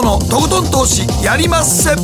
[0.00, 1.94] 誠のとことん投資やりまっせ。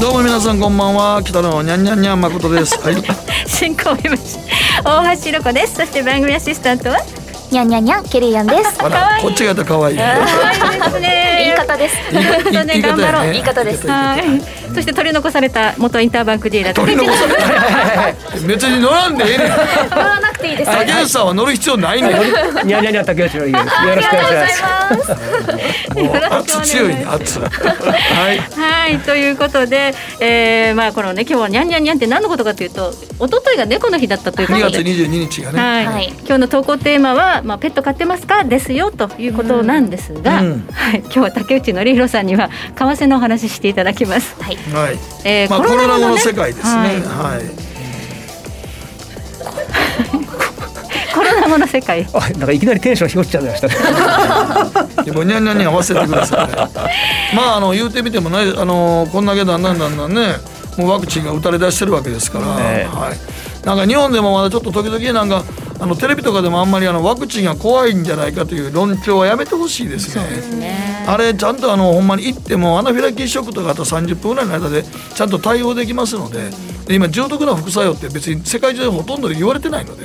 [0.00, 1.22] どうも皆さんこんばんは。
[1.22, 2.76] 北野にゃんにゃんにゃん誠です。
[2.82, 2.96] はい。
[3.46, 4.38] 進行を見まし
[4.84, 5.74] 大橋ろ子です。
[5.76, 6.98] そして番組アシスタントは？
[7.52, 8.74] にゃんにゃんにゃんケリーアンです。
[8.80, 10.02] あらこっちがやったら可愛いね。
[10.58, 11.36] 可愛いですね。
[11.44, 11.96] 言い方です。
[12.50, 13.32] 言いね言い方頑張ろう。
[13.32, 13.86] 言い方です。
[13.86, 18.44] はいそして取り残された元インターバンクディーラー取り残された。
[18.46, 19.48] 別に乗らんでええねん。
[19.48, 20.70] 乗らなくていいです。
[20.70, 22.66] 竹内さんは乗る必要ないねん。
[22.66, 23.64] にゃにゃにゃ竹内の家です。
[23.64, 23.94] よ。
[23.94, 25.04] ろしくお願いしま
[26.34, 26.54] す。
[26.54, 27.46] 圧強いね圧は
[28.32, 28.38] い。
[28.38, 34.90] はいということで、えー、まあこのね今日はにゃんにゃんにゃんって何のことかというと一昨日が猫の日だったというこ2と月で。
[34.90, 35.60] 22日がね。
[35.60, 36.08] はい、はい。
[36.08, 40.66] 今日の投稿テーマは、まあ、ペット飼ってますかですよということなんですが、うん。
[40.72, 44.34] はい、今日は竹内則弘さんには為替のお話ししていただきます。
[44.42, 44.98] はいはい。
[45.24, 46.20] えーまあコロナ後のね。
[46.20, 46.72] 世界ですね。
[46.72, 46.92] はい。
[47.00, 47.44] はい。
[51.14, 52.06] コロナ後の世界。
[52.12, 53.74] あ、なんかいきなりテンションひょっちゃいましたね。
[55.04, 56.54] でもにゃんにゃんに合わせてくださいね。
[57.34, 60.36] まああの言うてみてもねあのこんだけだんだんだんだんね
[60.76, 62.96] もうワクチンが打たれ出してるわけですから、ええ。
[62.96, 63.16] はい、
[63.64, 65.42] なんか日本でもまだちょっと時々なんか
[65.80, 70.58] あのテレビとかでもあんまりあのワクチンが怖いんじゃないかという論調はやめてほしいですね。
[70.58, 71.04] ね。
[71.06, 76.50] あれちゃんとあのほんまに行ってもアナフィラキーショックとかあと30分ぐらいの間でちゃんと対応できますので
[76.86, 80.04] で今重篤な副作用って別に世界中でほとんどで言われてないので、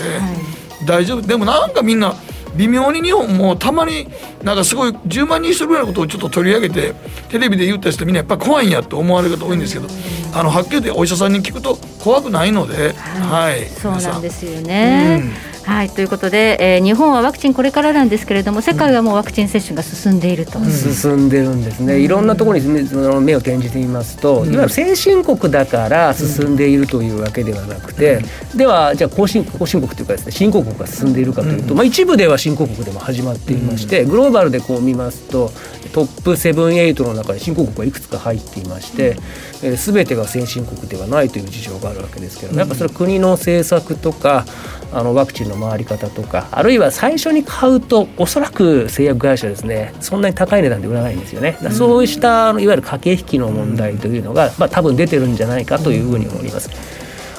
[0.86, 1.22] 大丈夫。
[1.22, 2.16] でもなんかみんな
[2.56, 4.08] 微妙に日本もたまに
[4.44, 6.94] なんかすごい10万人一人ぐらいのことをちょっと取り上げて
[7.30, 9.88] テレビで言ったりしてみんなやっぱり怖いんやと思われる方多いんですけど
[10.34, 15.50] あのはっきり言ってお医者さんに聞くと怖くないので、はい、そう皆さなんですよね。
[15.70, 20.60] はいということで、えー日本はワクチンこれからなんですけれども世界はもうワクチン接種が進んでいると。
[20.66, 22.00] 進んでるんですね。
[22.00, 28.22] いろんなところにねその目を転じてみますと、いわゆる先進国だから進んでいるというわけではなくて、
[28.56, 35.52] ではじゃあ後進後進国というかですね、新興国が進んでいるかというと、まあ一部では新興国でも始まっていまして、グローバルでこう見ますと、
[35.94, 36.54] トップ7、
[36.94, 39.18] 8の中に新興国がいくつか入っていまして、
[39.64, 44.46] えー、全てが先進国ではないという事情があるわけですけども、やっぱそれは国の政策とか
[44.92, 51.58] あのワクチンの回り方とかあるいは最初に買うとおそらく製薬会社ですねそんなに高い値段で売らないんですよね。
[51.72, 56.70] そうしたあのいわゆる駆け引きの問題というのが、まあ、多分出てるんじゃないかというふうに思います。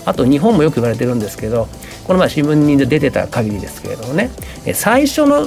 [0.05, 1.69] あと日本もよく言われてるんですけど
[2.07, 4.31] この前新聞に出てた限りですけれどもね
[4.67, 5.47] え最初の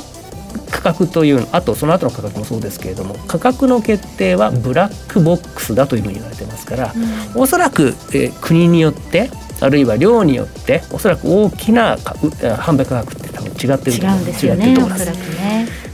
[0.70, 6.94] 価格というあとその後の価格もそうですけれども価格の決定はブラックボックスだというふうに言われてますから、
[7.36, 9.30] おそらく、えー国によって
[9.62, 14.20] あるいは量によっておそらく大きな販売価格って多分違ってる違と思う。
[14.20, 15.94] んですよ違ってると思います。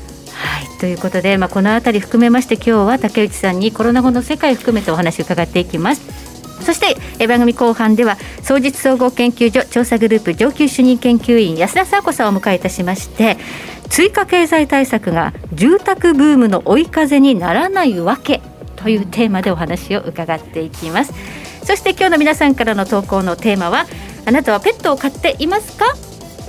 [0.80, 6.29] ということで、まあ、この辺り含めまして今日は竹内さんにコロナ後の世界を含めてお話を伺っていきます。
[6.70, 13.38] そしてえ番組後半では総実総合研究所調査グループ上級主任研究員安田沙子さんをお迎えいたしまして
[13.90, 18.44] 追加経済対策が住宅ブームの追い風にならないわけ
[18.76, 21.14] というテーマでお話を伺っていきます。
[21.64, 23.88] そして今日の皆さんからの投稿のテーマは
[24.28, 25.96] あなたはペットを飼っていますか？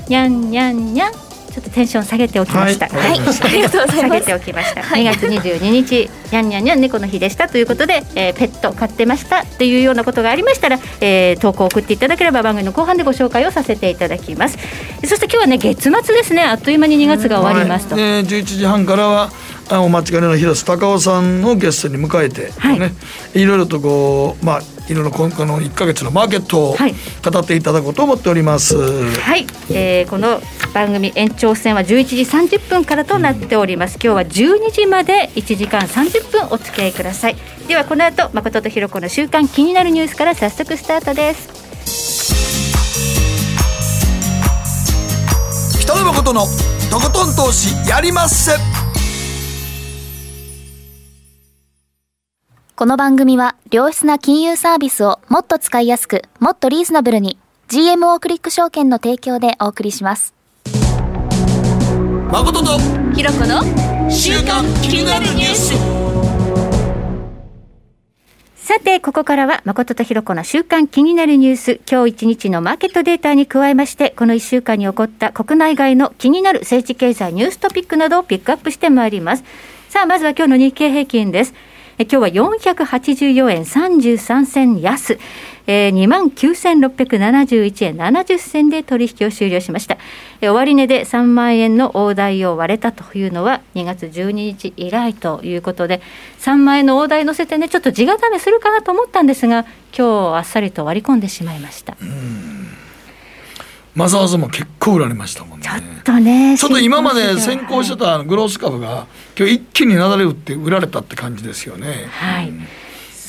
[0.08, 1.29] にゃんにゃんにゃん。
[1.50, 2.88] ちょっとテンション下げておきました。
[2.88, 3.10] はい。
[3.10, 3.96] ありがとうございます。
[3.96, 4.80] 下げておきました。
[4.80, 7.48] 2月22日、にゃんにゃんにゃん猫の日でした。
[7.48, 9.42] ということで、えーペット飼ってました。
[9.42, 14.58] っていうようなことがありましたら、えー投稿を送っていただければ番組の後半でご紹介をさせていただきます。
[15.04, 16.42] そして今日はね月末ですね。
[16.42, 17.96] あっという間に2月が終わりますと。
[17.96, 19.30] はい、で11時半からは
[19.68, 22.80] あお間違いの広瀬隆夫さんをゲストに迎えて、はい。
[22.80, 22.92] ね、
[23.34, 28.76] いろいろとこうまあいろいろ今後の1か月のマーケットをはい語っていただこうと思っております。
[28.76, 30.40] はい、えーこの
[30.74, 33.98] 番組延長戦は11時30分からとなっております。
[34.02, 37.36] 今日は12時まで1時間30分お付き合いください。
[37.68, 41.48] ではこの後誠とひろ子の週刊気になるニュースから早速スタートです。
[45.80, 46.46] 北野誠の
[46.90, 48.89] とことん投資やりまっせ。
[52.80, 57.36] この番組は良質な金融サービスをもっと使いやすくもっとリーズナブルに
[57.68, 60.32] GMO クリック証券の提供でお送りします。
[62.32, 62.78] 誠と
[63.14, 63.60] ひろ子の
[64.10, 65.74] 週刊気になるニュース。
[68.56, 71.80] さてここからは誠とひろ子の週間気になるニュース。
[71.86, 79.44] 今日一日のマーケットデータに加えましてこの1週間に起こった国内外の気になる政治経済ニューストピックなどをピックアップしてまいります。
[79.90, 81.52] さあまずは今日の日経平均です
[82.00, 85.18] え今日は484円33銭安、
[85.66, 89.98] えー、2万9671円70銭で取引を終了しました。
[90.40, 96.00] えー終値で3万円の大台を割れたというのは2月12日以来ということで、
[96.38, 101.98] 3万円の大台乗せてね、ちょっと地固めするかなと思ったんですが、今日あっさりと割り込んでしまいました。
[103.94, 105.66] マザーズも結構売られましたもんね。
[105.66, 109.06] ちょっとねちょっと今まで先行してたたグロース株が
[109.38, 112.06] 今日一気になだれ打って売られたって感じですよね。
[112.10, 112.52] はい、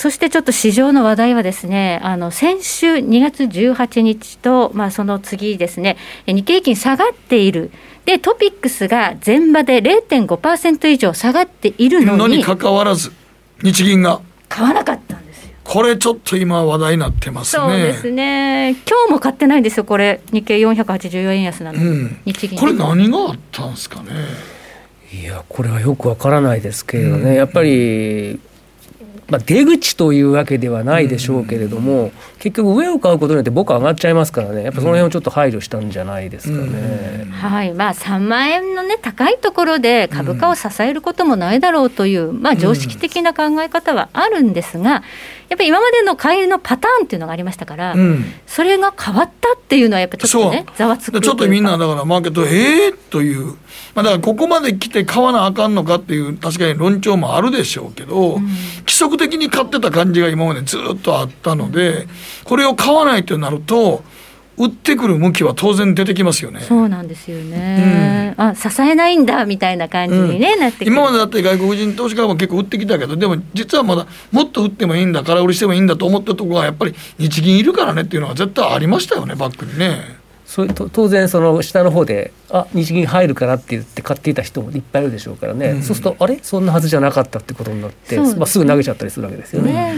[0.01, 7.71] そしてちょっと市場の話題はですね、あの先週2月18日と、まあ、その次ですね、え日経平均下がっている、
[8.05, 13.11] でトピックスが前場で0.5%以上下がっているのに、のにかかわらず
[13.61, 14.21] 日銀が。
[14.49, 15.10] 買わなかった。
[15.63, 17.63] これちょっと今話題になってますね。
[17.63, 21.79] そうですね、今日も買ってないんですよ、これ、日経484円安なの。
[21.79, 22.17] に、うん。
[22.25, 22.59] 日銀。
[22.59, 24.09] これ何があったんですかね？
[25.13, 27.35] いやこれはよくわからないですけれどね、うん。
[27.35, 28.39] やっぱり、
[29.27, 34.63] まあ、出口というわけではないでしょうけれども、結局上を買うことによって僕は上がっちゃいますからね。
[34.63, 37.27] やっぱその辺をちょっと配慮したんじゃないですかね。
[37.31, 37.73] はい。
[37.73, 45.03] まあ、3万円の、ね、高いところで株価を支えることもないだろうという、まあ、常識的な考え方はあるんですが、
[45.51, 48.23] やっぱり今までの買いのパターンっていうのがありましたから、うん。
[48.47, 53.47] それが変わったっていうのは、やっぱちょっとね、ざわつくでちょっとみんなだからマーケットええー、という、
[53.93, 62.07] まあ、だからここまで来て買わなあかんのかっていう確かに論調もあるでしょうけど、規則的に買ってた感じが今までずっとあったので
[62.45, 64.05] これを買わないとなると
[64.61, 66.61] 売ってくる向きは当然出てきますよね。
[66.61, 70.91] そうなんですよね、あ支えないんだみたいな感じに、ねなってくる。
[70.91, 80.21] 今までだって外国人投資家も結構売ってきたけどでも実はまだもっと売ってもいいんだ空売りしてもいいんだと思ったところがやっぱり日銀いるからねっていうのは絶対ありましたよねバックにね。
[80.45, 85.81] そうと当然その下の方であ日銀入るからって言って買っていた人もいっぱいいるでしょうからね、うん。
[85.81, 86.39] そうするとあれ？
[86.43, 89.71] そんなはずじゃなかったってことになってまあ、すぐ投げちゃったりするわけですよね。
[89.71, 89.95] ね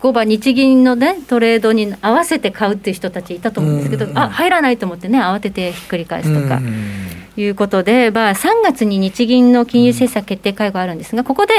[0.00, 6.56] 5番日銀のねトレードに合わせて買うっていう人たちいたと思うんですけど、うんあ入らないと思ってね慌ててひっくり返すとか。
[6.56, 7.06] うん
[7.40, 11.52] いうことで、まあ、3月に日銀の金融政策決定会合があるんですが、ここで、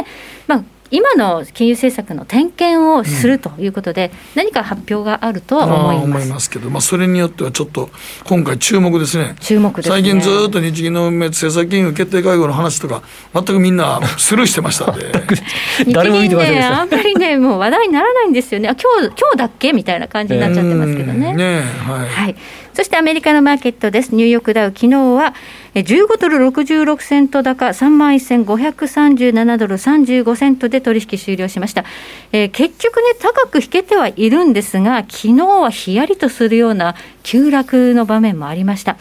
[0.48, 6.50] まあ、今の金融政策の点検をするということで、何か発表があるとは思います。
[6.50, 7.90] けど、まあ、それによってはちょっと
[8.26, 9.36] 今回注目ですね。
[9.40, 9.96] 注目ですね。
[9.96, 13.04] 最近ずーっと日銀の政策金融決定会合の話とか
[13.34, 15.12] 全くみんなスルーしてましたんで。
[15.86, 16.82] 日 誰も見てませんでした。
[16.82, 21.30] あんまりね、もう話題にならないんですよね、あ今日今日だっけみたいな感じになっちゃってますけどね。
[21.32, 22.36] うんねはい、はい、
[22.78, 25.34] そしてアメリカのマーケットです、ニューヨークダウ、昨日は
[25.74, 31.86] え15ドル66セント高、3万1537ドル35セントで取引終了しました、
[32.32, 36.94] えー結局ね、高く引けてはいるんですが、昨日はひやりとするような
[37.24, 38.98] 急落の場面もありました。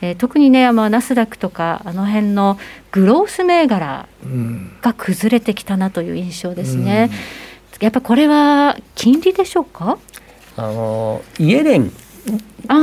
[0.00, 2.56] えー特にね、まあ、ナスダックとか、あの辺の
[2.92, 4.70] グロース銘柄うん。
[4.80, 7.10] が崩れてきたなという印象ですね。
[7.80, 9.98] やっぱこれは金利でしょうか？
[10.56, 11.92] あのイエレン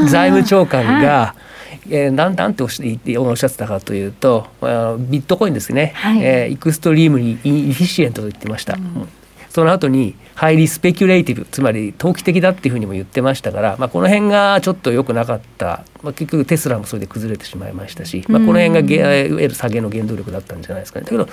[0.08, 1.04] 財務長官はい。
[1.04, 1.36] が、
[1.90, 6.24] えーなんなんておっし言っておっしゃってたかというとあのビットコインですね、はい。
[6.24, 9.08] えーエクストリームにインエフィシエントと言ってました、うん。
[9.50, 21.06] その後にハイリースペキュレイティブつまり投機的だっていうふうにも言ってましたから、まあ、この辺がちょっと良くなかった、まあ、結局テスラもそれで崩れてしまいましたし、まあ、この辺がげいわゆる下げの原動力だったんじゃないですかね。
[21.06, 21.30] だけど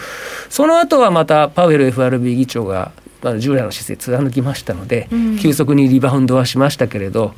[0.48, 2.92] その後はまたパウエル FRB 議長が、
[3.22, 5.38] まあ、従来の姿勢貫きましたので、うん。
[5.38, 7.34] 急速にリバウンドはしましたけれど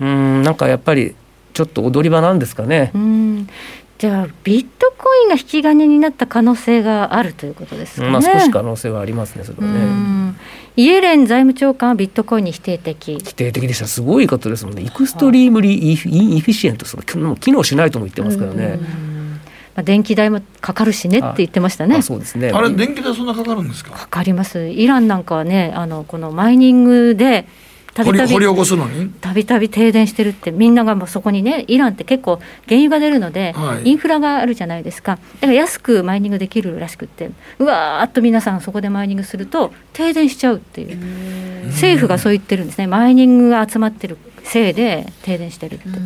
[0.00, 1.14] うんなんかやっぱり
[1.52, 2.90] ちょっと踊り場なんですかね。
[2.94, 3.48] うん
[3.96, 8.10] じゃあ、ビットコインが引き金になった可能性があるということですかね。
[8.10, 9.84] まあ、少し可能性はありますね、それはうね。
[9.84, 10.36] ん
[10.76, 13.18] イエレン財務長官はビットコインに否定的。
[13.24, 18.80] 否定的でした、すごいことですもんね、 extremely ineffi inefficient、その機能しないとも言ってますからね。
[18.80, 19.40] うん
[19.76, 22.02] まあ、電気代もかかるしねって言ってましたねあ。
[22.02, 22.50] そうですね。
[22.50, 23.90] あれ電気代そんなかかるんですか？
[23.92, 24.68] かかります。
[24.68, 27.46] イランなんかはね、あのこのマイニングで
[27.94, 28.32] たびたび。
[28.32, 29.08] 掘り起こすのに？
[29.08, 33.88] たびたび停電してるって、みんながもうそこにね、イランって結構、原油が出るので、はい。
[33.88, 46.00] インフラがあるじゃないですか、だから安くマイニングできるらしくって、うわーっと皆さん、そこでマイニングすると、停電しちゃうっていう、政府がそう言ってるんですね、マイニングが集まってるせいで停電してるって、だか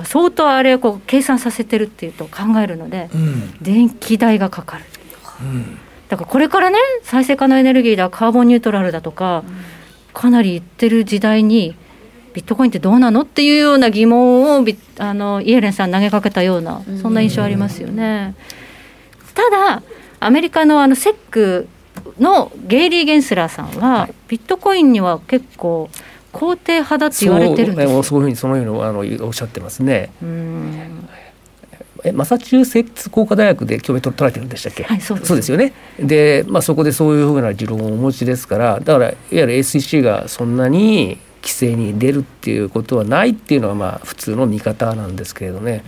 [0.00, 3.54] ら相当あれをこう計算させてるっていうと考えるので、うん。
[3.62, 4.84] 電気代がかかる。
[5.40, 5.78] うん。
[6.08, 9.44] だからこれからね再生可能エネルギーだカーボンニュートラルだとか、
[10.12, 11.74] かなり言ってる時代に
[12.34, 18.34] ビットコインってどうなのっていうような疑問をビあのイエレンさん投げかけたようなそんな印象ありますよね。
[19.34, 19.82] ただ
[20.20, 21.68] アメリカのあのセック
[22.18, 25.88] のゲイリー・ゲンスラーさんは、ビットコインには結構
[26.32, 27.94] 肯定派だって言われてるんですよ。
[27.94, 30.10] そうそういうふうにそのようにあのおっしゃってますね。
[30.22, 31.08] うん
[32.04, 35.50] えマサチューセッツ工科大学で教鞭取られてるんでしたっけ、はいそうです。
[35.50, 35.72] よね。
[35.98, 45.82] で、まあ、そこでそういうふうな持論をお持ちですからだからいわゆる SEC がそんなに規制に出るっていうことはないっていうのはまあ普通の見方なんですけれどね、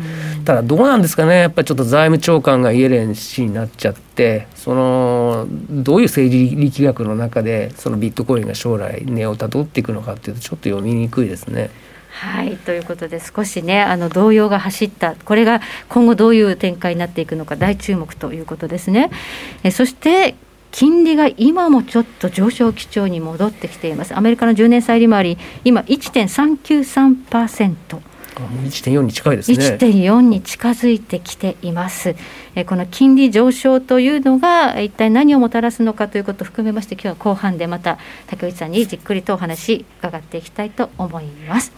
[0.45, 1.41] ただどうなんですかね？
[1.41, 11.71] やっぱりちょっと財務長官がイエレン氏になっちゃってそのどういう政治力学の中でそのビットコインが将来値をたどっていくのかっていうとちょっと読みにくいですね。
[12.11, 19.11] はいということで少しねあの動揺が走ったこれが今後どういう展開になっていくのか大注目ということですね。
[19.63, 20.35] えそして
[20.73, 24.17] 金利が今もちょっと上昇基調に戻ってきています。
[24.17, 28.11] アメリカの10年債利回り今1.393%。
[28.41, 29.59] 1.4に近いですね。
[29.59, 32.15] 1.4に近づいてきています。
[32.55, 41.73] えこの金利上昇というのが一体何をもたらすのかということを含めまして今日は後半でまた竹内さんにじっくりとお話伺っていきたいと思います。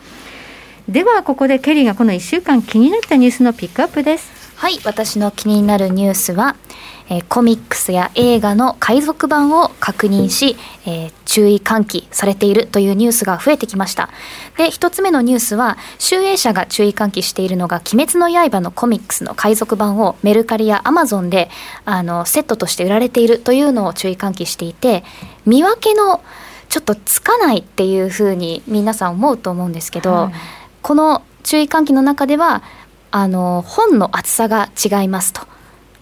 [0.88, 4.42] ではここでケリーがこの1週間気になったニュースのピックアップです。
[4.62, 6.54] はい私の気になるニュースは、
[7.08, 14.08] えー、コミックスや映画の海賊版を確認し、えー、注意喚起されているというニュースが増えてきました
[14.56, 21.50] で一つ目のニュースは集英社が注意喚起しているのが「鬼滅の刃」のコミックスの海賊版をメルカリやアマゾンで
[21.84, 25.02] あのセットとして売られているというのを注意喚起していて
[25.44, 26.20] 見分けの
[26.68, 30.32] ちょっとつかないっていうふうに皆さん思うと思うんですけど、はい、
[30.82, 32.62] この注意喚起の中では
[33.10, 35.42] あの本の厚さが違いますと。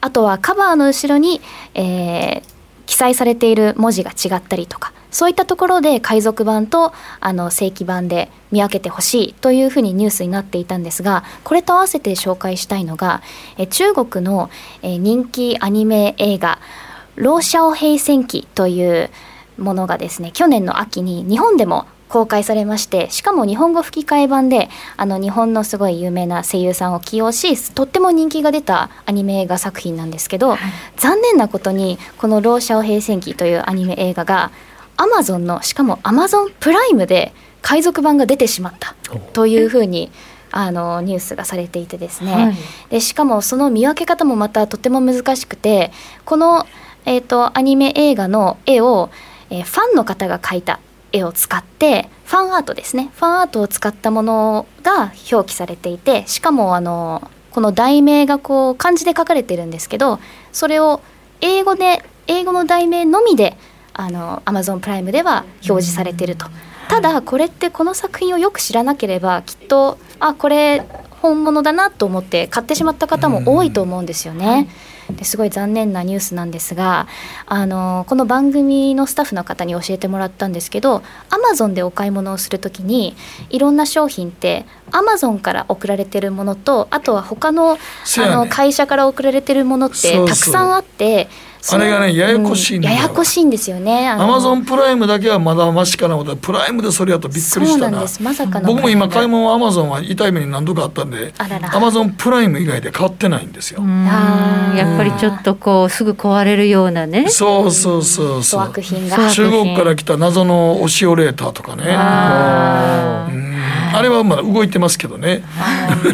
[0.01, 1.41] あとはカバーの後ろに、
[1.75, 2.43] えー、
[2.87, 13.23] 記載されている文字が違ったりとかそういったところで海賊版とあの正規版で見分けてほしいというふうにニュースになっていたんですがこれと合わせて紹介したいのが
[13.59, 14.51] え中国の
[14.83, 16.59] え人気アニメ映画
[17.17, 19.11] 「ローシャオ平戦記」という
[19.59, 30.59] ものがですね去年の秋に日本でも公開されましてしかも日本語吹き替え版であの日本のすごい有名な声優さんを起用しとっても人気が出たアニメ映画作品なんですけど、はい、
[30.97, 34.50] 残念なことにこの「ローシャオ平戦記」というアニメ映画が
[34.97, 38.95] アマゾンのしかもアマゾンプライムで海賊版が出てしまった
[39.33, 40.11] というふうに
[40.52, 42.57] あのニュースがされていてですね、はい、
[42.90, 45.93] でしかもその見分け方もまたとても難しくて
[46.25, 46.67] この、
[47.05, 49.11] えーと、アニメ映画の絵を、
[49.50, 50.81] えー、ファンの方が描いた
[51.12, 60.21] 絵を使ってファンアートですねファンアートを使ったものが表記されていてしかもあのこの題名がこう漢字で書かれてるんですけど
[60.52, 61.00] それを
[61.40, 63.57] 英語で英語の題名のみで
[63.93, 66.47] あの Amazon プライムでは表示されてると。
[66.88, 70.85] ただこれってこの作品をよく知らなければきっとあこれ
[71.23, 74.69] 本物だなと思って買ってしまった方も多いと思うんですよね。
[75.17, 77.07] ですごい残念なニュースなんですが
[77.47, 83.17] あのこの番組のスタッフの方に教えてもらったんですけどアマゾンでお買い物をする時に
[83.50, 87.76] いろんな商品ってアマゾンから送られてるものとあとは他の,、あ
[88.29, 91.29] の会社から送られてるものってたくさんあって。
[91.69, 94.09] あれがねややこしいんだ、うん、ややこしいんですよね。
[94.09, 98.00] アマゾンプライムだけはまだましかなことプライムでそれやとびっくりしたな。
[98.21, 103.83] まさか僕も今買い物アマゾンは痛い目に何度かあったんでアマゾンプライム以外で買ってないんですよ。
[103.83, 107.29] やっぱりちょっとこうすぐ壊れるようなね。
[107.29, 108.73] そうそうそうそう。
[108.73, 111.85] 中国から来た謎のオシオレーターとかね。
[111.88, 113.29] あ
[114.03, 115.43] れはまだ動いてますけどね。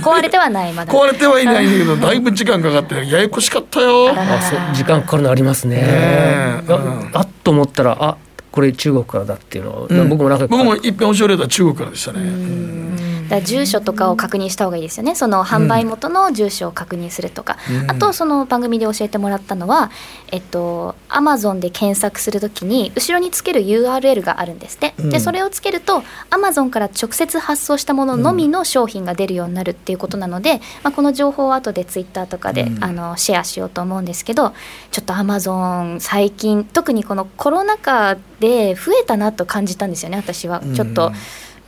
[0.02, 0.92] 壊れてはないまだ。
[0.92, 4.10] 壊れてはいないけどだいぶ時間かかってややこしかったよ。
[4.10, 6.60] あそう時間かかるのありますね、え。
[6.64, 8.16] ー、あっと思ったらあ
[8.56, 12.86] これ中国からだっていうのを、うん、僕もなんか僕も一遍教えれた中国からでしたね
[13.28, 15.14] だ住所とかを確認した方がいいですよね。
[15.14, 19.90] その販売元の住所を確認するとか、うん、あとその番組で教えてもらったのは
[20.30, 34.54] えっとアマゾンで検索するときに後ろにつける URL があるんですって、うん、でそれをつけるとアマゾンから直接発送したもののみの商品が出るようになるっていうことなので、まあ、この情報を後でツイッターとかで、あのシェアしようと思うんですけど
[34.90, 40.62] ちょっとアマゾン最近特にこのコロナ禍で増えたなと感じたんですよね私は。
[40.74, 41.12] ちょっと。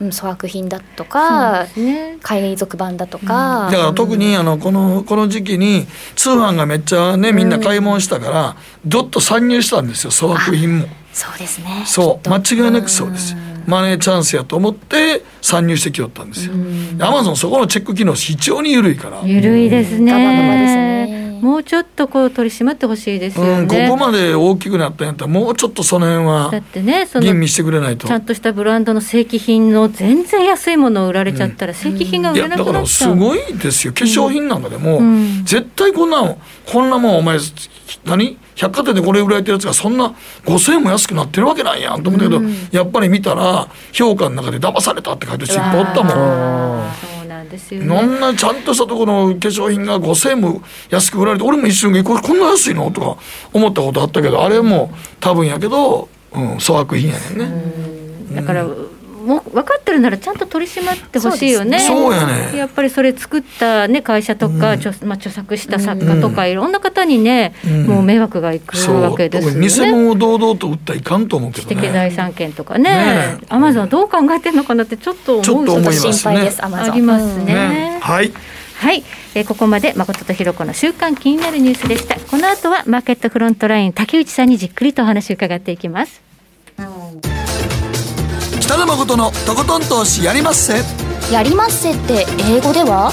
[0.01, 10.87] うん、粗悪品だとか、ね、海賊版だとか、うん、だから特にあのこのこの時期に通販がめっちゃねみんな買い物したから、どっと参入したんですよ粗悪品も。
[11.11, 11.83] そうですね。
[11.85, 12.29] そう。
[12.29, 13.35] 間違いなくそうです。
[13.67, 16.53] マネーチャンスやと思って参入してきよったんですよ。
[16.99, 19.21] アマゾンそこのチェック機能非常に緩いから。
[19.23, 20.13] 緩いですね。
[20.13, 28.07] ですねもうちょっとこう取り締まってほしいですよね、うん、ここまで大きくなったんやったらもうちょっとその辺はだってねその吟味してくれないと。
[28.07, 37.37] ちゃんとしたブランドの正規品の全然安いものを売られちゃったら、正規品が売れなくなっちゃう、うん、だからすごいですよ化粧品なんかでも、うん、絶対こんなこんなもんお前
[38.05, 38.37] 何？
[38.55, 42.41] 百貨店でこれ売られてるやつがそんな5,000円も安くなってるわけないやんと思ったけど、
[42.71, 47.18] やっぱり見たら評価の中で騙されたって書いてる人いっぱいおったもん。
[47.39, 52.91] なんですよ、ね、んなちゃんとしたところの化粧品が5,000円も安く売られて俺も一瞬これこんな安いの？
[52.91, 53.17] とか
[53.53, 58.35] 思ったことあったけどあれも多分やけど、うん、粗悪品やねんね。
[58.35, 58.67] だから、
[59.29, 61.77] もう分かってるならちゃんと取り締まってほしいよね。
[61.77, 62.57] そうやね。
[62.57, 64.79] やっぱりそれ作った、ね、会社とか、うん。
[64.79, 67.85] 著まあ、著作した作家とか、いろんな方にね、うん。
[67.85, 69.91] もう迷惑がいくわけですよ特に偽ね。
[69.91, 71.81] 物を堂々と売ったらいかんと思うけ知どね。
[71.83, 72.89] 的財産権とかね。
[72.89, 76.13] ね、アマゾンどう考えてるのかなってちょっと思うちょっと思いますね。
[76.13, 76.91] 心配です、アマゾン。
[76.91, 77.45] ありますね。
[77.45, 78.31] ねはい。
[78.77, 79.03] はい、
[79.35, 82.19] えーここまで誠とひろ子の週刊気になるニュースでした。
[82.19, 86.19] この後はマーケットフロントライン竹内さんにじっくりとお話を伺っていきます。
[88.69, 90.83] 北野誠のとことん投資やりまっせ。
[91.33, 93.11] やりまっせって英語では？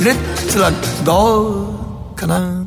[0.00, 0.70] レッツラ
[1.04, 2.64] ゴーかな。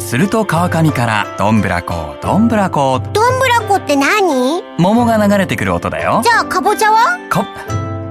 [0.00, 2.98] すると川上からどんぶらこどんぶらこ。
[3.12, 4.64] どんぶらこって何？
[4.76, 6.20] 桃が流れてくる音だよ。
[6.24, 7.16] じゃあかぼちゃは？
[7.32, 7.44] こ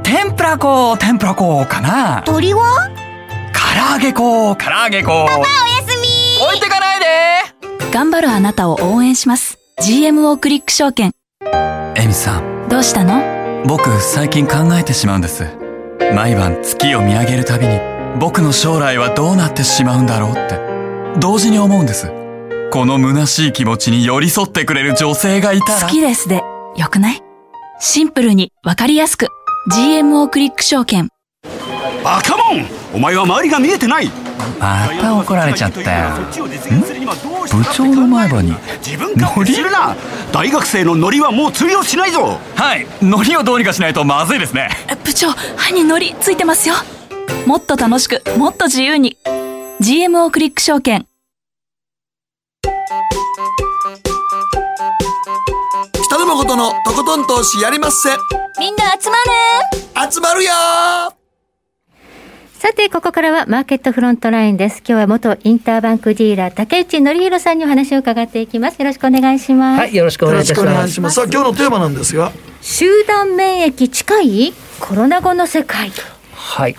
[0.01, 2.23] 天ぷらこ天ぷらこかな。
[2.25, 2.89] 鳥は？
[3.51, 5.25] 唐揚げこ唐揚げこ。
[5.25, 5.35] おや
[5.85, 6.41] すみ。
[6.41, 7.05] 置いてかないで。
[7.91, 9.59] 頑張るあなたを応援します。
[9.81, 11.11] GMO クリック証券。
[11.95, 12.67] エミさん。
[12.69, 13.63] どうしたの？
[13.65, 15.45] 僕最近考えてしまうんです。
[16.13, 17.79] 毎晩月を見上げるたびに
[18.19, 20.59] 僕の将来はどうなってしまうんだろうって。
[21.19, 22.11] 同時に思うんです。
[22.71, 25.81] この虚しい気持ちに寄り添ってくれる女性がいたら。
[25.81, 26.43] 好きですで、
[26.75, 27.21] よくない？
[27.79, 29.27] シンプルにわかりやすく。
[29.73, 31.09] GMO クリック証券。
[32.03, 32.65] バカモン！
[32.93, 34.09] お前は周りが見えてない！
[34.59, 36.09] また怒られちゃったよ
[37.15, 38.53] 部長の前歯に
[38.85, 39.95] 自分勝手するな。
[40.31, 42.39] 大学生のノリはもう通用しないぞ。
[42.55, 42.87] はい。
[43.01, 44.69] 海苔をどうにかしないとまずいですね。
[44.89, 46.75] え部長、歯にノリついてますよ。
[47.45, 49.17] もっと楽しく、もっと自由に。
[49.81, 51.05] GMO クリック証券。
[56.03, 58.09] 北野誠のとことん投資やりまっせ。
[58.59, 59.15] みんな集ま
[60.05, 61.20] れ集まるよ
[62.61, 64.83] さて、ここからはマーケットフロントラインです。
[64.87, 68.77] 今日は元インターバンクディーラー、竹内則弘さんにお話を伺っていきます。
[68.77, 69.79] よろしくお願いします。
[69.79, 70.65] はい、よろしくお願いします。
[70.65, 74.53] 願いしますさあ今日のテーマなんですが集団免疫近い？
[74.79, 75.89] コロナ後の世界。
[76.35, 76.75] はい。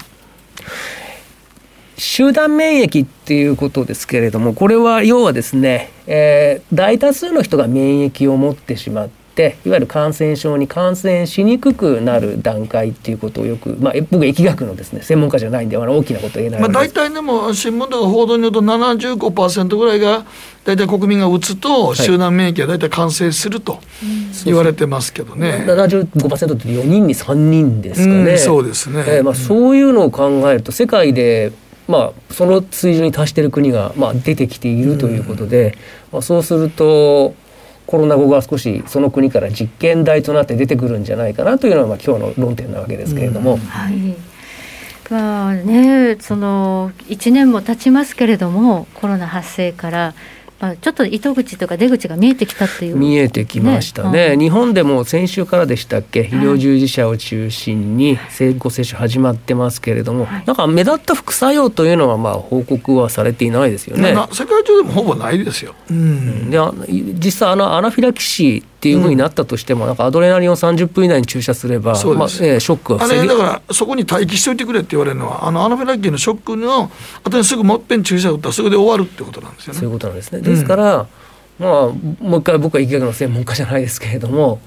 [1.98, 20.26] 集団免疫っていうことですけれどもこれは要はですね、えー大多数の人が免疫を持ってしまっていわゆる感染症に感染しにくくなる段階っていうことをよく、まあ、え僕疫学のですね専門家じゃないんであの大きなこと言えないまあ、大体でも新聞とか報道によると75%ぐらいが
[20.64, 23.80] 大体国民が打つと集団免疫が大体完成すると
[24.44, 25.64] 言われてますけどね。
[25.66, 28.32] 75%って4人に3人ですかね。
[28.32, 29.04] うんそうですね。
[29.06, 31.52] えーまあ、そういうのを考えると世界で、
[31.88, 35.76] まあ、その水準に達している国が、まあ、出てきているということで、
[36.12, 37.34] まあ、そうすると
[37.86, 43.56] コロナ後が少しその国から実験台となって出てくるんじゃないかなというのが、まあ、今日の論点なわけですけれども。
[43.56, 44.14] はい。
[45.10, 50.14] まあね、その1年も経ちますけれども、コロナ発生から、
[50.62, 52.96] まあ、ちょっと糸口とか出口が見えてきたっていう。
[52.96, 56.20] 見えてきましたねね日本でも先週からでしたっけ？
[56.20, 64.12] 医療従事者を中心に先行接種始まってますけれども、はいなんか目立った副作用というのはまあ報告はされていないですよね。
[64.12, 65.74] な世界中でもほぼないですよ。
[65.90, 76.90] うんであ実際あのアナフィラキシーっていうふうになったとしても、なんかアドレナリンを30分以内に注射すれば、まあえーショックはあ防げれだからそこに待機しておいてくれって言われるのはあのアナフィラキシーのショックの
[77.22, 79.94] 後にすぐもっぺん注射打ったらそれで終わるってことなんですよそういうね。
[79.94, 80.40] ことなんですね。
[80.40, 81.06] ですから、
[81.60, 84.60] まあもう一回僕は疫学の専門家じゃないですけれども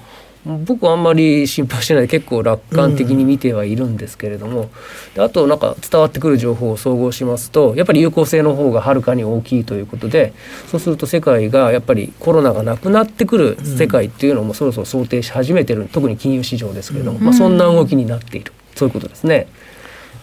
[0.64, 4.70] 僕はあんまり心配してないで結構楽観的に見てはいるんですけれども、
[5.14, 10.32] であとなんか伝わってくる情報を総合しますとやっぱり有効性の方がはるかに大きいということで
[10.68, 18.52] そうすると世界がやっぱりコロナがなくなってくる世界っていうのもそろそろ想定し始めてる特に金融市場ですけれども、まあ、そんな動きになっている。
[18.76, 19.48] そういうことですね。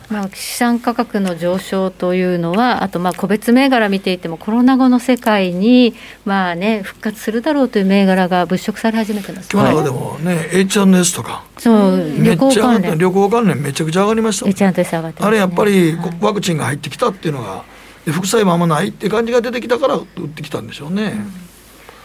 [0.10, 11.44] まあ、資産価格の上昇というのは、あとまあ個別銘柄見ていても、コロナ後の世界にまあ、ね、復活するだろうという銘柄が物色され始めてます今日なんかでもね、H&S とか。
[11.58, 14.46] そう、旅行関連、旅行関連めちゃくちゃ上がりました。
[14.46, 15.28] もんえちゃんと下がってね。
[15.28, 16.18] あれやっぱりはい。
[16.22, 17.63] ワクチンが入ってきたっていうのが
[18.06, 21.16] で副作用もあんまないって感じが出てきたから打ってきたんでしょうね。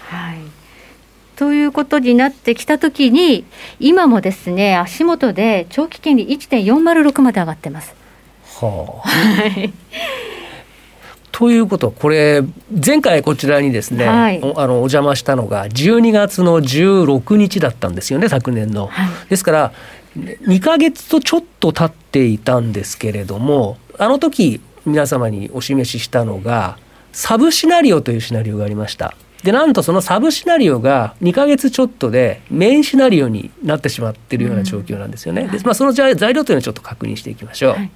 [0.08, 0.57] はい。
[1.38, 3.44] ということになってきたときに、
[3.78, 7.94] 今もですね、足元で長期金利1.406まで上がってます。
[8.60, 9.08] はあ
[11.30, 12.42] ということはこれ
[12.84, 18.88] 前回こちらにですね、はいおあのお邪魔したのが12月の16日だったんですよね昨年の。
[18.88, 19.72] はいですから
[20.16, 26.76] 2ヶ月とちょっと経っていたんですけれどもあの時皆様にお示ししたのが
[27.12, 29.14] サブシナリオというシナリオがありました。
[29.42, 35.48] でなんとそのサブシナリオが2ヶ月ちょっとでメインシナリオになってしまっているような状況なんですよね。
[35.48, 37.72] でまあ、その材材料というのをちょっと確認していきましょう。
[37.74, 37.90] はい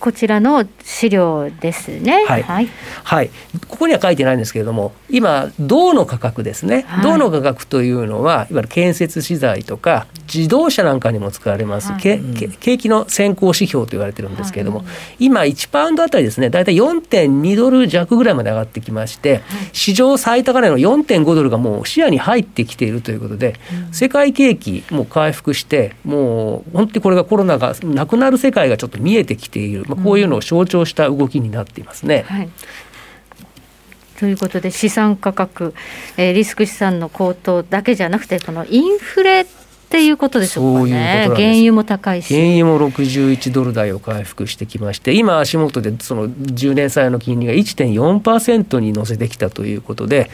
[0.00, 2.24] こちらの資料ですね。
[2.26, 2.42] はい。
[2.42, 3.30] はい、
[3.68, 7.04] ここには書いてないんですけれども今銅の価格ですね、はい。
[7.04, 12.00] 銅の価格というのはいわゆる建設資材とか自動車なんかにも使われます、はい。
[12.02, 14.84] 景気の先行指標と言われてるんですけれども、
[15.18, 23.54] 今1パウンドあたりですね大体4.2ドル弱ぐらいまで上がってきまして、史上最高値の4.5ドルがもう視野に入ってきているということで、
[23.90, 32.24] 世界景気も回復してもう本当にこれがコロナがなくなる世界がちょっと見えてきている、まあ、こういうのを象徴した動きになっていますね。
[32.28, 32.48] はい。
[34.18, 35.74] ということで資産価格、
[36.16, 39.46] えーリスク資産の高騰だけじゃなくてこのインフレ
[39.88, 42.34] っていうことでしょうかそういう原油も高いし。
[42.34, 50.30] 原油も61ドル台を回復してきまして今足元でその10年債の金利が1.4%に乗せてきたということで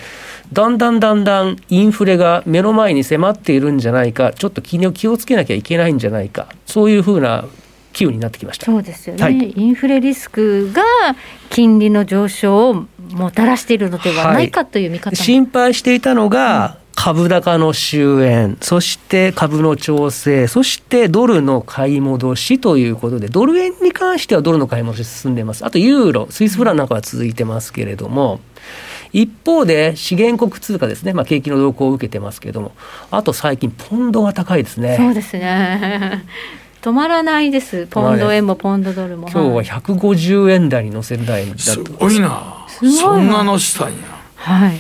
[0.52, 7.44] だんだんだんだんインフレが目の前に迫っているんじゃないかちょっと金利を気をつけなきゃいけないんじゃないかそういうふうな
[7.94, 8.66] 機運になってきました。
[8.66, 9.52] そうですよね、はい。
[9.56, 10.82] インフレリスクが
[11.48, 25.64] 金利の上昇をもたらしているのではないかという見方も、心配していたのが、株高の終焉、そして株の調整、そしてドルの買い戻しということで、ドル円に関してはドルの買い戻し進んでいます。
[25.64, 28.40] あとユーロ、スイスフランなんかは続いてますけれども、
[29.12, 32.72] 一方で資源国通貨ですね、まあ、景気の動向を受けてますけれども、
[33.10, 34.96] あと最近、ポンドが高いですね。
[34.96, 36.24] そうですね
[36.84, 37.86] 止まらないです。
[37.86, 39.30] ポンド円もポンドドルも。
[39.30, 39.64] 今日ははい。
[39.64, 41.82] 150円台に乗せる台だす。
[41.82, 41.92] と。
[41.94, 42.66] ごいな。
[42.68, 43.00] すごいな。
[43.00, 43.96] そんなのしたんや。
[44.36, 44.76] はい。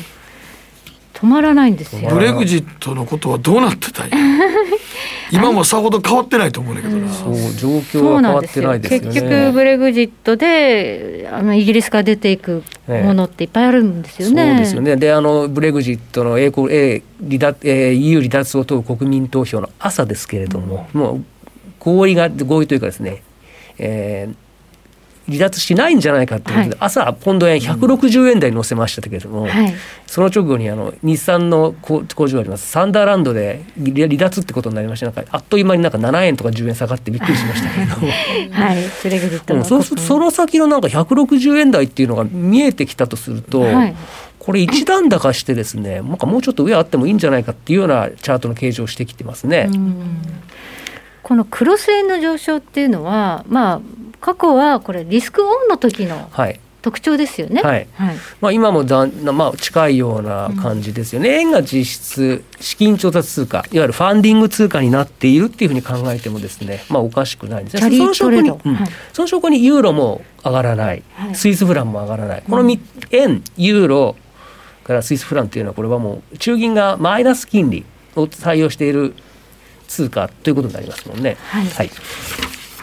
[1.14, 2.10] 止まらないんですよ。
[2.10, 4.16] ブレグジットのことはどうなってたんや。
[5.32, 8.68] 今もさほど変わってないと思うんだけどな、そう状況そうは変わってなんですよ。
[8.68, 9.06] ないですよね。
[9.06, 14.48] 結局ブレグジットであのイギリスから出ていくものっていっぱいあるんですよね。
[14.50, 14.96] そうですよね。
[14.96, 21.24] で、あのブレグジットの英国、えー離脱えー EU 離脱を問う国民投票の朝ですけれども、もう
[21.84, 23.22] 合意が合意というかですね、
[23.78, 24.34] えー
[25.26, 26.78] 離脱しないんじゃないかということで、はい。
[26.80, 29.74] 朝ポンド円160円台に乗せましたけれども、はい。
[30.06, 38.08] その直後にあの日産の工工場がありますサンダーランドで離離脱ってことになりましてなんかあっという間になんか7円とか10円下がってびっくりしましたけれども。
[38.52, 43.94] はい、ブレグジットのうんそうするとその先のなんか160円台っていうのが見えてきたとすると、はい。
[44.38, 49.70] これ一段高してですねなんかもうちょっと上あってもいいんじゃないかっていうようなチャートの形状をしてきてますね。
[49.72, 50.18] うん
[51.24, 53.80] このクロス円の上昇っていうのは、まあ、
[54.20, 56.60] 過去はこれリスクオンの時のはい。
[56.82, 57.62] 特徴ですよね。
[57.62, 57.88] はい。
[57.94, 58.16] はい。
[58.42, 67.96] まあ、今もだん、まあ、近いような感じですよね、円が実質資金調達通貨いわゆるファンディング通貨になっているっていうふうに考えてもですね、まあ、おかしくないんですね。
[67.96, 68.74] その証拠に、うん。
[68.74, 71.34] はいその証拠にユーロも上がらない、はい。
[71.34, 72.42] スイスフランも上がらない。
[72.42, 72.78] このみ
[73.12, 74.16] 円ユーロ
[74.84, 79.14] からスイスフランというのはこれはもう中銀がマイナス金利を採用している
[79.88, 81.36] 通貨ということになりますもんね。
[81.48, 81.90] はいはい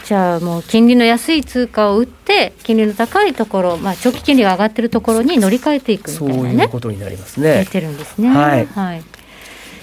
[0.04, 7.66] じゃあもう金利の安い通貨を売って金利の高いところ、まあ、長期金利が上がってるところに乗り換えていくみたそういなねいうことになります出ね。
[7.66, 8.28] てるんですね。
[8.30, 8.68] はい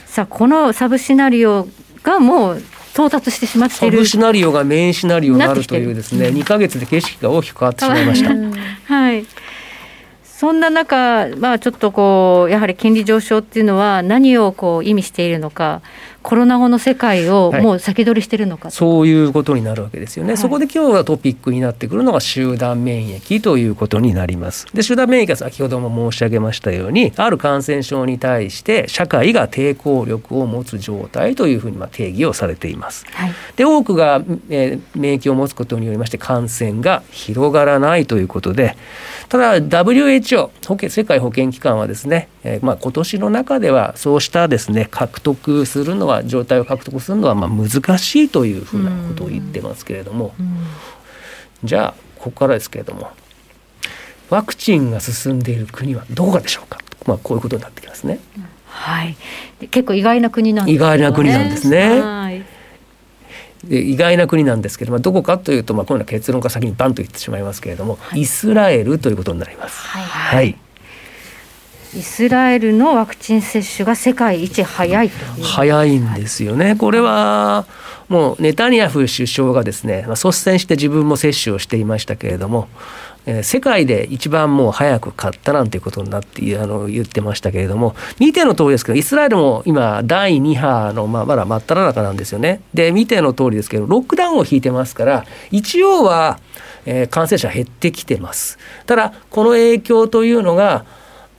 [0.04, 1.66] さあこのサブシナリオ
[2.02, 4.06] がもう到達してしまっているサブ。
[4.06, 8.94] シナリオがメインシナリオになるというですねなってき2ヶ月で景色が大きく変わってしまいました。
[8.94, 9.24] はい。
[10.24, 15.82] そんな中、まあ、ちょっとこうやはり金利上昇っていうのは何をこう意味しているのか
[16.22, 17.62] コロナ後の世界をはい。
[17.62, 20.36] もう先取りしてるのか、そういうことになるわけですよね、はい。
[20.38, 24.66] そこで今日はトピックになってくるのが集団免疫ということになります。
[24.74, 33.06] で集団免疫は先ほども申し上げましたようにある感染症に対して社会が抵抗力を持つ状態というふうにまあ定義をされています。
[33.12, 33.32] はい。
[33.56, 38.76] で多くが、えー免疫を持つことによりまして感染が広がらないということで
[39.28, 50.34] ただ WHO 保健世界保健機関はですね、えーまあ、今年の中ではそうしたですね獲得するのは状態を獲得するのはまあ難しいというふうなことを言ってますけれども
[51.62, 53.10] じゃあここからですけれども
[54.30, 58.20] ワクチンが進んでいる国はどこかでしょうか、まあ、こういうことになってきますね。
[58.66, 59.16] はい、
[59.70, 62.44] 結構意外な国なんです意外な国なんですねはい
[63.64, 69.80] で意外な国なんですけれどもどこかというと、まあ、こういうのは結論から先にバンと言ってしまいますけれども、イスラエルということになります。
[69.80, 70.56] はいはい、
[71.94, 76.76] イスラエルのワクチン接種が世界一早いと早いんですよね。
[76.76, 77.66] これは
[78.08, 82.68] もうネタニヤフ首相がですね、まあ、率先して自分も接種をしていましたけれども、
[83.26, 92.62] えー世界で一番もう早く買ったなんていうことになってあの言ってましたけれども見ての通りですけどイスラエルも今第2波の、まあ、まだ真っ只中なんですよね。
[92.74, 96.38] で見ての通りですけどロックダウンを引いてますから一応は、
[96.86, 98.58] えー感染者減ってきてます。
[98.86, 100.84] ただこの影響というのが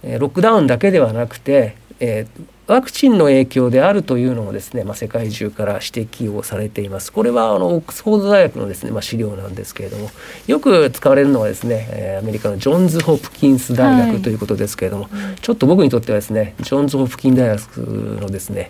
[0.04, 7.12] ロックダウンだけではなくて、えーワクチンの影響であるというのもですね、まあ、世界中から指摘をされています。
[7.12, 10.12] これはあのオックスフォード大学のですね、まあ、資料なんですけれども、
[10.46, 15.10] よく使われるのはですね、えーアメリカのジョンズ・ホプキンス大はい学ということですけれども、
[15.42, 17.78] ちょっと僕にとってはですね、ジョンズ・ホプキン大学
[18.22, 18.70] のですね、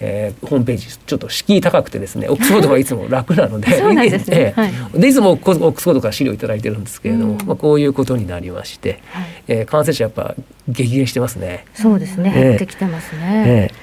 [0.00, 5.00] えーホームページちょっと敷居高くてですね、 オックスフォードがいつも楽なので、 はい。
[5.00, 9.24] でいつもオックスフォードから資料いただいてるんですけれども、まあこういうことになりまして、はい。
[9.48, 10.34] えー感染者やっぱ
[10.68, 11.64] 激減してますね。
[11.74, 12.42] そうですねええ。
[12.44, 13.74] 減ってきてますね、ええ。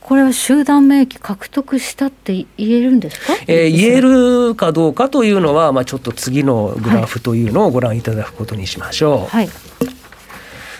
[0.00, 9.36] これは集団免疫獲得したって言えるんですか、えー言えるかどうかというのは、まあ、ちょっと次のグラフというのをご覧いただくことにしましょう。
[9.36, 9.48] はい。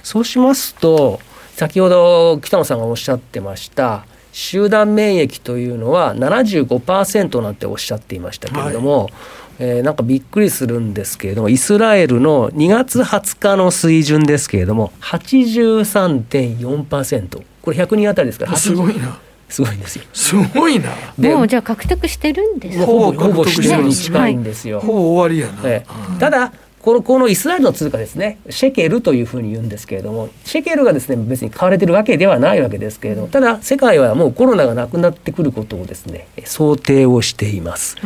[0.03, 1.21] そうしますと
[1.55, 9.11] 先ほど北野さんがおっしゃってました集団免疫というのは75%なんておっしゃっていましたけれども、
[9.59, 19.19] えーなんかびっくりするんですけれどもイスラエルの2月20日の水準ですけれども83.4%これ100人あたりですからあすごいな。
[19.51, 20.05] すごいんですよ。
[20.15, 20.91] すごいな。
[21.19, 24.81] でもうじゃあ獲得してるんですねほぼほぼ獲得して必要に近いんですよ。
[24.81, 26.21] ほぼ終わりやな、ええ。
[26.21, 37.97] ただこのこのイスラエルの通貨ですねシェケルというふうに言うんですけれどもシェケルがですね別に買われてるわけではないわけですけれどもただ世界はもうコロナがなくなってくることをですね想定をしています。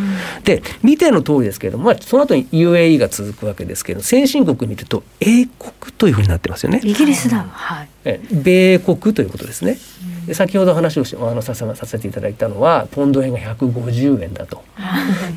[0.43, 6.81] で見ての通りですけれども、まあ、その後に UAE が続くわけですけれども先進国見ると英国というふうになってますよね。
[6.83, 7.94] イギリスだはいえ
[8.31, 9.79] 米国ということですね。
[10.27, 14.63] で先ほど話をしあのさせさせていただいたのはポンド円が150円だと。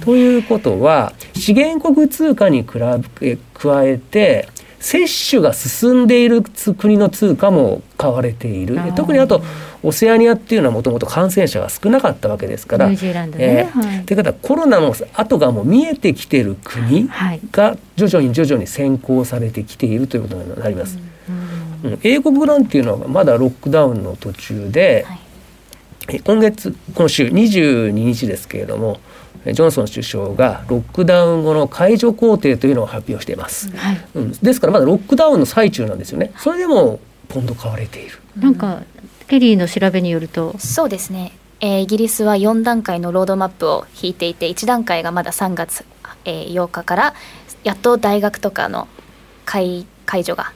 [0.03, 2.79] ということは資源国通貨に比
[3.19, 4.47] べ加えて
[4.79, 9.41] 接種が進んでいるつ国の通貨も買われている特にあと
[9.83, 12.87] オセアニアっていうのはもともと感染者が少なかったわけですから。
[12.87, 20.97] ニュージーランドね、えーはいということはコロナの後がもう見えてきている国はいが徐々に徐々に先行されてきているということになります。
[21.29, 21.56] うん
[22.03, 25.19] 英国なんていうのはまだロックダウンの途中で、はい。
[26.09, 28.97] え今月今週22日ですけれども
[29.45, 33.97] えジョンソン首相がロックダウン後の解除工程というのを発表しています、はい。
[34.15, 36.31] うん、ですからまだロックダウンの最中なんですよね。
[36.37, 38.17] それでもポンド買われている。
[38.37, 38.83] なんか
[39.27, 40.55] ケリーの調べによると。
[40.59, 45.85] そうですね、えーイギリスは4段階のロードマップを引いていて1段階がまだ3月、
[46.25, 47.13] えー8日から
[47.63, 48.87] やっと大学とかの
[49.45, 50.53] 解解除が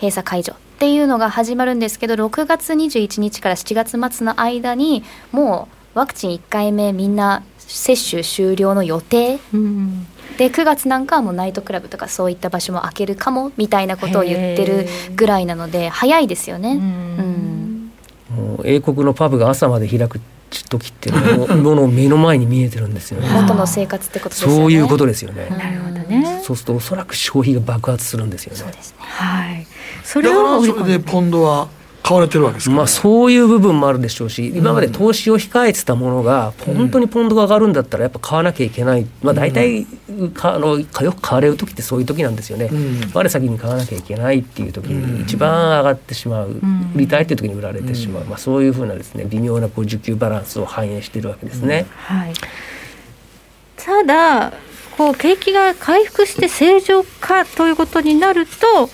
[0.00, 9.40] 閉鎖解除っていうのが始まるんですけど6月21日から7月末の間にもうワクチン1回目みんな接種終了の予定。
[9.52, 10.06] うん
[10.36, 16.74] で9月なんかはもうナイトクラブとかそういった場所も開けるかもみたいなことを言ってるぐらいなので早いですよね。
[16.74, 17.67] うん
[18.64, 20.20] 英国のパブが朝まで開く
[20.68, 23.28] 時っていうのもものを目の前に見えてるんですよね。
[23.28, 24.56] 元の生活ってことですよね。
[24.56, 26.40] そういうことですよね、なるほどね。
[26.42, 28.58] そうするとおそらく消費が爆発するんですよね。
[28.58, 28.96] そうですね。
[29.00, 29.66] はい。
[30.04, 31.68] それだからを織り込んでそれでポンドは
[32.02, 32.70] 買われてるわけですか。
[32.72, 39.90] ら、まあそういう部分もあるでしょうし今まで投資を控えてたものが本当にポンドが上がるんだったらやっぱ買わなきゃいけない、まあ、大体か
[40.42, 51.86] あのよく買われる時ってそういう時なんですよね、ん我先に買わなきゃいけないっていう時に一番上がってしまう、ん売りたいっていう時に売られてしまう、まあ、そういうふうなですね微妙なこう需給バランスを反映しているわけですね。
[51.96, 52.34] はい、
[53.76, 54.52] ただ
[54.96, 58.90] こう景気が回復して正常化ということになると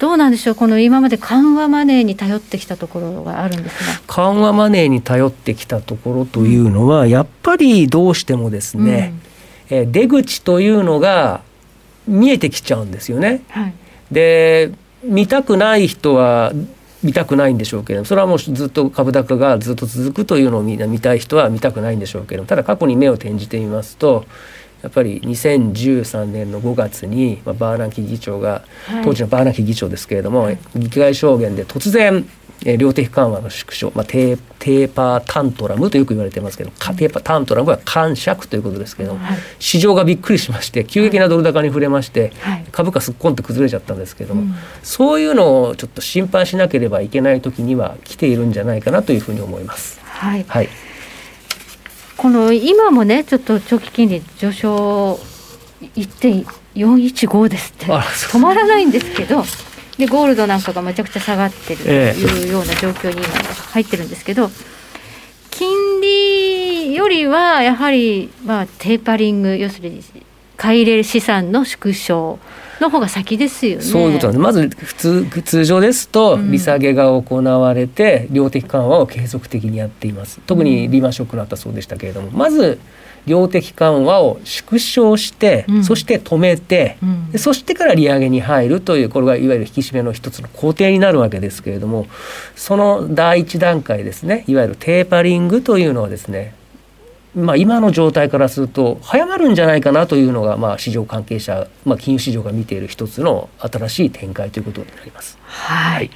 [0.00, 4.00] どうなんでしょうこの今まで緩和マネーに頼ってきたところがあるんですが。
[4.06, 9.12] 緩和マネーに頼ってきたところというのは、やっぱりどうしてもですね、
[9.70, 11.42] えー出口というのが
[12.06, 13.42] 見えてきちゃうんですよね。
[13.48, 13.74] はい。
[14.10, 14.72] で
[15.04, 16.52] 見たくない人は
[17.02, 24.26] 見たくないんでしょうけれどもそれはもうずっと株高がずっと続くというのをみんな見たい人は見たくないんでしょうけれどもただ過去に目を転じてみますと
[24.82, 29.04] やっぱり2013年の5月に、まあ、バーナンキ議長が、はい。
[29.04, 32.26] 当時のバーナンキ議長ですけれども、議会証言で突然
[32.64, 39.38] えー量的緩和の縮小、まあ、テーテーパータントラムとよく言われてますけど、かテーパータントラムは感触ということですけども、はい。
[39.58, 42.66] 市場がびっくりしまして急激なドル高に触れまして、はい。
[42.70, 44.54] 株価すっこんって崩れちゃったんですけども、うん。
[44.82, 49.98] そういうのをちょっと心配しなければいけない時には来ているんじゃないかなというふうに思います。
[50.04, 50.68] はい、はい、
[52.18, 55.18] この今もねちょっと長期金利上昇
[55.96, 57.86] 1.415ですって。
[57.86, 59.42] 止まらないんですけど
[60.00, 63.26] でゴールドなんかがめちゃくちゃ下がってるとええいうような状況に今
[63.72, 64.50] 入ってるんですけど
[65.50, 70.02] 金利よりはやはりまあテーパリング要するに
[70.56, 72.38] 買い入れ資産の縮小
[72.80, 73.82] の方が先ですよね。
[73.82, 74.42] そういうことなんです。
[74.42, 80.40] まず普通通常ですと利下げが行われて量的緩和を継続的にやっています。
[80.46, 82.78] 特にリーマンショックのあったそうでしたけれども、まず
[83.26, 85.84] 量的緩和を縮小して、うん。
[85.84, 87.30] そして止めて、うん。
[87.30, 92.06] でそしてから利上げに入るというこれがいわゆる引き締めの一つの工程になるわけですけれども
[92.56, 96.54] その第一段階ですねいわゆるテーパリングというのはですね
[97.32, 105.38] まあ、今の状態からすると早まるんじゃないかなというのが、まあ、市場関係者、まあ、金融市場が見ている一つの新しい展開ということになります。
[105.42, 106.10] はい、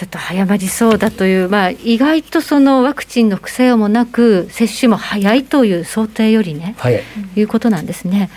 [0.00, 7.02] ちょっと早まりそうだという、まあ、意外とそのワクチンの副作用もなく、接種も早いという想定よりね、はい、
[7.36, 8.30] いうことなんですね。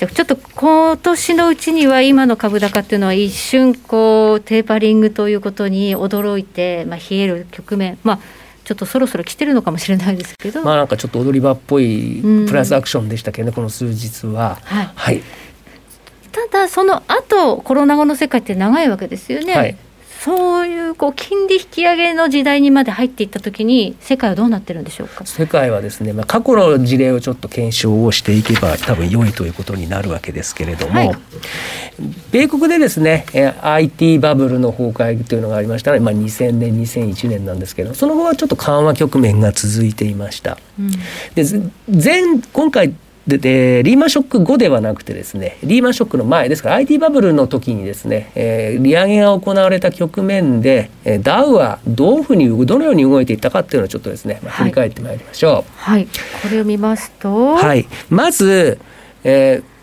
[0.00, 8.18] じゃあちょっと今年のうちには今の株高っていうのは一瞬こうテーパリングということに驚いて、まあ、冷える局面、まあ、
[8.64, 14.58] ちょっとそろそろ来てるのかもしれないですけど、まあなんかちょっと踊り場っぽいうんプラスアクションでしたけどね、この数日は。
[14.64, 15.22] はい、はい、
[16.32, 19.54] ただその後コロナ後の世界って長いわけですよね。
[19.54, 19.76] はい
[20.20, 25.24] そういうこう金利引き上げの時代にまで入っていったときに世界はどうなってるんでしょうか？
[25.24, 31.18] 世界はですね、まあ、過去の事例をちょっと検証をしていけば多分良いということになるわけですけれども、はい
[32.30, 40.58] 米国でですねえー IT バブルの崩壊というのがありましたら、まあ、2000年2001年なんですけどその後はちょっと緩和局面が続いていました。
[40.78, 40.90] うん
[41.34, 42.94] でず前今回
[43.28, 55.72] ででリーマンショック後ではなくてですねリーマンショックの前ですから IT バブルの時にですね、えー利上げが行われた局面で、えーダウはどういうふうにどのように動いていったかっていうのをちょっとですね、まあ、振り返ってまいりましょう。
[55.76, 58.78] はい、これを見ますと、はい、まず、
[59.24, 59.78] えー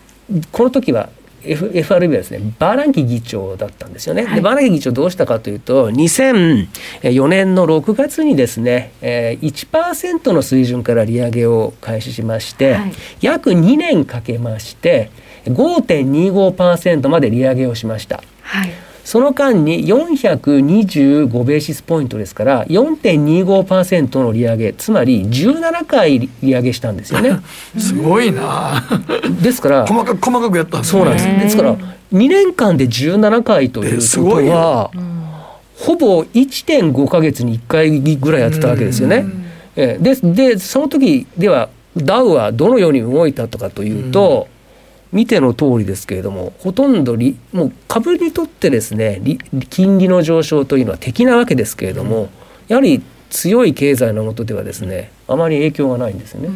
[0.50, 1.08] この時は
[1.46, 4.24] F FRB はですねバーランキ議長だったんですよね。
[4.24, 15.10] はいでバーランキ議長どうしたかというと2004年の6月にですね、えー、1%の水準から利上げを開始しまして、はい約2年かけまして
[15.46, 18.22] 5.25%まで利上げをしました。
[18.42, 18.70] はい、
[19.06, 27.38] その間に425ベーシスポイントですから4.25%の利上げつまり17回利上げしたんですよね。
[27.78, 28.82] すごいな
[29.40, 31.24] ですから細かく細かくやったんですそうなんです。
[31.24, 34.90] ですから2年間で17回ということは
[35.78, 39.24] ほぼ1.5ヶ月に1回ぐらいやってたわけですよね。
[39.76, 44.48] ええででその時ではダウはどのように動いたとかというと、
[45.16, 49.38] 見ての通りですけれどもほとんど利もう株にとってですね利
[49.70, 52.28] 金利の上昇というのは敵なわけですけれども、
[52.68, 56.50] やはり強い経済の下ではですねあまり影響がないんですよね。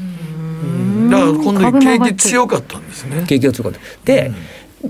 [1.11, 3.81] だから今度景気強かったんですね景気が強かった。
[4.05, 4.31] で、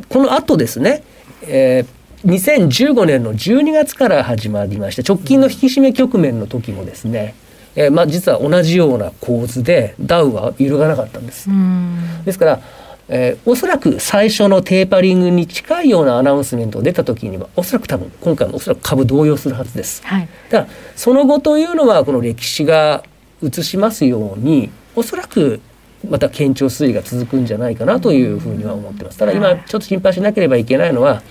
[0.08, 1.04] この後ですね、
[1.42, 7.34] えー2015年の12月から始まりまして直近の引き締め局面の時もですね、
[7.76, 11.48] えーまあ、実は同じような構図でダウは揺るがなかったんです。
[11.48, 12.60] うんですから、
[13.12, 20.06] えーおそらく最初のテーパリングに近いようなアナウンスメントが出た時にはおそらく多分今回もおそらく株動揺するはずです。
[20.06, 23.02] はい、だからその後というのはこの歴史が
[23.42, 25.60] 映しますようにおそらく
[26.08, 29.18] また堅調推移が続くんじゃないかなというふうには思ってます。
[29.18, 31.22] ただ今ちょっと心配しなければいけないのは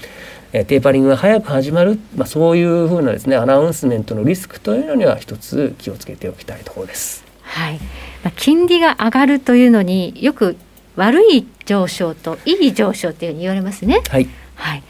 [0.52, 7.24] えーテーパリングが早く始まる、まあ、そういうふうなですねアナウンスメントのリスクというのには一つ気をつけておきたいところです。
[7.42, 7.76] はい
[8.24, 10.58] まあ、金利が上がるというのによく
[11.00, 14.02] 悪い上昇といい上昇というふうに言われますね。
[14.10, 14.28] はい。
[14.56, 14.84] はい。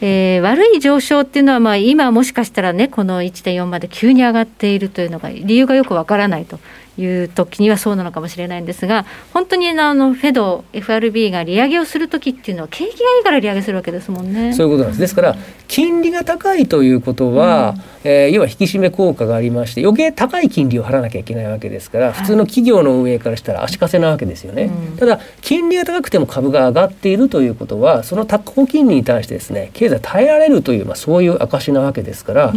[0.00, 6.58] えー悪い上昇っていうのは、まあ、今もしかしたらねこの1.4まで急に上がっているというのが理由がよくわからないと
[6.96, 14.54] いう時にはそうなのかもしれないんですが本当にあのフェド FRB が利上げをする時っていうのは景気がいいから利上げするわけですもんね。
[14.54, 15.00] そういうことなんです。
[15.00, 24.64] ですから金利が高いということは、えー要は引き締め効果がありまして余計高い金利を払わなきゃいけないわけですから、普通の企業の運営からしたら足かせなわけですよね。
[24.64, 32.52] うんただ金利が高くても株が上がっているということはその高金利に対してですね経済耐えられるという、まあ、そういう証なわけですから、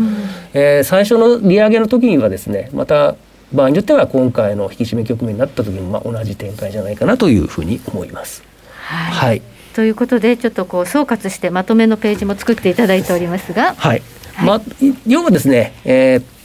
[0.54, 3.16] えー最初の利上げの時にはですねまた
[3.54, 8.44] 場合によっては今回の引き締め局面になった時もまあ同じ展開じゃないかなというふうに思います。
[8.82, 9.42] はいはい
[9.74, 14.02] ということでちょっとこう総括してまとめのページも作っていただいておりますが、はい。
[14.44, 14.60] ま、
[15.06, 16.38] 要はですね、えー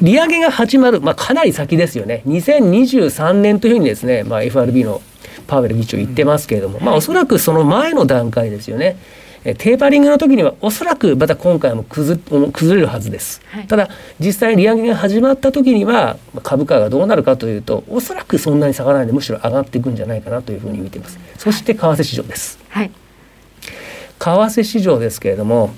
[0.00, 2.22] 利上げが始まる、まあ、かなり先ですよね。
[2.26, 5.02] 2023年というふうにですね、まあ、FRB の
[5.46, 8.96] パウエル議長言ってますけれども、まあ、おそらくその前の段階ですよね。
[9.44, 12.18] えーテーパリングの時にはおそらくまた今回も崩
[12.52, 13.66] 崩れるはずです、はい。
[13.66, 13.88] ただ
[14.20, 19.06] 実際に利上げが始まった時にはまあ株価がどうなるかというとおそらくそんなに下がらない。
[19.06, 21.18] でむしろ上がっていくんじゃないかなというふうに見ています。
[21.38, 22.58] そして為替市場です。
[22.68, 22.90] はい。
[24.18, 25.70] 為替市場ですけれども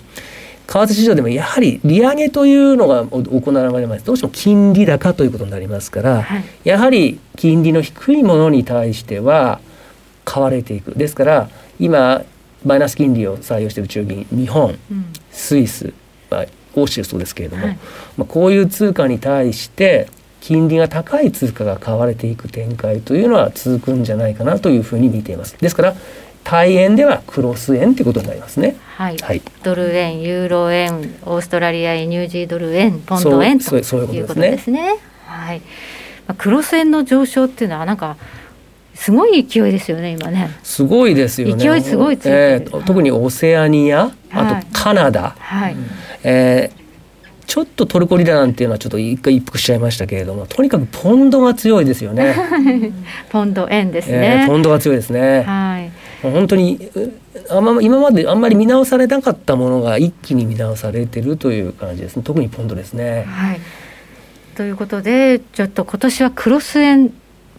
[0.66, 4.04] 為替市場でもやはり利上げというのが行われます。
[4.04, 6.44] どうしても金利高ということになりますから、はい。
[6.64, 9.60] やはり金利の低いものに対しては
[10.24, 10.92] 買われていく。
[10.92, 11.48] ですから
[11.78, 12.22] 今
[12.64, 14.78] マイナス金利を採用している中銀日本、
[15.30, 15.92] スイス、
[16.30, 17.78] まあ、欧州そうですけれども、はい
[18.16, 20.08] まあ、こういう通貨に対して
[20.40, 25.56] 金利が高い通貨が買われていく展開というのは続くんじゃないかなというふうに見ています。
[25.58, 25.94] ですから
[26.44, 28.76] 対円ではクロス円ということになりますね。
[28.96, 34.98] はい、はいドル円、ユーロ円、オーストラリア円、ニュージードル円、ポンド円とそうそういういうこととこですねですね。
[35.24, 35.60] はい。
[35.60, 35.64] ま
[36.32, 38.18] あクロス円の上昇っていうのはなんか
[38.94, 40.50] すごい勢いですよね今ね。
[40.62, 41.62] すごいですよね。
[41.62, 45.76] 勢いすごいえー特にオセアニア、あはいとカナダ、はい。
[46.22, 46.84] えー
[47.46, 52.34] ちょっとトルコリラなんていうのはちょっと一回一服しちゃいましたけれども、とにかくポンドが強いですよね。
[53.30, 54.46] ポンド円ですえねー。
[54.48, 55.42] ポンドが強いですね。
[55.42, 55.90] はい。
[56.22, 57.12] 本当にう
[57.50, 62.22] あんま今まであんまり見直されなかったものが一気に見直されてるという感じですね。
[62.24, 63.24] 特にポンドですね。
[63.28, 63.60] はい。
[64.56, 67.12] ということでちょっと今年はクロス円、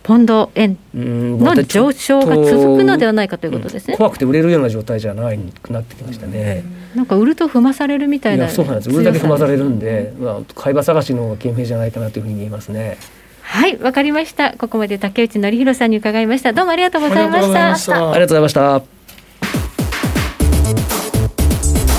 [0.06, 3.98] ポンド円うんの上昇が続くのではないかということですね。
[3.98, 6.64] 怖くて売れるような状態じゃないくなってきましたね。
[6.94, 8.46] なんか売ると踏まされるみたいな。
[8.46, 8.90] いやそうなんです。
[8.92, 13.00] 売るだけ踏まされるんで、まあ買い場探しの方が賢明じゃないかなというふうに見えますね。
[13.42, 14.54] はい、わかりました。
[14.54, 16.54] ここまで竹内則弘さんに伺いました。
[16.54, 17.42] どうもありがとうございました。
[17.42, 18.96] ありがとうございましたありがとうございました。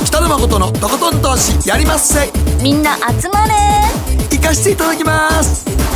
[0.05, 2.31] 北野誠のとことん投資やりまっせ
[2.63, 3.53] みんな集まれ
[4.31, 5.96] 行かしていただきます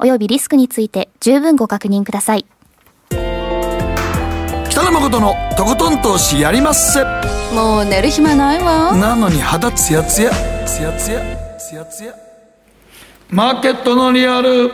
[0.00, 2.46] 及びリスクについて十分ご確認ください。
[4.70, 7.04] 北野誠のとことん投資やりまっせ。
[7.54, 8.94] もう寝る暇ないわ。
[8.96, 10.30] なのに肌ツヤツヤ。
[10.64, 11.20] ツヤツヤ。
[11.58, 12.14] ツヤツヤ。
[13.28, 14.70] マーケットのリアル。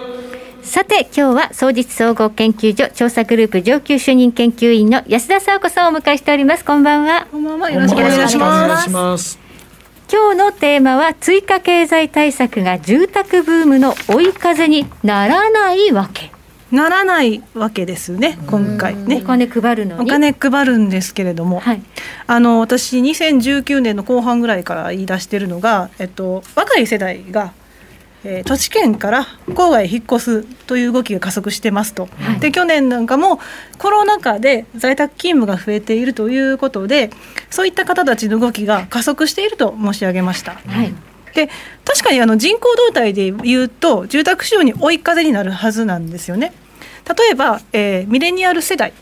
[0.63, 6.65] さて今日は総実総合研究所調査グループ上級主任研究員の安田沙子さんをお迎えしております。
[6.65, 7.27] こんばんは。
[7.31, 7.71] こんばんは。
[7.71, 9.46] よろしくお願いしお願います。
[10.09, 16.31] 今日のテーマは追加経済対策が住宅ブームの追い風にならないわけ
[16.71, 18.39] ならないわけですね。
[18.47, 19.23] 今回おね。
[19.23, 21.83] 金配るのにお金配るんですけれども、はい
[22.29, 27.53] あの私2019年の後半ぐらいから言い出してるのが、えっと若い世代が、
[28.27, 32.09] えー土地圏から郊外へ引っ越すという動きが加速してますと、
[32.41, 33.39] で去年なんかも
[33.79, 37.11] コロナ禍で在宅勤務が増えているということで
[37.51, 40.55] そういった方たちの動きが加速していると申し上げました。
[40.55, 40.93] はい
[41.35, 41.51] で
[41.85, 46.53] 確かにあの人口動態で言うと住宅市場に追い風になるはずなんですよね。
[47.07, 48.93] 例えば、えーミレニアル世代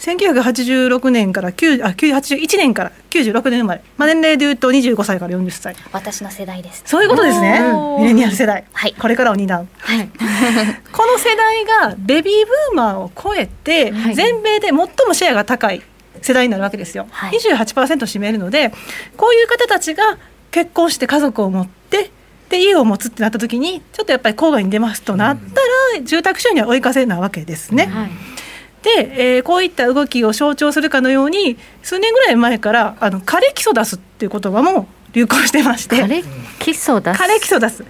[0.00, 5.76] 1986年から9あ81年から96年生まれ、まあ、年齢で言うと25歳から40歳。
[5.92, 6.82] 私の世代です。
[6.86, 7.60] そういうことですね。
[7.98, 8.94] ミレニアル世代、はい。
[8.94, 10.08] これからを担うはい。
[10.90, 14.14] この世代がベビーブーマーを超えて、はい。
[14.14, 15.82] 全米で最もシェアが高い
[16.22, 17.38] 世代になるわけですよ、はい。
[17.38, 18.72] 28%占めるので
[19.16, 20.18] こういう方たちが
[20.50, 22.10] 結婚して家族を持って
[22.48, 25.60] で家を持つってなった時にちょっとやっぱり郊外に出ますとなった
[25.98, 27.86] ら、住宅収入は追い風なわけですね。
[27.86, 28.39] はい
[28.82, 36.00] で、えーこういった動きを象徴するかのように数年ぐらい前からあのカレキソダスっていう言葉も流行してまして。
[36.00, 36.22] カレ
[36.58, 37.18] キソダス？
[37.18, 37.84] カレキソダス。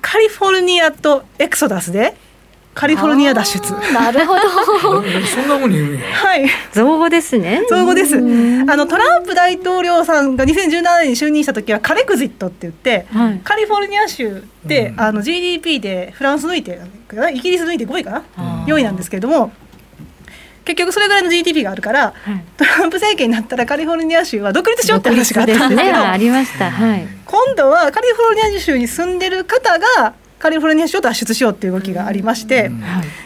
[0.00, 2.14] カリフォルニアとエクソダスで
[2.74, 3.72] カリフォルニア脱出。
[3.92, 4.40] なるほど。
[5.22, 6.00] そんなふうに言うんや。
[6.06, 6.48] はい。
[6.72, 7.62] 造語ですね。
[7.70, 8.16] 造語です。
[8.16, 13.40] あのトランプ大統領さんが2017年に就任した時はカレクジットって言って、はい。
[13.44, 16.80] カリフォルニア州で、あの GDP でフランス抜いて
[17.32, 18.24] イギリス抜いて5位かな
[18.66, 19.52] ？4位なんですけれども
[20.64, 22.44] 結局それぐらいの GDP があるから、はい。
[22.56, 26.70] トランプ政権になったらカリフォルニア州は独立しようって独話があったんですけどねありました。
[26.70, 27.06] はい。
[27.24, 32.70] 今度はカリフォルニア州に住んでる方がカリフォルニア州を脱出しようっていう動きがありまして、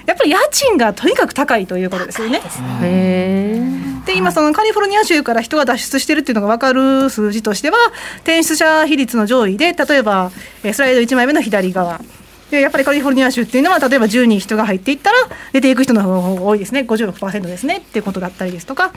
[0.06, 2.40] やっぱり家賃がとにかく高いということですよね。
[2.82, 7.76] へえで今そのカリフォルニア州から人が脱出してるっていうのが分かる数字としては
[8.18, 10.30] 転出者比率の上位で例えば
[10.62, 11.98] えースライド1枚目の左側。
[11.98, 12.04] で
[12.50, 15.18] やっぱりカリフォルニア州っていうのは例えば10人人が入っていったら
[15.52, 16.80] 出ていく人の方が多いですね。
[16.80, 17.78] 56%ですね。
[17.78, 18.92] っていうことだったりですとか、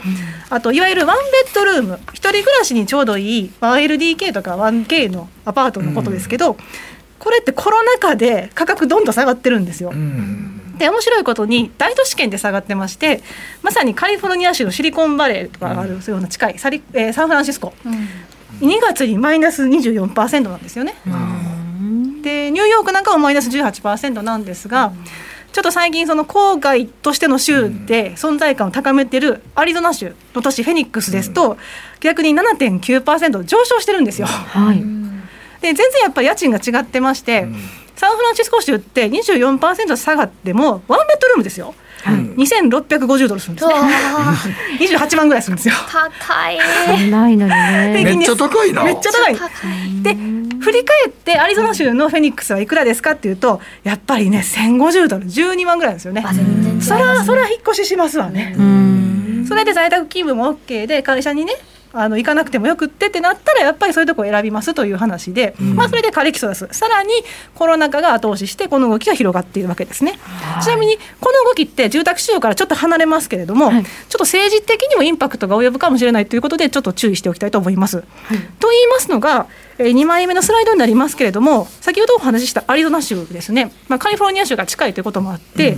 [0.50, 1.98] あといわゆるワンベッドルーム。
[2.12, 6.56] 一人暮らしにちょうどいい 1LDK とか 1K のアパートのことですけど、
[7.18, 9.92] これってコロナ禍で価格どんどん下がってるんですよ。
[10.78, 13.22] で面白いことに大都市圏で下がってまして
[13.62, 17.74] まさにカリフォルニア州のシリコンバレーとかがあるような近いサリ、えーサンフランシスコ、
[18.60, 20.94] 2月にマイナス24%なんですよね。
[22.22, 24.92] でニューヨークなんかはマイナス18%なんですが、
[25.52, 31.58] ちょっと最近その郊外としての州で存在感を高めてるアリゾナ州の都市フェニックスですと、
[32.00, 34.26] 逆に7.9%上昇してるんですよ。
[34.26, 34.76] はい。
[35.60, 37.46] で全然やっぱり家賃が違ってまして、
[37.94, 41.74] サンフランシスコ州って24%下がってもワンベッドルームですよ、
[42.04, 43.74] 2650ドルするんですね。
[44.80, 45.74] 28万ぐらいするんですよ。
[45.88, 46.58] 高い。
[47.10, 48.02] ないのにね。
[48.04, 48.84] めっちゃ高いな。
[48.84, 49.36] めっちゃ高い。
[50.02, 50.14] で
[50.60, 55.26] 振り返ってアリゾナ州のフェニックスはいくらですかっていうとやっぱりね1050ドル。
[55.26, 56.24] 12万ぐらいですよね。
[56.80, 58.54] そらそら引っ越ししますわね。
[59.46, 61.54] それで在宅勤務も OK で会社にね
[61.92, 66.68] あの行かなくてもよくってってなったらやっぱりそういうとこを選びますという話で、まあそれでカリキソダス。
[66.72, 67.10] さらに
[67.54, 70.18] コロナ禍が後押ししてこの動きが広がっているわけですね、
[70.62, 78.02] ちなみにこの動きって住宅市場からちょっと離れますけれども、ちょっと政治的にもインパクトが及ぶかもしれないということでちょっと注意しておきたいと思います。
[78.58, 79.46] と言いますのが、
[79.78, 85.72] え2枚目のスライドになりますけれども先ほどお話ししたアリゾナ州ですね、まあ、カリフォルニア州が近いということもあって、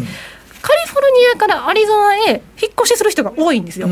[0.62, 3.89] カリフォルニアからアリゾナへ引っ越しする人が多いんですよ。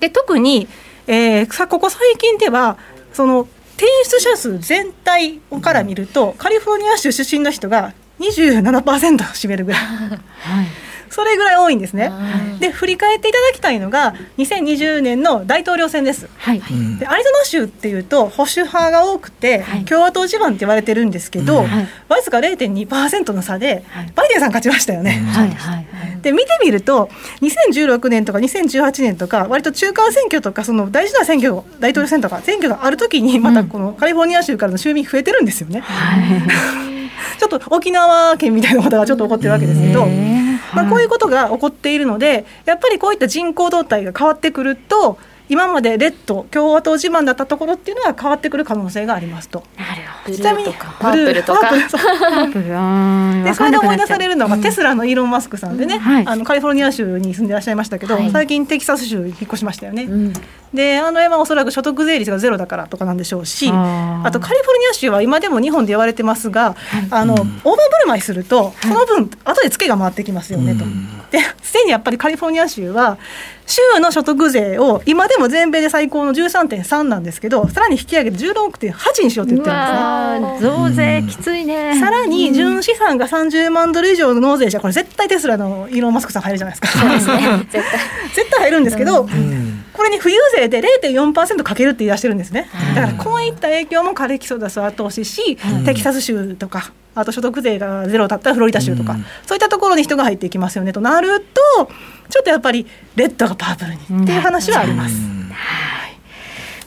[0.00, 0.68] で特に、
[1.06, 2.78] えーさここ最近では
[3.12, 9.80] その転出者数全体から見ると、カリフォルニア州出身の人が27%を占めるぐらい。
[11.12, 12.10] それぐらい多いんですね。
[12.58, 16.28] で振り返っていただきたいのが2020年の大統領選です。
[16.38, 16.60] はい。
[16.98, 23.84] でアリゾナ州っていうと保守派が多くて、共和党地盤って言われてるんですけど、はいわずか0.2%の差で、
[24.14, 25.12] バイデンさん勝ちましたよね。
[25.32, 25.50] はい。
[25.50, 25.86] はい。
[26.22, 27.10] で見てみると
[27.40, 35.82] 2016年とか2018年とか割と中間選挙とかその大事な選挙大統領選とか選挙がある時にまたこのカリフォルニア州からの州民増えてるんですよね。
[37.38, 40.06] ちょっと沖縄県みたいなことがちょっと起こってるわけですけど、
[40.74, 45.18] まあ、こういうことが起こっているのでやっぱりこういった人口動態が変わってくると
[45.52, 49.62] 今までレッド共和党自慢だったところっていうのは変わってくる可能性がありますと。
[50.24, 51.70] ブルちなみにパープルとか。
[53.44, 54.58] でそれで思い出されるのが、う。
[54.58, 56.26] んテスラのイーロン・マスクさんでね、はい。
[56.26, 58.30] あのカリフォルニア州に住んでいらっしゃいましたけど、はい。
[58.30, 60.04] 最近テキサス州に引っ越しましたよね。
[60.04, 60.32] うん。
[60.72, 64.30] であの山はおそらく所得税率がゼロだからとかなんでしょうしあ。
[64.32, 66.76] とカリフォルニア州は今でも日本で言われてますが、
[67.10, 67.76] あのオーバーブル
[68.06, 70.86] マイするとその分後でツケが回ってきますよねと。
[71.30, 73.18] ですでにやっぱりカリフォルニア州は
[73.72, 80.70] 州の所得税を今でも全米で最高の13.3なんですけどさらに引き上げて16.8にしようって言うってるんですね。
[80.70, 81.98] 増税きついね。
[81.98, 87.08] さらに純資産が30万ドル以上の納税者これ絶対テスラのイーロン・マスクさん入るじゃないですか。
[87.08, 87.82] 絶対
[88.34, 89.26] 絶対入るんですけど、
[89.92, 92.68] これに富裕税で0.4%かけるって言い出してるんですね。
[92.94, 99.16] だからこういった影響もカレキソダスは後押しし、テキサス州とか、あと所得税がゼロだったらフロリダ州とか、
[99.46, 100.92] そういったところに人が入っていきますよね。
[100.92, 101.86] となると、
[102.30, 102.86] ちょっとやっぱり
[103.16, 105.14] レッドがパープルにっていう話はあります。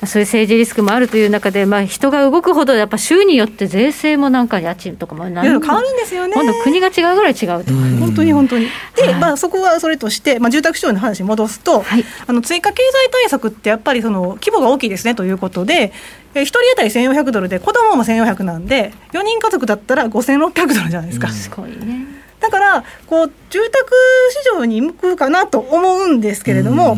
[0.08, 6.34] そういう政治リスクもあるという中で、まあ、人が動くほどやっぱ州によって税制もなんか家賃とかもいろいろ変わるんですよね。
[6.34, 8.68] 今度国が違うぐらい違うとか、本当に本当に。
[8.96, 11.84] で、まあ、そこはそれとして、まあ、住宅市場の話に戻すと、
[12.28, 15.94] あの追加経済対策ってやっぱりその規模が大きいですねということで、
[16.34, 21.30] えー、1人当たり1400ドルで子供も1400なんで4人家族だったら5600ドルじゃないですか。
[21.30, 22.26] すごいね。
[22.40, 23.92] だからこう住宅
[24.30, 26.98] 市場に向くかなと思うんですけれども、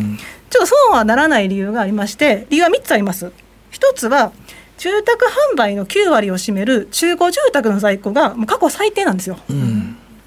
[0.50, 3.32] ちょっとそうはならない理由がありまして理由は3つあります。
[3.70, 4.32] 一つは
[4.78, 9.38] 住宅販売の9割を占める中古住宅の在庫がもう過去最低なんですよ。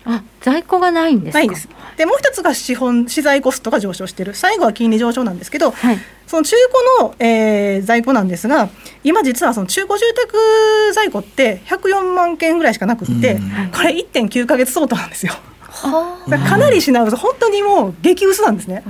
[0.04, 1.40] あ在庫がないんですか？
[1.40, 1.70] ないんです。
[1.98, 5.74] でもう一つが資本資材コストが上昇している最後は金利上昇なんですけど、
[6.28, 6.56] その中
[7.00, 8.70] 古の、えー在庫なんですが
[9.04, 10.38] 今実はその中古住宅
[10.94, 13.38] 在庫って104万件ぐらいしかなくって、
[13.76, 15.34] これ1.9か月相当なんですよ。
[16.30, 18.84] だかなり品薄本当にもう激薄なんですね。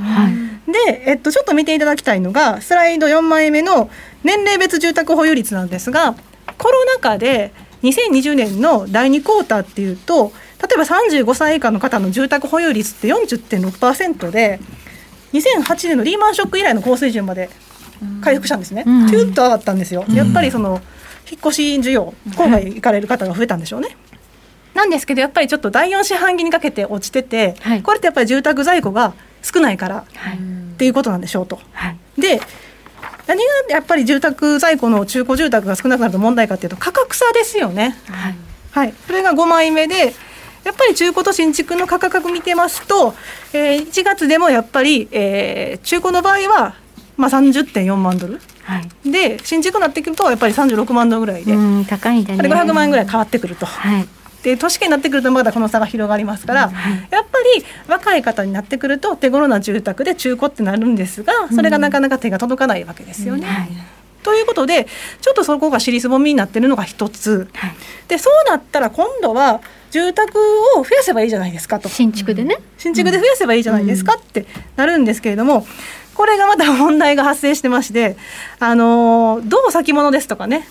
[0.68, 3.90] で、えっと、ちょっと見ていただきたいのがスライド4枚目の
[4.24, 6.16] 年齢別住宅保有率なんですが
[6.58, 7.54] コロナ禍で
[7.84, 14.60] 2020年の第2クォーターっていうと例えば35歳以下の方の住宅保有率って40.6%で
[15.34, 17.50] 2008年のリーマンショック以来の高水準まで
[18.22, 18.84] 回復したんですね。
[18.86, 20.06] うんキュッと上がったんですよ。
[20.10, 20.82] やっぱりその
[21.30, 23.96] 引っ越し需要郊外行かれる方が増えたんでしょうね。
[24.74, 31.60] なんですけどやっぱりちょっと第4四半期にかけて落ちてて、これってやっぱり住宅在庫が少ないからっていうことなんでしょうと。
[32.18, 32.42] で
[33.28, 37.96] 何がやっぱり住宅在庫の中古住宅が少なくなると問題かっていうと価格差ですよね。
[38.72, 40.14] はい、それが5枚目で
[40.64, 43.14] やっぱり中古と新築の価格見てますと、
[43.54, 46.76] えー、1月でもやっぱり、えー、中古の場合は、
[47.18, 52.40] まあ、30.4万ドル、はい、で新築になってくるとやっぱり36万ドルぐらいで、うん高いんだね。
[52.40, 53.66] あれ500万円ぐらい変わってくると。
[53.66, 54.08] はい
[54.44, 56.62] で都市圏になってくるとまだこの差が広がりますから、
[57.10, 63.46] やっぱり若い方になってくると手頃な住宅で中古ってなるんですがそれがなかなか手が届かないわけですよね。
[63.46, 63.70] はい。
[64.24, 64.86] ということで
[65.22, 67.72] ちょっとそこが尻すぼみになってるのが一つ、はい。
[68.08, 69.62] でそうなったら今度は
[69.92, 70.38] 住宅
[70.78, 71.90] を増やせばいいじゃないですかと。
[71.90, 75.66] 新築でね、新築で増やせばいいじゃないですかってなるんですけれども、
[76.14, 78.16] これがまた問題が発生してまして、
[78.60, 80.68] あのー、銅先物ですとかね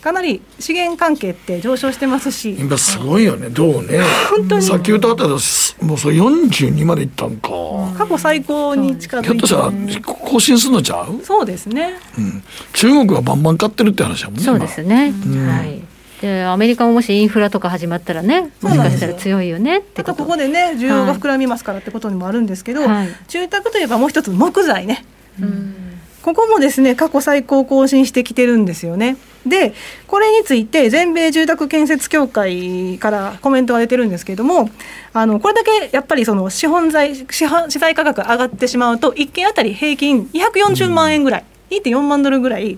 [0.00, 2.56] かなり資源関係って上昇してますし。
[2.58, 3.48] 今すごいよね。
[3.48, 4.00] どうね。
[4.30, 4.62] 本当に。
[4.62, 7.50] さっき歌ったらもうそれ42までいったんか、
[7.96, 11.94] 過去最高に近づいひょっとしたらて更新するのちゃう、そうですね。
[12.18, 12.42] うん、
[12.72, 15.48] 中国はバンバン買ってるって話だもんねそうですね、うん。
[15.48, 15.82] はい。
[16.20, 23.08] でアメリカももしインフラとか始まったらねもしかしたら強いよねってこあとことこでね需要が膨らみますからってことにもあるんですけど、はい。
[23.28, 25.04] 住宅といえばもう一つ木材ね。
[25.40, 25.85] うん
[26.26, 29.16] ここもですね過去最高更新してきてるんですよね。
[29.46, 29.74] で
[30.08, 34.68] これについて全米住宅建設協会からコメントが出てるんですけれども
[35.12, 42.76] あのこれだけやっぱりその資本財資本資材価格上がってしまうと1軒あたり平均240万円ぐらい、2.4万ドルぐらい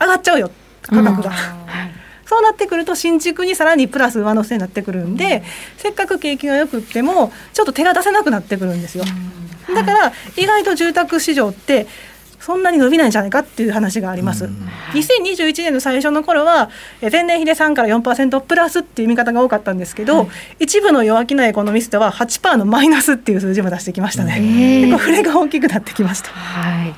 [0.00, 0.50] 上がっちゃうよ
[0.82, 1.30] 価格が。
[2.26, 5.44] そうなってくると新築にさらにプラス上乗せになってくるんで、
[5.76, 9.04] せっかく景気が良くってもちょっと手が出せなくなってくるんですよ。
[9.74, 11.86] だから意外と住宅市場って
[12.48, 14.48] そんなに伸びないんじゃないかっていう話があります。
[14.94, 16.70] 2021年の最初の頃は
[17.02, 24.36] え前年比で3から4%プラスっていう見方が多かったんですけど、一部の弱気なエコノミストは8%のマイナスっていう数字も出してきましたね。
[24.36, 26.30] へーでこれが大きくなってきました。
[26.30, 26.94] はい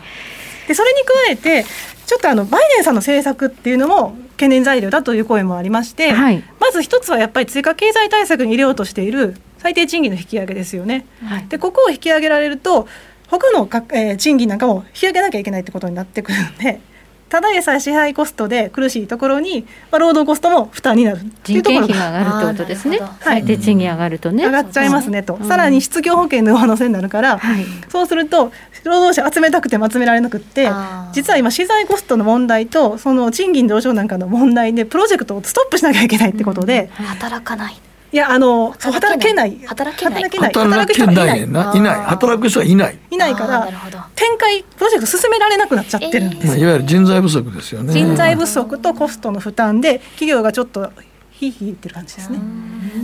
[0.68, 1.66] でそれに加えて
[2.06, 11.06] ちょっとあのバイデンさんの政策っていうのも懸念材料だという声もありまして、はいまず一つはやっぱり追加経済対策に入れようとしている最低賃金の引き上げですよね。
[11.24, 12.86] はいでここを引き上げられると
[13.30, 16.80] 他のか、えー賃金なんかも引き上げなきゃいけないってことになってくるんで
[17.30, 22.98] ただでさえ支配コストで苦しいところに、まあ、労働コストも負担になるっていう人件ところが費が上がるってことですね。
[23.00, 23.24] あーなるほど。
[23.24, 24.44] 最低賃金上がるとね。
[24.46, 27.64] 上がっちゃいますねと、うんさらに失業保険の上乗せになるから、はい。
[27.88, 28.50] そうすると
[28.82, 30.68] 労働者集めたくても集められなくって
[31.12, 37.80] 実は今資材コストの問題とその賃金上昇なんかの問題でプロジェクトをストップしなきゃいけないってことで、働かない
[38.12, 39.52] いやあの働けな働けない。
[39.52, 39.66] い。
[39.66, 40.22] 働けない。
[40.22, 40.52] 働けない。
[40.52, 41.80] 働けないない。
[41.80, 42.04] ない。
[42.06, 43.68] 働く人はいない、いないから
[44.16, 47.92] 展開プロジェクト進められなくなっちゃってるんですまあ、いわゆる人材不足ですよね。
[47.92, 50.90] 人材不足とコストの負担で企業がちょっと
[51.30, 52.38] ヒーヒー言ってる感じですね。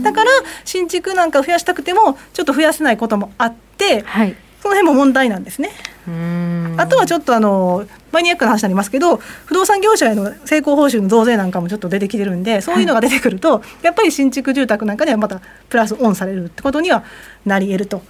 [0.03, 0.31] だから
[0.65, 4.35] 新築なんかを増やしたくてもちょっと増やせないこともあってはい
[4.67, 5.69] その辺も問題なんですね。
[6.77, 17.03] あとはちょっとあのマニアックな話になりますけど不動産業者への成功報酬の増税なんかもちょっと出てきてるんでそういうのが出てくると、やっぱり新築住宅なんかではまたプラスオンされるってことには
[17.45, 18.01] なり得ると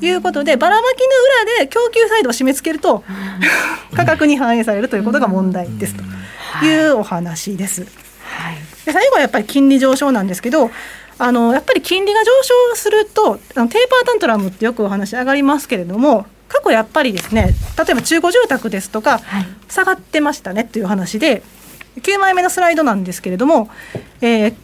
[0.00, 3.04] いうことでばらまきの裏で供給サイドを締め付けると
[3.94, 7.86] 価格に反映されるということが問題ですというお話です。
[8.24, 10.26] はいで最後はやっぱり金利上昇なん。
[10.26, 10.70] ですけど
[11.22, 19.46] あのやっぱり金利が上昇するとあのテーパータントラムってよくお話上がりますけれども過去やっぱりですね例えば中古住宅ですとか、はい。
[19.68, 21.44] 下がってましたねっていう話で
[22.00, 23.70] 9枚目のスライドなんですけれども、
[24.20, 24.54] えー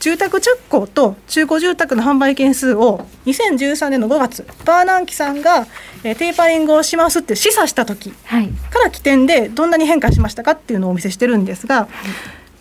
[0.00, 5.68] 住宅着工と中古住宅の販売件数を2013年の5月バーナンキさんが、
[6.02, 8.48] えーテーパリングをしますって示唆した時はい。
[8.48, 11.86] から起点でどんなに変化しましたかっていうのをお見せしてるんですが、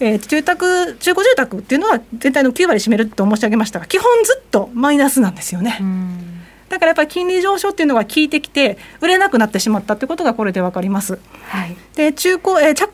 [0.02, 5.80] えー住宅中古住宅っていうのは全体の9割占めると申し上げましたが基本ずっとマイナスなんですよね。
[6.70, 11.20] だからやっぱり金利上昇っていうのが効いてきて売れなくなってしまったってことがこれでわかります。
[11.44, 12.90] はいで中古、えー着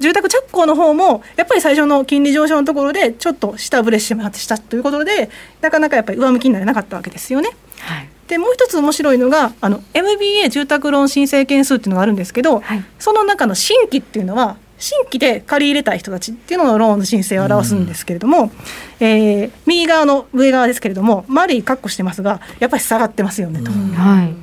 [0.00, 5.30] 住宅着工の方もやっぱり最初の金利上昇のところでちょっと下振れしてしましたということで
[5.60, 7.50] なかなかやっぱり上向きになれなかったわけですよね。
[7.78, 18.50] はいでもう一つ面白いのがあの MBA 住宅ローン申請件数っていうのがあるんですけど、はいその中の新規っていうのは新規で借り入れたい人たちっていうののローンの申請を表すんですけれども、
[18.98, 23.70] えー右側の上側ですけれども丸いカッコしてますがやっぱり下がってますよねと。
[23.70, 24.34] はい。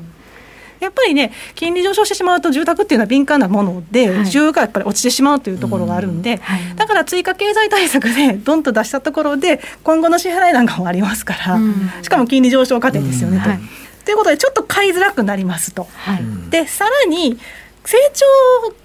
[0.82, 4.18] やっぱりね金利上昇してしまうと住宅っていうのは敏感なもので、はい。
[4.20, 6.76] 需要がやっぱり落ちてしまうというところがあるんで、はい。
[6.78, 11.92] だから追加経済対策でどんと出したところで今後の支払いなんかもありますから、うん。
[12.02, 13.50] しかも金利上昇過程ですよね、と。
[13.50, 13.60] はい。
[14.06, 15.86] ということでちょっと買いづらくなりますと。
[15.98, 16.24] はい。
[16.50, 17.38] でさらに
[17.86, 18.26] 成長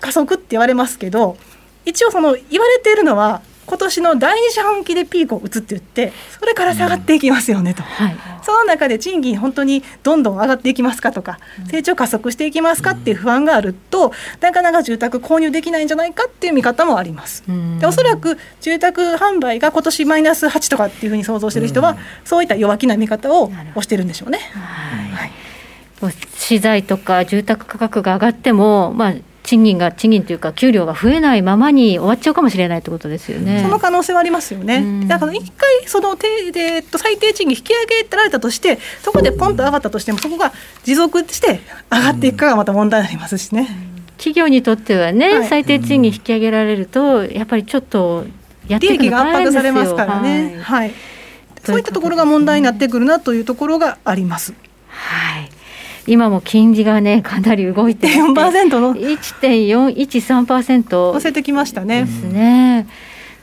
[0.00, 1.36] 加速って言われますけど
[1.84, 7.82] 一応その言われているのは今年の第二四半期でピークを打つって言ってそれから下がっていきますよねと。
[7.82, 8.16] はい。
[8.42, 11.38] その中で賃金本当にどんどん上がっていきますかとか
[11.70, 17.42] 成長加速していきますかっていう不安があるとなかなか住宅購入できないんじゃないかっていう見方もあります。
[17.80, 24.38] でおそらく住宅販売が今年マイナス8とかっていうふうに想像してる人はそういった弱気な見方を押してるんでしょうね。
[24.52, 25.43] はい
[26.10, 33.62] 資材とか住宅価格が上がっても、まあ、賃金が賃金というか給料が増えないままに終わっちゃうかもしれないってことですよね。
[33.62, 35.06] その可能性はありますよね。
[35.06, 40.52] だから一回その低で、えっと、最低賃金引き上げられたとしてそこでポンと上がったとしてもそこが
[40.84, 41.60] 持続して
[41.92, 43.68] 上がっていくかがまた問題になりますしね。
[44.16, 48.24] 企業にとってはね、はい、最低賃金引き上げられるとやっぱりちょっと
[48.66, 49.62] やっていくの大変ですよ。
[49.62, 50.58] 利益が圧迫されますからね。
[50.62, 50.94] はい、はい、
[51.64, 54.52] そういったところが問題になってくるなというところがあります。
[54.52, 54.73] はい。
[56.06, 62.04] 今も金利がねかなり動いて4%の？1.413%乗せてきましたね。
[62.04, 62.86] ですね。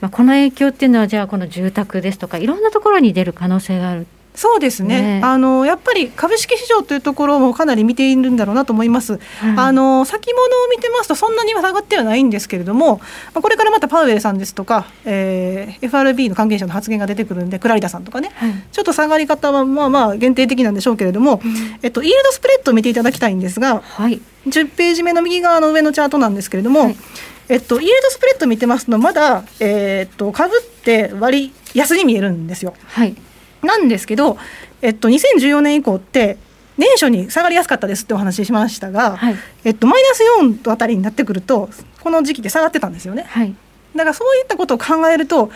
[0.00, 4.06] まあこの影響っていうのはじゃあこの住宅ですとかいろんなところに出る可能性がある。
[4.34, 9.20] そうですね、ね、あのやっぱり株式市場というところもかなり見ているんだろうなと思います、はい、
[9.56, 13.00] あの先物を見てますとそんなには下がってはないんですけれども
[13.34, 21.52] これからまたパウエルさんですとか、えー、FRB の関係者の発言が出てくるんでクラリダさんとかね、はい、ちょっと下がり方はまあまあ限定的なんでしょうけれども、うん、
[21.82, 26.96] えっと、イールドスプレッドを見ていただきたいんですが、はい、10ページ目の右側の上のチャートなんですけれども、はい。
[27.48, 32.72] えっと、イールドスプレッド見てますとまだ、えー、っと株って割安に見えるんですよ。
[32.86, 33.14] はい
[33.62, 34.36] なんですけど、
[34.80, 36.36] えっと、2014年以降って
[36.76, 41.68] 年初に下がりやすかったですってお話ししましたが、はい、えっと、マイナス4あたりになってくると
[42.00, 43.24] この時期で下がってたんですよね。
[43.28, 43.54] はい、
[43.94, 45.50] だからそういったことを考えると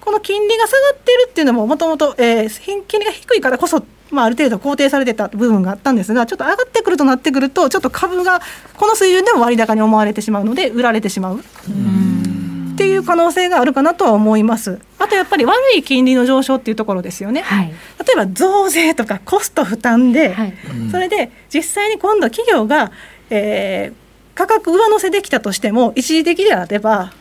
[0.00, 8.40] この金利が下がってるっていうのももともと金利が低いからこそ、まあ、ある程度肯定されてた部分があったんですがちょっと上がってくるとなってくるとちょっと株が
[8.76, 11.40] この水準でも割高に思われてしまうので売られてしまう。
[12.84, 14.78] っていう可能性があるかなとは思います。
[14.98, 17.40] あとやっぱり悪い金利の上昇っていうところですよね。
[17.40, 17.74] はい、例
[18.12, 20.54] えば増税とかコスト負担で、はい、
[20.90, 22.92] それで実際に今度企業が、
[23.30, 27.12] えー、価格上乗せできたとしても一時的であれば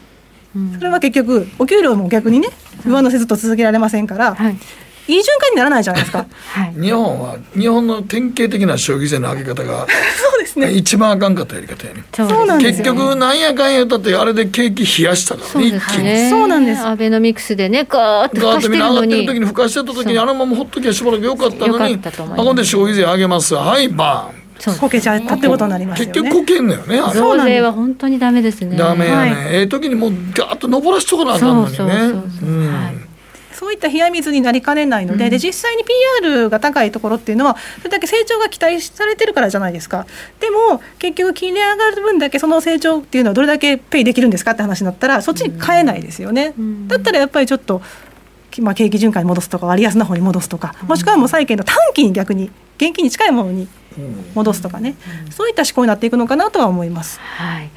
[0.75, 2.49] それは結局お給料も逆にね
[2.85, 4.57] 上乗せずっと続けられませんから、はい、
[5.07, 6.25] いい循環にならないじゃないですか。
[6.53, 9.85] はい、日本は日本の典型的な消費税の上げ方が
[10.17, 10.71] そうですね。
[10.71, 12.03] 一番あかんかったやり方やね。
[12.15, 15.67] そうなんです結局なんやかんやだってあれで景気冷やしたからね。
[15.67, 16.29] 一気に。
[16.29, 16.85] そうなんです。
[16.85, 26.13] アベノミクスでねガーッとガーッとみんな上がってるに時に吹かしてた時にあのままほっときゃしばらくよかったのにあこんで消費税上げますはいバーンそうこけちゃったってことになりますよね。
[26.13, 28.77] 結局こけんのよねあれ増税は本当にダメですね。
[28.77, 33.12] ダメやね、はいええ時にもうガーッと登らしとかなあかんのにねそうそうそうそううんはい
[33.63, 35.85] そういった冷や水になりかねないので,、で実際に
[36.21, 40.05] PR が高いところっていうのはそれだけ成長が期待されてるからじゃないですか。
[40.41, 46.53] でも結局金利上がる分だけその成長っていうのはどれだけペイできるんですかって話になったらそっちに変えないですよね、
[46.87, 47.81] だったらやっぱりちょっと、
[48.51, 53.69] きまあ、景気循環に戻すとか割安な方に戻すとかもしくはもう債券の短期に逆に現金に近いものに
[54.35, 54.95] 戻すとかね、
[55.31, 57.19] そういった思考になっていくのかなとは思います。
[57.21, 57.69] はい。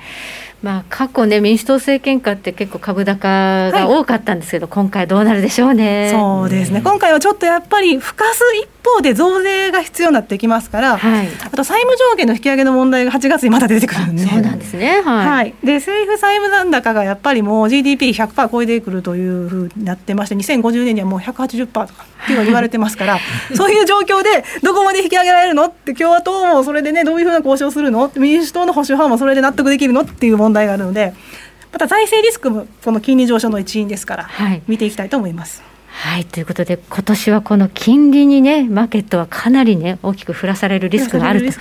[0.62, 6.11] まあ過去ね民主党政権下って結構株高が多かったんですけど、今回どうなるでしょうね。
[6.12, 11.28] そうですね、今回はちょっとやっぱり、吹かす一方で増税が必要になってきますから、はい。
[11.44, 15.02] あと債務上限の引き上げの問題が8月にまた出てくるんで、そうなんですね。
[15.02, 15.26] はい。
[15.26, 21.86] はい、で政府債務残高がやっぱりもう GDP100% 超えてくるというふうになってまして、2050年にはもう180%とか
[22.24, 23.18] っていうのが言われてますから、
[23.54, 31.12] そういう状況でどこまで引き上げられるのって、共和党もそれでね、どういうふうな交渉するの、民主党の保守派もそれで納得できるのっていう問題があるので、
[31.72, 34.62] また財政リスクもこの金利上昇の一因ですから、はい。
[34.66, 35.62] 見ていきたいと思います。
[35.88, 36.24] はい。
[36.24, 41.59] ということで今年はこの金利にねマーケットはかなりね大きく振らされるリスクがあると。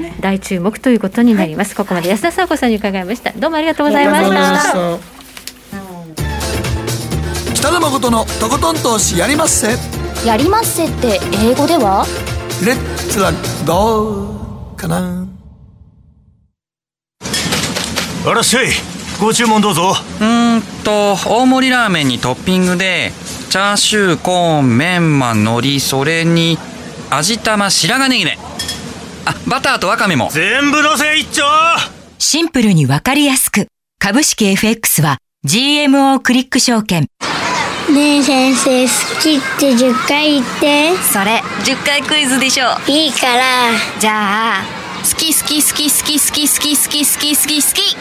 [0.00, 0.14] ね。
[0.20, 3.32] 大注目ということになります、ここまで安田佐和子さんに伺いました。
[3.32, 4.98] どうもありがとうございました。
[7.54, 9.76] 北野誠のとことん投資やりまっせ。
[10.26, 12.06] やりまっせって英語では？
[12.64, 12.76] レッ
[13.10, 13.32] ツラ
[13.66, 15.26] ゴーかな
[18.24, 18.66] あらっしゃい
[19.20, 19.94] ご注文どうぞ。
[20.20, 23.10] うーんと大盛りラーメンにトッピングで
[23.50, 26.56] チャーシューコーンメンマ海苔それに
[27.10, 28.38] 味玉白髪ネギね
[29.26, 30.28] あバターとワカメも。
[30.30, 31.42] 全部のせ一丁。
[32.18, 33.66] シンプルにわかりやすく。
[33.98, 37.06] 株式 FX は GMO クリック証券。
[37.92, 40.96] ねえ先生好きって10回言って。
[41.02, 42.66] それ10回クイズでしょ。
[42.86, 43.42] いいから。
[43.98, 44.81] じゃあ
[45.12, 47.96] 好き好き好き好き好き好き好き好き好き好き。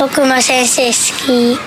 [0.00, 0.92] 僕も先生好
[1.26, 1.58] き。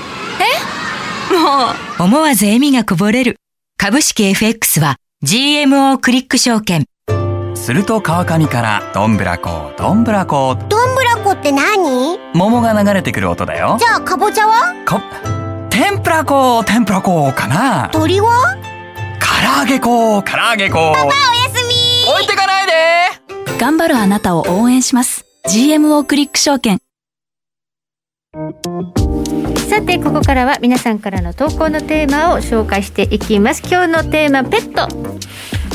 [1.31, 1.67] も
[1.99, 2.03] う。
[2.03, 3.35] 思わず笑みがこぼれる。
[3.77, 6.85] 株式 FX は GMO クリック証券。
[7.53, 10.57] すると川上からどんぶらこどんぶらこ。
[10.67, 12.17] どんぶらこって何？
[12.33, 13.77] 桃が流れてくる音だよ。
[13.79, 14.73] じゃあかぼちゃは？
[14.87, 14.99] こ
[15.69, 17.89] 天ぷらこ天ぷらこかな。
[17.91, 18.57] 鳥は？
[19.19, 20.91] 唐揚げこ唐揚げこ。
[20.95, 21.13] パパおや
[21.53, 21.57] す
[23.59, 25.25] 頑張るあなたを応援します。
[25.47, 26.79] GMO クリック証券。
[29.69, 33.63] さてここからは皆さんからの投稿のテーマを紹介していきます。
[33.67, 34.87] 今日のテーマペット。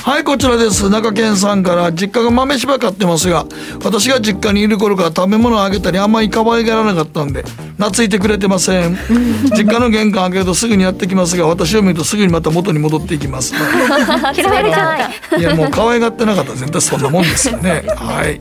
[0.03, 0.91] はいこちらです。
[0.91, 3.47] 中堅さんから実家が豆柴飼ってますが
[3.85, 7.43] 私が実家にいる頃から食べ物をあげたりあんまり可愛がらなかったんで
[7.79, 8.99] 懐いてくれてません。
[9.57, 13.55] 実家の玄関開けるとすぐにやってきますが私を見るとすぐにまた元に戻っていきます。
[14.37, 15.37] 嫌われちゃった。
[15.37, 17.85] いやもう可愛がってなかったら絶対そんなもんですよね。
[17.97, 18.41] はい。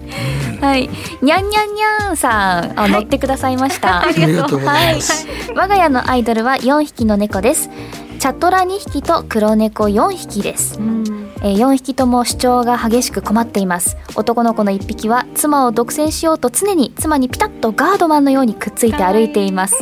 [0.61, 0.89] はい、
[1.21, 4.01] にゃんにゃんにゃんさん、あ、乗ってくださいました。
[4.05, 4.59] ありがとう。
[4.59, 5.27] ございます。
[5.27, 7.69] はい、我が家のアイドルは4匹の猫です。
[8.19, 10.79] チャトラ2匹と黒猫4匹です。
[11.43, 13.97] え4匹とも主張が激しく困っています。
[14.15, 19.75] 男の子の1匹は妻を独占しようと常に妻にピタッとガードマンのようにくっついて歩いています。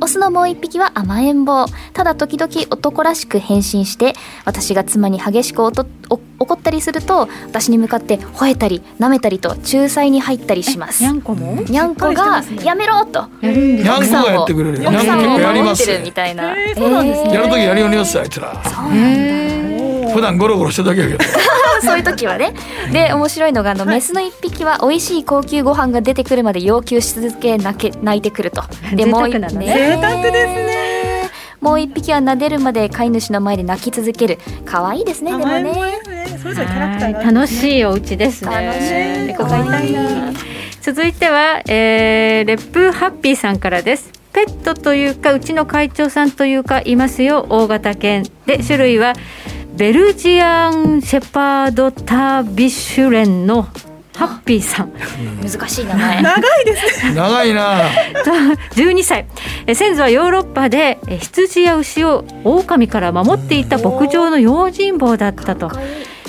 [0.00, 1.66] オスのもう1匹は甘えん坊。
[1.92, 11.02] ただ時々男らしく変身して私が妻に激しくおとお怒ったりすると私に向かって吠えたり舐めたりと仲裁に入ったりします。
[11.02, 11.62] にゃんこも？
[11.62, 14.90] にゃんこがやめろとやるんですにゃんこがやってくれるよ。
[14.90, 15.86] にゃんこ結構やります。
[15.86, 17.34] るみたいな、えそうなんですね。
[17.34, 18.52] やるときやるようによっすあいつら。
[20.14, 21.30] 普段ゴロゴロしてるだけやけど
[21.80, 22.54] そういう時はね。
[22.92, 28.62] で面白いのがあの、メスの一匹は美味しい高級ご飯が出てくるまで要求し続け泣け泣いてくると。
[28.94, 29.66] でもう一贅沢なのね。
[29.66, 31.30] 贅沢ですね。
[31.60, 34.38] もう一匹は撫でるまで飼い主の前で泣き続ける。
[34.64, 35.62] 可愛いですねでもね。
[35.64, 35.72] で
[36.04, 36.38] すね。
[36.42, 37.18] それぞれキャラクターが。
[37.18, 37.32] あはい。
[37.32, 38.50] る楽しいお家ですね。
[38.50, 39.26] 楽しい。
[39.26, 40.32] 猫飼いたいな。
[40.80, 44.10] 続いては、えー、レップハッピーさんからです。
[44.32, 47.46] ペットというかうちの会長さんというかいますよ。
[47.48, 48.22] 大型犬。
[48.46, 49.14] で種類は
[49.78, 53.62] ベルジアンシェパードタービッシュレンの
[54.12, 54.92] ハッピーさん。
[55.40, 56.20] 難しい名前。
[56.20, 57.14] 長いですね。
[57.14, 57.82] 長いな。
[58.74, 59.26] 12歳
[59.68, 65.70] え先祖はヨーロッパでえ羊や牛を狼から守っていた牧場の用心棒だったと。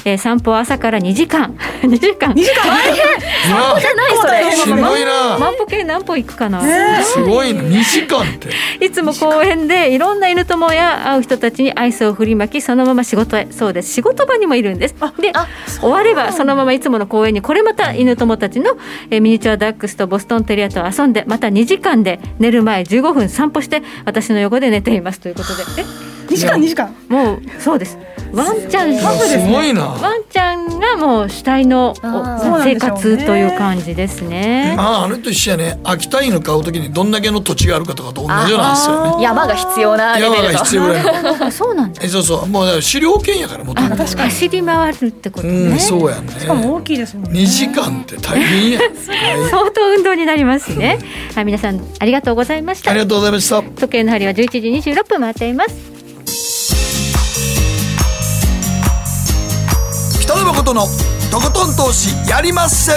[0.05, 1.55] え散歩は朝から2時間。
[1.81, 2.31] 2時間。
[2.33, 2.67] 2時間？
[2.67, 2.95] 大変。
[2.95, 4.51] じゃないそれ。
[4.55, 5.37] しんどいな。
[5.39, 6.61] 万歩計何歩行くかな、
[7.03, 7.61] すごいな。
[7.61, 8.49] 2時間って。
[8.85, 13.47] いつも公園でいろんな犬友や会う人たちにアイスを振りまきそのまま仕事へ。
[13.51, 13.93] そうです。
[13.93, 14.95] 仕事場にもいるんです。
[15.19, 15.31] で
[15.79, 18.77] 終わればそのままいつもの公園にこれまた犬友たちの
[19.09, 25.19] えーミニチュアダックスとボストンテリアと遊んでまた2時間で寝る前15分散歩して私の横で寝ています。
[25.19, 25.63] ということで。
[25.81, 26.95] え2時間2時間。
[27.07, 27.97] もうそうです。
[28.31, 29.87] ワンちゃんすごいな。
[29.87, 31.95] ワンちゃんがもう主体の
[32.63, 34.75] 生活という感じですね。
[34.77, 35.79] あああれと一緒やね。
[35.83, 38.47] 秋田犬買うときにどんだけの土地があるかとかと同じなんで
[38.81, 39.23] すよね。
[39.23, 40.63] 山が必要なレ山がベルと。
[40.63, 42.01] 必要ぐらいのあそうなんだ。
[42.03, 42.47] えそうそう。
[42.47, 44.05] もう狩猟犬やからもともと。
[44.05, 45.75] 走り回るってことうね。
[45.75, 46.29] んそうやね。
[46.39, 47.39] しかも大きいですもんね。
[47.39, 48.89] 2時間って大変や、はい、
[49.49, 50.99] 相当運動になりますね。
[51.33, 52.91] はい、皆さんありがとうございました。
[52.91, 52.99] あり。
[52.99, 53.63] がとうございました。
[53.63, 55.98] 時計の針は11時26分回っています。
[60.29, 60.83] 北野誠の
[61.31, 62.91] とことん投資やりまっせ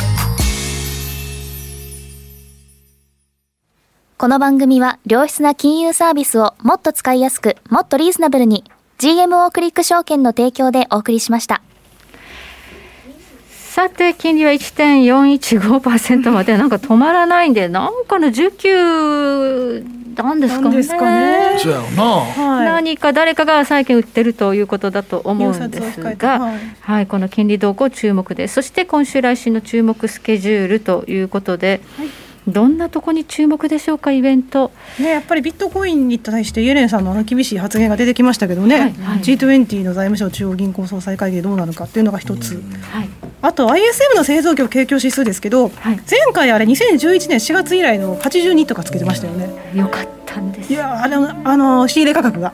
[4.19, 8.65] この番組は良質な金融サービスをもっと使いやすく、もっとリーズナブルに
[8.99, 11.63] GMO クリック証券の提供でお送りしました。
[13.73, 20.65] さて金利は1.415%までなんか止まらないんでなんかの19なんですかね。
[20.69, 28.57] なんですかねそうやろなはい何か誰かが債券売ってるということだと思うんですが、はいはい、この金利動向注目です。
[28.57, 31.81] そして今週来週の注目スケジュールということで、
[32.49, 34.73] どんなとこに注目でしょうかイベント。
[34.99, 38.93] ね、やっぱりビットコインに対してイエレンさんのあの厳しい発言が出てきましたけどね、はい。
[38.93, 39.19] はい。
[39.21, 43.09] G20 の財務省中央銀行総裁会議でどうなるかっていうのが一つ、はい。
[43.43, 46.01] あと ISM の製造業景況指数ですけど、はい。
[46.11, 49.49] 前回あれ2011年4月以来の82とかつけてましたよね。
[49.75, 50.73] よかったんです。
[50.73, 52.53] いやーあのあの仕入れ価格が、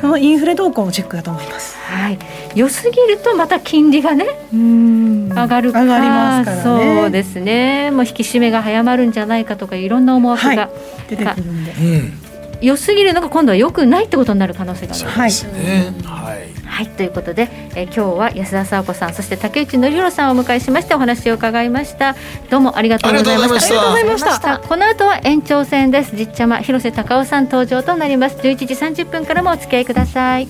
[0.00, 1.76] そのインフレ動向のチェックだと思います。
[1.76, 2.18] はい。
[2.54, 5.82] 良すぎるとまた金利がね上がるか。
[5.82, 6.62] 上がりますからね。
[7.02, 7.90] そうですね。
[7.90, 10.70] もう引き締めが早まるんじゃないかとかいろんな思惑が、
[11.08, 11.72] 出てくるんで。
[11.72, 15.04] うん良すぎるのが今度は良くないってことになる可能性がある。
[15.06, 15.94] はいね。
[16.04, 16.60] はい。
[16.66, 16.86] はい。
[16.86, 22.14] ということで、えー今日は安田沙子さんそして竹内則弘さんをお迎えしましてお話を伺いました。
[22.50, 23.56] どうもありがとうございました。
[23.56, 24.58] ありがとうございました。
[24.58, 26.14] この後は延長戦です。
[26.14, 28.36] 実ちゃま広瀬隆夫さん登場となります。
[28.36, 30.46] 11時30分からもお付き合いください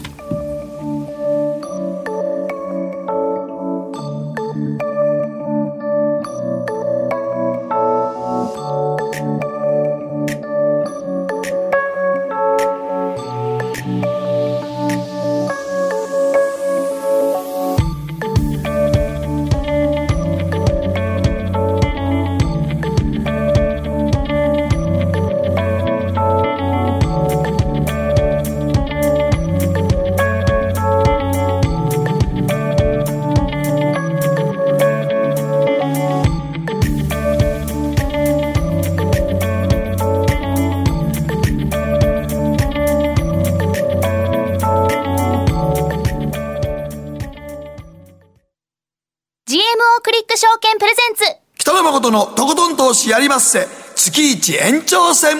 [53.20, 53.68] りまっせ。
[53.94, 55.36] 月一延長戦。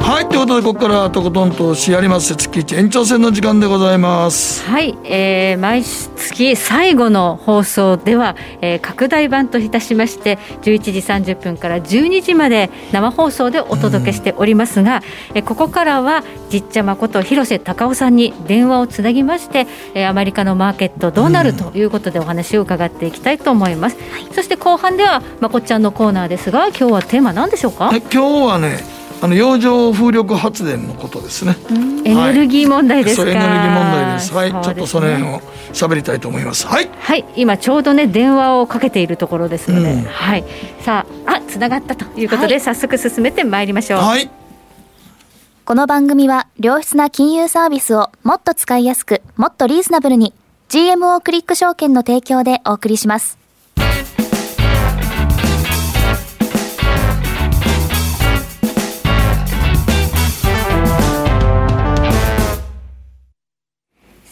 [0.00, 4.64] はいということでここからはとことん投資やります月一延長戦の時間でございます。
[4.64, 5.84] はい、えー、毎
[6.28, 15.02] 月最後の放送では、えー、拡大版といたしまして11時30分から12時まで生放送でお届けしておりますが、
[15.34, 23.96] えー、ここからはじっちゃまこと広瀬隆夫さんに電話をつなぎまして、えー、アメリカのマーケットどうなるということでお話を伺っていきたいと思います、
[24.32, 27.90] そして後半ではまこっちゃんのコーナーですが今日はテーマ何でしょうか？
[27.90, 31.56] 今日はねあの洋上風力発電のことですね。
[32.04, 33.22] エネルギー問題ですか。
[33.22, 34.32] はい、エネルギー問題です。
[34.32, 35.40] はい、ね、ちょっとその辺を
[35.72, 36.66] 喋りたいと思います。
[36.66, 36.88] はい。
[37.00, 40.44] はい、今ちょうどね電話をかけているところですので、うん、はい。
[40.82, 44.00] さあ、あ、つながったということで、はい、早速進めてまいりましょう。
[44.00, 44.30] はい。
[45.64, 50.32] この番組は良質な金融サービスをもっと使いやすく、もっとリーズナブルに
[50.68, 53.37] GMO クリック証券の提供でお送りします。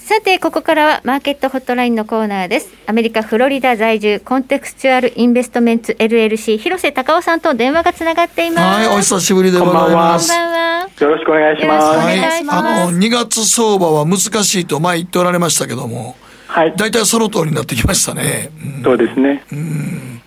[0.07, 2.69] さて、ここからはマーケットホットラインのコーナーです。
[2.87, 8.89] アメリカ・フロリダ在住、コンテクスチュアル・インベストメンツ LLC、広瀬隆夫さんと電話がつながっています。
[8.89, 10.29] はい、お久しぶりでございます。
[10.29, 10.89] こんばんは。
[11.01, 11.99] よろしくお願いします。
[11.99, 16.15] はい、あの、2月相場は難しいと前言っておられましたけども、
[16.47, 16.73] はい。
[16.77, 18.51] 大体その通りになってきましたね。
[18.77, 19.43] うん、そうですね。
[19.51, 20.23] うん。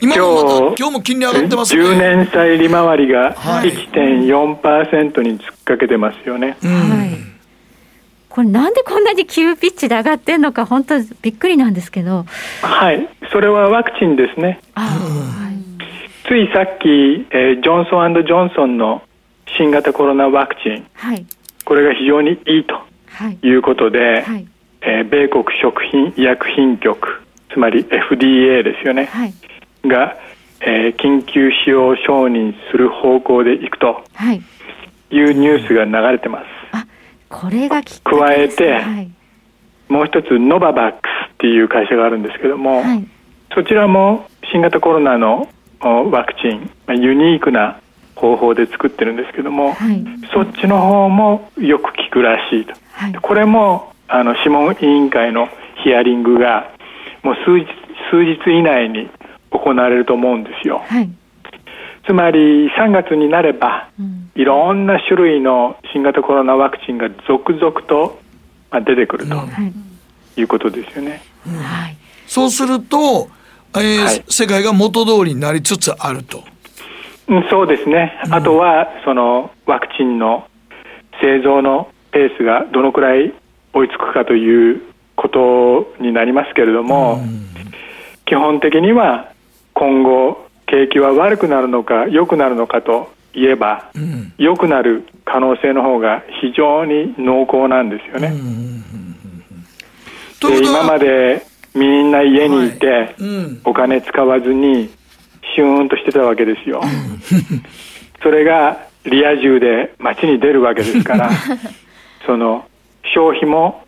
[0.00, 1.82] 今も今日も金利上がってますね。
[1.82, 6.56] 10年債利回りが1.4%に突っかけてますよね。
[6.62, 7.31] はい
[8.32, 12.24] これなんでこんなに急ピッチで上がってんのか本当びっくりなんですけど。
[12.62, 13.08] はい。
[13.30, 14.84] それはワクチンですね、は
[15.50, 19.02] い、ついさっき、えー、ジョンソンジョンソンの
[19.56, 21.26] 新型コロナワクチン、はい、
[21.64, 22.82] これが非常にいいと
[23.42, 23.50] い。
[23.54, 24.22] うことで、はい。
[24.22, 24.46] はい、
[24.82, 29.34] えー、米国食品医薬品局つまり FDA ですよね、はい、
[29.86, 30.16] が、
[30.60, 34.02] えー、緊急使用承認する方向でいくと
[35.10, 36.61] いうニュースが流れてます。
[37.32, 39.10] これが加えて、はい、
[39.88, 40.98] もう一つノババック
[41.30, 43.08] スっていう会社があるんですけども、はい、
[43.54, 45.48] そちらも新型コロナの
[45.80, 46.70] ワクチン
[47.00, 47.80] ユニークな
[48.14, 52.74] 方法で作ってるんですけども、はい、そっちの方もよく効くらしいと、
[53.22, 55.48] これもあの諮問委員会の
[55.82, 56.70] ヒアリングが
[57.22, 57.66] もう数日
[58.10, 59.08] 数日以内に
[59.50, 60.82] 行われると思うんですよ。
[62.06, 68.18] つまり3月になれば、うんいろんな種類の新型コロナワクチンが続々と
[68.84, 69.36] 出てくると
[70.36, 71.22] いうことですよね。
[71.44, 73.28] はい、そうすると、
[73.74, 76.44] えー、はい、世界が元通りになりつつあると。
[77.28, 80.48] うん、そうですね、うん、あとはそのワクチンの
[81.20, 83.32] 製造のペースがどのくらい
[83.72, 84.82] 追いつくかという
[85.14, 87.46] ことになりますけれども、うん、
[88.26, 89.30] 基本的には
[89.72, 98.32] 今後景気は悪くなるのか良くなるのかと言えば、うん、良くなる可能性の方が非常に濃厚なんですよね。
[100.40, 104.90] で今までみんな家にいて、はいうん、お金使わずに
[105.54, 106.82] シューンとしてたわけですよ。
[108.22, 111.30] それがリア充で街に出るわけですから
[112.26, 112.66] その
[113.14, 113.84] 消費も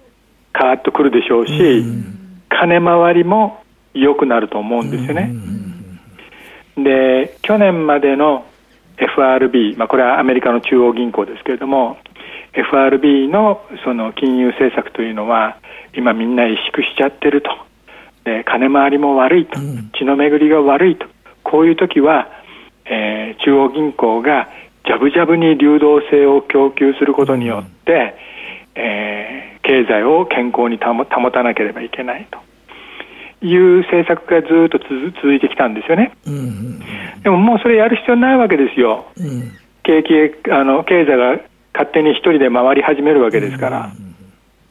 [0.52, 2.04] カーッとくるでしょうし、うん、
[2.48, 5.32] 金回りも良くなると思うんですよね。
[6.76, 8.44] で去年までの
[8.96, 11.98] FRB、まあ、これはアメリカの中央銀行ですけれども
[12.52, 15.58] FRB のその金融政策というのは
[15.96, 17.50] 今みんな萎縮しちゃってると。
[18.24, 19.58] で金回りも悪いと。
[19.98, 21.06] 血の巡りが悪いと。
[21.42, 22.28] こういう時は、
[22.86, 24.48] えー、中央銀行が
[24.86, 28.16] じゃぶじゃぶに流動性を供給することによって、
[28.74, 32.38] えー、経済を健康に保たなければいけないと
[33.42, 36.80] いう政策がずっと続いてきたんですよね、うんうん、
[37.22, 41.40] でももうそれやる必要ないわけですよ、うん、景気あの経済が
[41.74, 44.16] 勝手に一人で回り始めるわけですから、うんうん、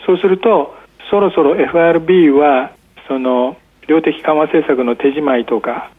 [0.05, 0.76] そうすると
[1.09, 2.72] そろそろ FRB は
[3.07, 3.57] その
[3.88, 5.91] 量的緩和政策の手仕まいとか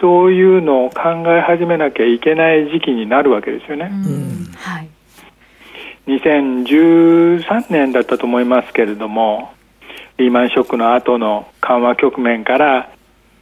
[0.00, 3.90] そういうのを考え始めなきゃいけない時期になるわけですよね。
[3.90, 4.52] うん。
[4.54, 4.88] はい、
[6.06, 9.52] 2013年だったと思いますけれども
[10.18, 12.90] リーマンショックの後の緩和局面から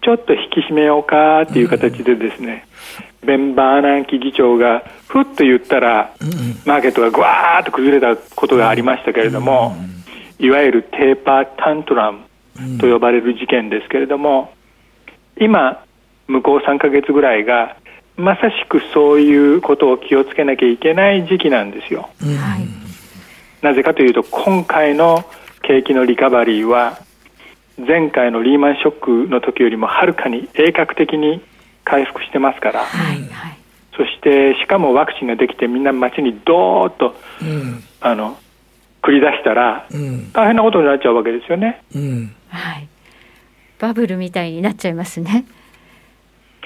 [0.02, 2.66] ちょっと引き締めようかっていう形でですね、
[3.22, 6.28] うん、ベン・バーナンキ議長がふっと言ったら、うん、
[6.66, 9.76] マーケットがぐわーっと崩れたことがありましたけれども、
[10.38, 12.24] うん、いわゆるテーパータントラム
[12.78, 14.52] と呼ばれる事件ですけれども、
[15.40, 15.84] 今
[16.28, 17.76] 向こう3か月ぐらいが
[18.16, 22.10] まさしくそういうことを気をつけなきゃいけない時期なんですよ。
[23.62, 25.24] なぜかというと今回の
[25.66, 26.98] 景気のリカバリーは
[27.78, 31.42] 前回のリーマンショックの時よりもはるかに鋭角的に
[31.84, 33.58] 回復してますから、はいはい、
[33.96, 38.38] そしてしかもワクチンができてみんな街にどーっと、うん、あの
[39.02, 41.82] 繰り出したら、うん、大変なことになっちゃうわけですよね。
[41.94, 42.88] うん、はい、
[43.78, 45.44] バブルみたいになっちゃいますね。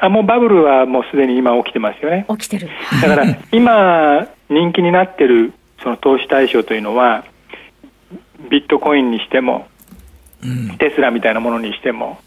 [0.00, 2.26] あもうバブルはもうすでに今起きてますよね。
[2.28, 2.68] 起きてる。
[3.02, 7.24] だから 今人気になってるその投資対象というのは
[8.50, 9.68] ビットコインにしても、
[10.42, 12.18] うん、テスラみたいなものにしても、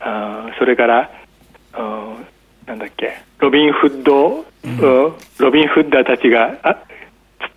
[0.00, 1.10] あそれから、
[2.66, 4.80] なんだっけロビンフッド、うん、
[5.38, 6.82] ロビンフッダーたちがあつっ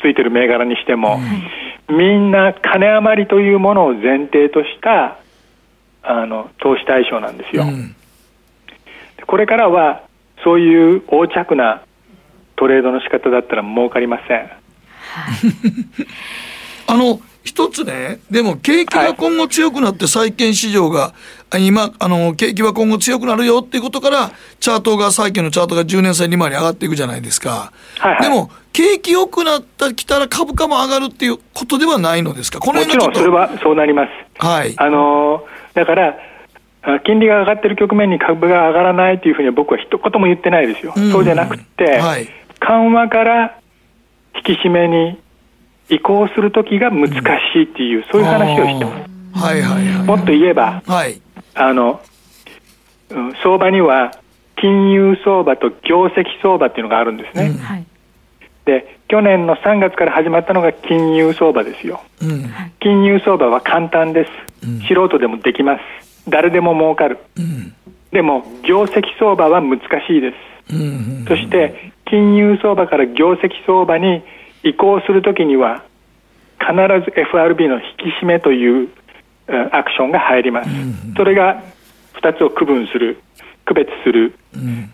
[0.02, 1.20] ついてる銘柄にしても、
[1.90, 5.20] うん、みんな金余りというものを前提とした
[6.04, 7.64] あの投資対象なんですよ。
[7.64, 7.96] うん
[9.30, 10.02] これからは
[10.44, 11.84] そういう横着な
[12.56, 14.40] トレードの仕方だったら儲かりません。
[14.40, 14.52] はい、
[16.88, 21.14] あの一つね、でも景気が今後強くなって債券市場が、
[21.50, 27.72] はい、今、あの、景気は今後強くなるよっていうことから、チャートが、債券のチャートが10年債利回り上がっていくじゃないですか。
[27.98, 32.60] はいはい、でも、景気良くなったきたら株価も上がるっていうことではないのですか？
[32.60, 34.10] このもちろんそれはそうなります。
[34.38, 34.76] はい。
[34.78, 35.44] あの
[35.74, 36.20] だから、
[37.04, 42.30] 金利が上がってる局面に株が上がらないというふうには僕は一言も言ってないですよ、うん、そうじゃなくて、はい、
[42.60, 43.60] 緩和から
[44.36, 45.20] 引き締めに
[45.90, 49.10] 移行するときが難しいっていう、そういう話をしてます。
[49.34, 51.22] はいはいはい、もっと言えば、はい、
[51.54, 52.02] あの、
[53.10, 54.12] うん、相場には
[54.56, 57.48] 金融相場と業績相場っていうのがあるんですね。
[57.48, 57.86] うん、
[58.66, 62.02] で去年の3月から始まったのが金融相場ですよ。
[62.22, 64.32] うん、金融相場は簡単です、
[64.88, 65.82] 素人でもできます。
[66.30, 67.74] 誰でも儲かる、うん、
[68.12, 70.34] でも業績相場は難しいで
[70.68, 74.22] す、そして金融相場から業績相場に
[74.64, 75.84] 移行するときには
[76.60, 76.74] 必
[77.06, 78.90] ず FRB の引き締めという
[79.72, 80.70] アクションが入ります、
[81.16, 81.64] それが
[82.22, 83.22] 2つを区分する
[83.66, 84.92] 区別する、うん、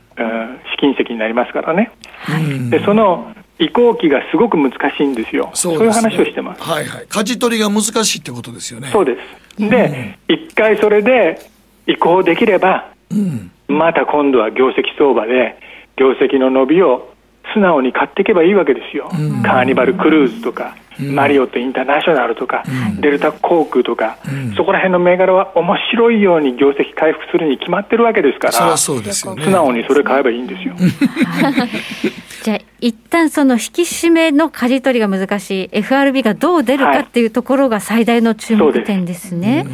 [0.76, 5.49] 試金石になりますからね、はい、でその移行期がすごく難しいんですよ。
[5.53, 6.61] そう、ね,、いう話をしてます。
[6.61, 7.07] はいはい。
[7.07, 8.89] 舵取りが難しいってことですよね。
[8.91, 9.16] そうで
[9.57, 9.70] す。
[9.70, 11.39] で、一、うん、回それで
[11.88, 15.57] 移行できれば、うん、また今度は業績相場で
[15.95, 17.14] 業績の伸びを
[17.53, 19.09] 素直に買っていけばいいわけですよ。
[19.11, 22.63] うん、カーニバルクルーズとか、マリオットインターナショナルとか、
[22.99, 24.17] デルタ航空とか、
[24.55, 30.75] そこら辺の銘柄は面白いように業績回復するに決まってるわけですから、そうですよね、素直にそれ買えばいいんですよ。
[32.43, 39.65] じゃあ一旦その引き締めの舵取りが難しい FRB がどう出るかっていうところが最大の注目点ですね。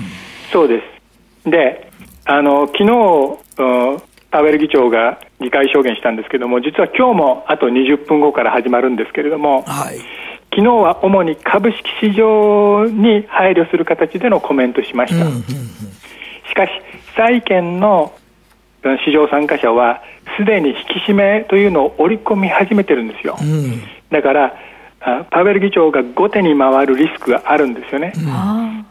[0.51, 0.81] そうで
[1.45, 1.49] す。
[1.49, 1.91] で、
[2.25, 4.01] あの昨日
[4.31, 9.97] パウエル議長が議会証言したんですけれども、実は今日もあと20分後から始まるんですけれども、はい、
[10.55, 15.25] 昨日は主に株式市場に配慮する形でのコメントしました。
[16.49, 16.71] しかし、
[17.15, 18.13] 債券の
[19.05, 20.01] 市場参加者は、
[20.37, 23.37] すでに引き締めというのを織り込み始めてるんですよ。
[23.41, 24.55] うん、だから
[25.29, 28.13] パウエル議長が後手に回るリスクがあるんですよね。
[28.15, 28.25] うん、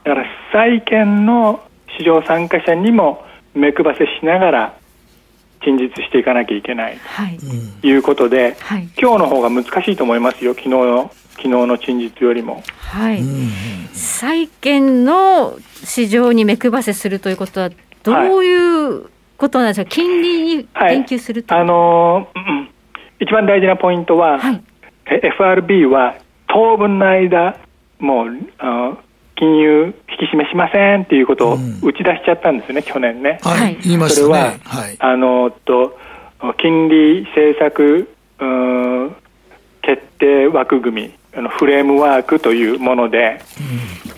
[0.05, 1.61] だから債券の
[1.99, 3.25] 市場参加者にも
[3.55, 4.75] 目配せしながら
[5.63, 6.99] 陳述していかなきゃいけない。
[7.81, 7.93] とい。
[7.97, 12.63] うことで、はい、今日の方が難しいと思いますよ、昨日の昨日の陳述よりも。
[12.77, 13.23] はい、
[13.93, 17.71] 債券の市場に目配せするということは、
[18.03, 19.05] どういう
[19.37, 22.71] ことなんですか、金利に言及すると、はい、あのー、うん、
[23.21, 24.63] 一番大事なポイントは、はい、
[25.07, 26.17] FRB は
[26.49, 27.57] 当分の間、
[27.99, 28.97] もうあ
[29.41, 33.41] 金融引き締めしませんっていうことを打ち出しちゃったんですね、うん、去年ね。
[33.43, 34.61] はい、言いましたね。
[34.65, 35.99] はい、あのと
[36.59, 38.07] 金利政策
[39.81, 43.41] 決定枠組みあのフレームワークというもので、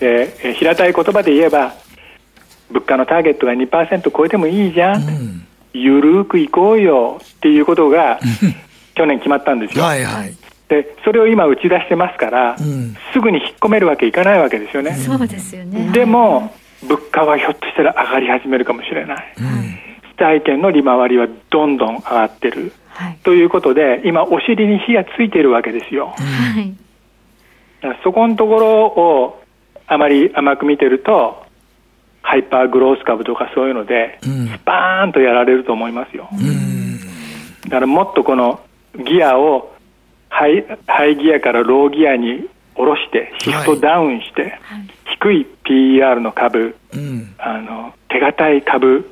[0.00, 1.72] うん、え平たい言葉で言えば
[2.70, 8.18] 物価のターゲットが2%超えてもいいじゃん、うん、ゆるくいこうよっていうことが
[8.96, 9.84] 去年決まったんですよ。
[9.84, 10.34] はいはい
[10.72, 14.94] でそれを今打ち出してますから、うん、すぐに引っ込めるわけいかないわけですよね。
[14.94, 15.90] そうですよね。
[15.92, 19.34] でも物価はひょっとしたら上がり始めるかもしれない。
[19.38, 19.78] うん、
[20.18, 26.14] 債券の利回りはどんどん上がってる、はい、ということで今お尻に火がついているわけですよ。
[26.16, 26.74] はい、
[28.03, 29.42] そこのところを
[29.86, 31.44] あまり甘く見てると
[32.22, 36.30] ハイパーグロース株とかそういうので、スパーンとやられると思いますよ。
[37.64, 38.61] だからもっとこの
[38.96, 39.71] ギアを
[40.33, 44.88] ハイハイギアからローギアに下ろしてシフトダウンして、はい、
[45.21, 49.11] 低い PER の株、うん、あの手堅い株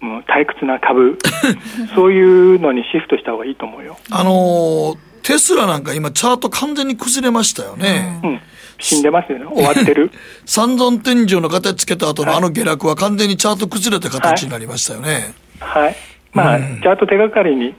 [0.00, 1.18] もう退屈な株
[1.96, 2.22] そうい
[2.56, 3.96] うのにシフトした方がいいと思うよ。
[4.10, 8.20] あのー、テスラなんか今チャート完全に崩れましたよね。
[8.22, 8.40] うん
[8.80, 9.46] 死んでますよね。
[9.46, 10.10] 終わってる。
[10.44, 15.32] 三尊天井の形つけた後のあの下落は完全にチャート崩れた形になりましたよね。
[15.60, 15.82] はい。
[15.84, 15.96] はい、
[16.32, 17.72] まあ、うん、チャート手がかりに、あ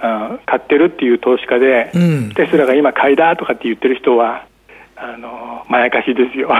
[0.00, 4.46] 買ってるっていう投資家で、うん、テスラが今買いだとかって言ってる人は、
[5.02, 6.50] あのまやかしですよ。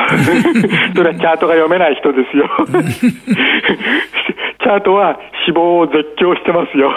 [0.97, 2.49] それはチャートが読めない人ですよ。
[4.62, 6.91] チャートは死亡を絶叫してますよ。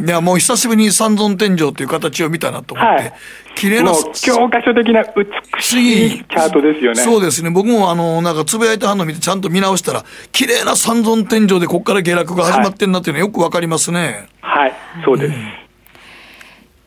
[0.00, 3.02] うん、いや、もう久しぶりに三尊天井という形を見たなと思って。
[3.02, 3.12] はい
[3.56, 3.90] 綺麗な
[4.22, 7.00] 教科書的な美しいチャートですよね。
[7.00, 7.48] そうですね。
[7.48, 14.26] 僕もあの、なんかつぶやいた反応見てちゃんと見直したら、綺麗な三尊天井でここから下落が始まってんなっていうのはよくわかりますね。
[14.42, 14.72] はい、はい、
[15.06, 15.32] そうです。
[15.32, 15.65] うん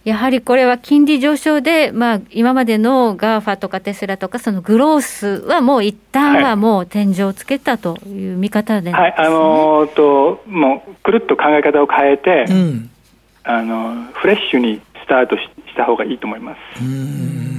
[0.06, 12.90] やはりこれは金利上昇で、まあ、今までの GAFA とかテスラとか、そのグロースはもう一旦はもう天井をつけたという見方で、ね、はい、あのー、と、もうくるっと考え方を変えて、うん、
[13.44, 16.84] あのフレッシュにスタートした方がいいと思います。
[16.84, 17.59] はい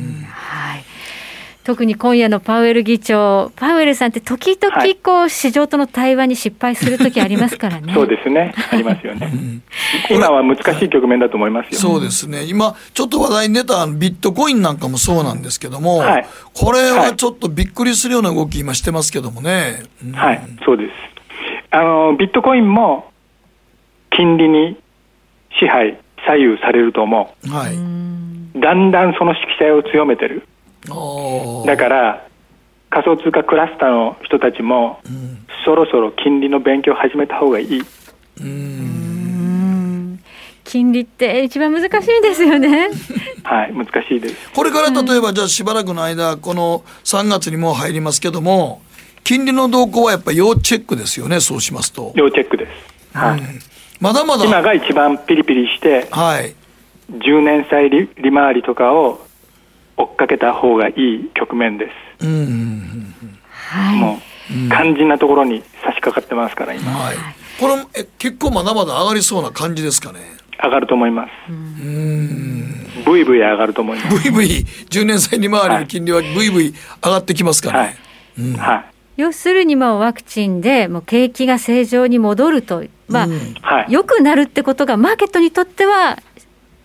[1.62, 7.92] 特に今夜のパウエル議長、パウエルさんって時々こう、市場との対話に失敗する時ありますからね。
[7.92, 8.54] そうですね。
[8.72, 9.30] ありますよね。
[10.10, 11.78] 今は難しい局面だと思いますよ。
[11.78, 12.44] そうですね。
[12.44, 19.82] 今、ちょっと話題に出たビットコインなんかもそうなんですけども、はい、これはちょっとびっくりするような動き今してますけどもね。
[20.02, 20.92] うん、はい、そうです。
[21.72, 23.10] あの、ビットコインも
[24.10, 24.78] 金利に
[25.58, 27.48] 支配、左右されると思う。
[27.50, 27.76] はい。
[28.58, 30.46] だんだんその色彩を強めてる。
[31.66, 32.26] だから
[32.90, 37.82] 仮想通貨クラスターの人たちも、うん、そろそろ金利の勉強を始めた方がいい。
[40.64, 42.90] 金利って一番難しいですよね。
[43.42, 44.50] はい、難しいです。
[44.52, 48.80] これから例えば、じゃあしばらくの間、この3月にもう入りますけども、
[49.24, 52.12] 金利の動向はやっぱり要チェックですよね、そうしますと。
[52.14, 53.16] 要チェックです。
[53.18, 53.40] はい。
[54.00, 54.44] まだまだ。
[54.44, 56.54] 今が一番ピリピリして、はい。
[57.12, 59.20] 10年債利利回りとかを
[60.00, 61.90] 追っかけた方がいい局面で
[62.20, 62.26] す。
[62.26, 63.14] うん、
[63.50, 64.20] はい、もう
[64.70, 66.90] 肝心なところに差し掛かってますから今。
[66.90, 67.16] はい、
[67.60, 70.20] これえ結構まだまだ上がりそうな感じですかね？
[70.62, 71.30] 上がると思います。
[71.50, 72.86] うん。
[73.04, 74.22] ブイブイ上がると思います。
[74.22, 76.74] ブイブイ10年債利回りの金利はブイブイ
[77.04, 77.78] 上がってきますかね？
[77.78, 77.96] はい。
[78.38, 78.84] うん、はい
[79.16, 86.16] 要するにもワクチンでもう景気が正常に戻ると、まあ、うん、はい、よくなるってことがマーケットにとっては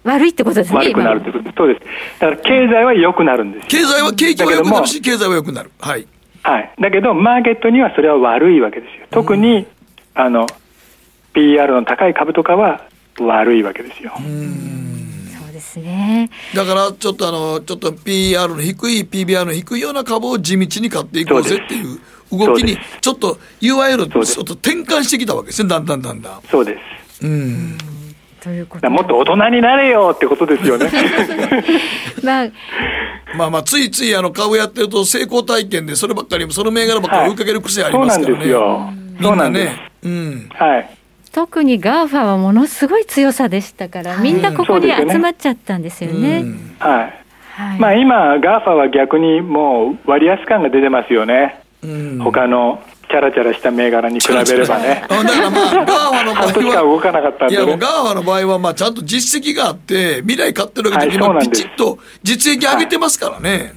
[0.06, 0.78] 悪いってことですね。
[0.78, 1.82] 悪くなるってことそうです。
[2.20, 3.68] だから経済は良くなるんです。
[3.68, 5.72] 経済は、景気は良くなるし、経済は良くなる。
[5.80, 6.08] はい。
[6.44, 6.72] はい。
[6.80, 9.08] だけど、マーケットにはそれは悪いわけですよ。
[9.10, 9.66] 特に、うん、
[10.14, 10.46] あの、
[11.34, 12.86] PR の高い株とかは
[13.20, 14.14] 悪いわけですよ。
[14.16, 14.24] そ
[15.50, 16.30] うですね。
[16.54, 22.00] だから、ちょっとあの、ちょっと PR の低い、PBR の低いような株を地道に買っていこうぜっていう
[22.32, 26.42] 動きに、ちょっと、いわゆる、ちょっと転換してきたわけですね、だんだんだんだん。
[26.48, 26.78] そうで
[27.10, 27.26] す。
[27.26, 27.95] うん。
[28.46, 30.88] ということもっと大人になれよってことですよね。
[32.24, 32.48] まあ
[33.36, 38.54] まあまあついついあの株やってると成功体験でそればっかりその銘柄ばっかり追いかける癖ありますからね。
[38.54, 39.72] はい、そうなんですよ。
[39.72, 39.92] みんなね。
[40.04, 40.50] うん。
[40.54, 40.90] はい。
[41.32, 46.42] 特に GAFA はものすごい強さでしたから、みんなここに集まっちゃったんですよね。
[46.44, 47.14] うん、はい。
[47.56, 51.62] はい、まあ今 GAFA は逆にもう割安感が出てますよね。
[51.84, 55.06] うん、他のチャラチャラした銘柄に比べればね。
[55.10, 56.82] だからまあ、 GAFA の場合は。
[56.84, 63.52] 動かなかったんで、ね、いや、もう GAFA の場合は、まあ、ちゃんと実績があって、未来買ってるわけで、はい、今、ピチッと実益上げてますからね。
[63.52, 63.72] はい、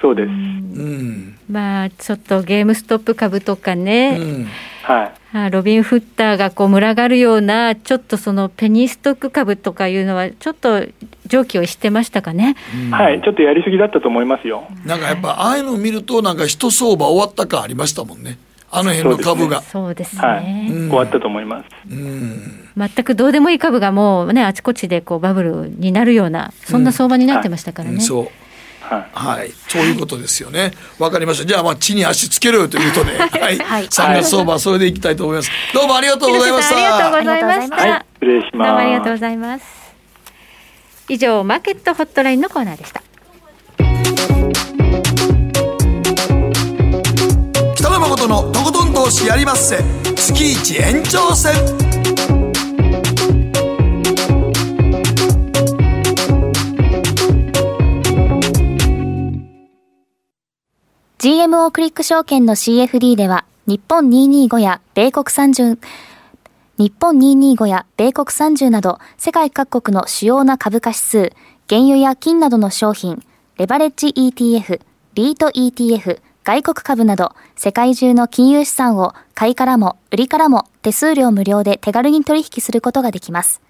[0.00, 0.28] そうです。
[0.28, 1.36] うん。
[1.50, 4.16] まあ、ちょっとゲームストップ株とかね。
[4.20, 4.48] うん、
[4.82, 5.50] はい。
[5.50, 10.86] ロビンフッダーがこう群がるような、ちょっとそのペニーストック株とかいうのは、ちょっと
[11.26, 12.54] 常軌をしてましたかね、
[12.86, 14.64] うん、はい、ちょっとやりすぎだったと思いますよ。
[14.86, 18.38] なんかやっぱ、ああいうのを見ると、なんか一相場終わった感ありましたもんね。
[18.76, 19.62] あの辺の株が。
[19.62, 20.22] そうですね。
[20.22, 21.66] はい、終わったと思います。
[21.90, 22.68] うん。
[22.76, 27.94] 全くどうでもいい株がもうね、あちこちでこうバブルになるような、そんな相場になってましたからね。
[27.94, 28.28] うんはい、そう。
[28.80, 30.72] はい、はい、そういうことですよね。
[30.98, 31.46] わかりました。
[31.46, 35.50] じゃあ、まあ、地に足つけるということで、 はい、はい、3月相場、それでいきたいと思います。
[35.72, 36.76] どうもありがとうございました。
[36.76, 37.76] ありがとうございました。
[37.76, 38.52] はい、失礼します。
[38.52, 39.64] どうもありがとうございます。
[41.08, 43.03] 以上、マーケットホットラインのコーナーでした。
[48.16, 49.78] 誠のとことん投資やりまっせ。
[50.14, 51.52] 月一延長戦
[61.18, 65.80] 「GMO クリック証券の CFD では日本225や米国30
[66.78, 71.32] 日本225や米国30など世界各国の主要な株価指数、
[71.68, 73.24] 原油や金などの商品、
[73.58, 74.80] レバレッジ ETF、
[75.14, 83.62] リート ETF、外国株など世界中の金融資産を買いからも売りからも手数料無料で手軽に取引することができます。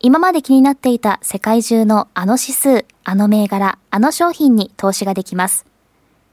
[0.00, 5.66] 今まで気になっていた世界中のあの指数、あの銘柄、あの商品に投資ができます。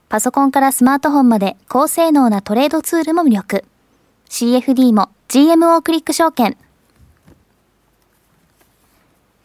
[0.09, 3.65] パソコンからスマートフォンまで高性能なトレードツールも魅力。
[4.29, 6.57] CFD も GMO クリック証券。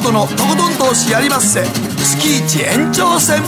[0.00, 1.62] 北野誠のとことん投資やりまっせ。
[1.62, 3.42] 月一延長戦。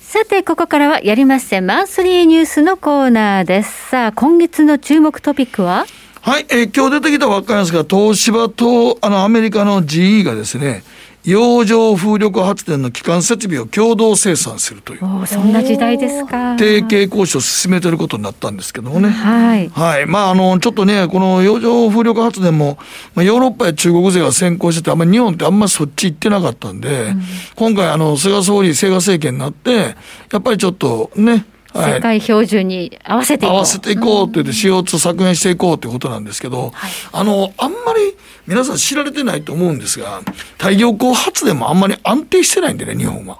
[0.00, 3.90] さて、ここからはやりませんマンスリーニュースのコーナーです。
[3.90, 5.86] さあ、今月の注目トピックは？
[6.22, 10.82] はい、えー、今日出てきたばっかりなんですが、東芝とあのアメリカの GE がですね、
[11.24, 15.26] 洋上風力発電の基幹設備を共同生産するという。
[15.26, 16.56] そんな時代ですか。
[16.56, 22.78] 提携交渉を進めてることになったんですけどもね、はい、はい、まああのちょっとねこの洋上風力発電も、
[23.14, 27.22] まあ、ヨーロッパや中国勢が先行しててあんまり日本ってあんまりそっち行ってなかったんで、うん、
[27.54, 29.96] 今回あの菅総理菅政権になって
[30.32, 31.44] やっぱりちょっとね
[31.74, 38.16] 世界標準に合わせていこう、合わせていこうって言って CO2 削減していこうということなんですけど、はい、あのあんまり
[38.46, 40.22] 皆さん知られてないと思うんですが
[40.58, 43.38] 太陽光発電もあんまり安定してないんでね日本は。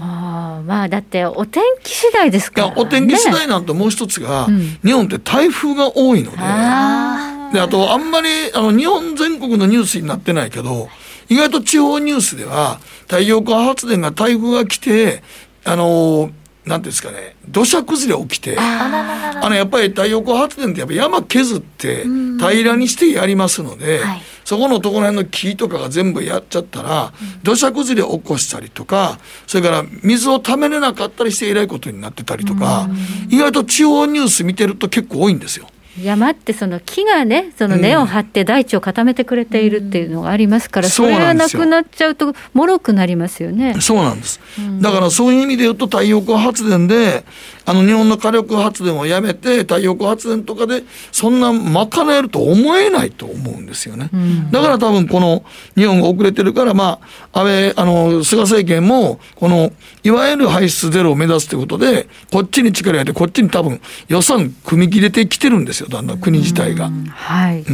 [0.00, 10.88] あまあだってお天気次第ですから、ね、お天気次第なんてもう一つが、うん、日本って台風が多いのであであとあんまりあの日本全国のニュースになってないけど
[11.28, 15.22] 意外と地方ニュースでは太陽光発電が台風が来て
[15.64, 16.30] あの
[16.66, 27.12] なんですかね土砂崩れ起きてあのやっぱり太陽光発電ってやっぱ山削って平らにしてやりますので、はい、そこのところら辺の木とかが全部やっちゃったら、
[27.42, 32.88] 土砂崩れ起こしたりとかそれから水をためれなかったりしてえらいことになってたりとか
[33.28, 35.68] 意外と地方ニュース見てると結構多いんですよ。
[36.02, 43.80] 山ってその木がねその根を張って大地を固めてくれているっていうのがありますから、うん、それがなくなっちゃうともろくなりますよね。
[43.80, 47.24] そうなんです、うん、だからそういう意味で言うと太陽光発電で
[47.66, 55.44] あの日本の火力発電をやめて太陽光発電とかでそんな賄えると思えないと思うんですよね、うん、だから多分この
[55.74, 57.00] 日本が遅れてるからま
[57.32, 59.72] あ安倍あの菅政権もこの
[60.04, 66.90] いわゆる排出ゼロを目指すということでこっちに力入れてこっちに多分予算組み切れてきてるんですよだんだん国自体が。
[67.10, 67.64] はい、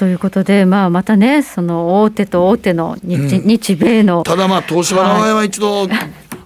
[0.00, 4.22] ということで、まあ、またね、その大手と大手の日,、日米の。
[4.22, 5.86] ただまあ、東芝の場合は一度、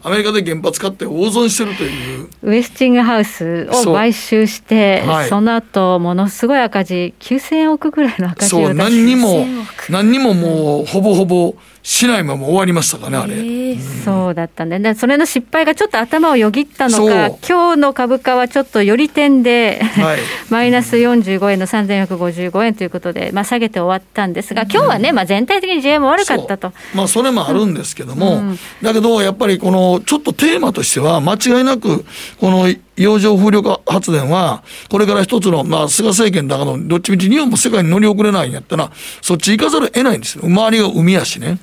[0.07, 2.29] アメリカで原発買って大損してるという。
[2.43, 9.47] ウェスティングハウスを買収してそ,、はい、その後ものすごい赤字9000億ぐらいの赤字をそう何にも
[9.89, 13.35] 何にももうほぼほぼしないまま終わりましたかね、あれ。
[13.35, 14.81] えー、そうだったね。
[14.81, 26.73] で、それの失敗がちょっと頭をよぎったのか、今日の株価はちょっとより点で、はい、 マイナス45円の3455円ということで、まあ、下げて終わったんですが、今日はね、まあ、全体的に GM 悪かったと。
[26.95, 32.07] まあ、それもあるんですけども、うん、だけど、やっぱりこの、ちょっとテーマとしては、間違いなく、
[32.41, 32.67] この
[32.97, 38.91] 洋上風力発電は、これから一つの、まあ、菅政権だから、どっちみち日本も世界に乗り遅れないんやったら、
[39.21, 40.45] そっち行かざるを得ないんですよ。
[40.45, 41.59] 周りが海やしね。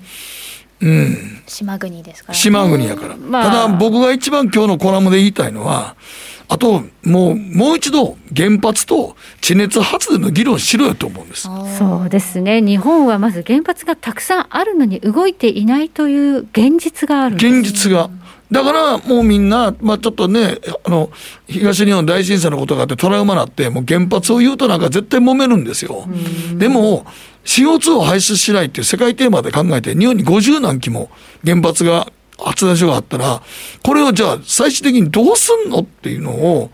[0.82, 1.41] うん。
[1.48, 3.16] 島国ですから、ね、島国やから。
[3.16, 5.95] まあ、ただ、僕が一番今日のコラムで言いたいのは、
[6.49, 11.48] あと、もう、もう一度、原発と地熱発電の議論しろよと思うんです。
[11.78, 12.60] そうですね。
[12.60, 18.10] 日本はまず原発がたくさんあるのに動いていないという現実がある現実が。
[18.52, 21.10] だからもうみんな、まあ、ちょっとね、あの、
[21.48, 26.06] 東日本大震災のことがあってトラウマになって、もう原発を言うとなんか絶対揉めるんですよ。
[26.56, 27.06] でも、
[27.45, 31.10] CO2 を排出しないっていう世界テーマで考えて、日本に50何基も
[31.45, 32.11] 原発が、
[32.44, 33.41] 発電所があったら、
[33.84, 36.72] これをじゃあ最終的にどうすんのっていうのを、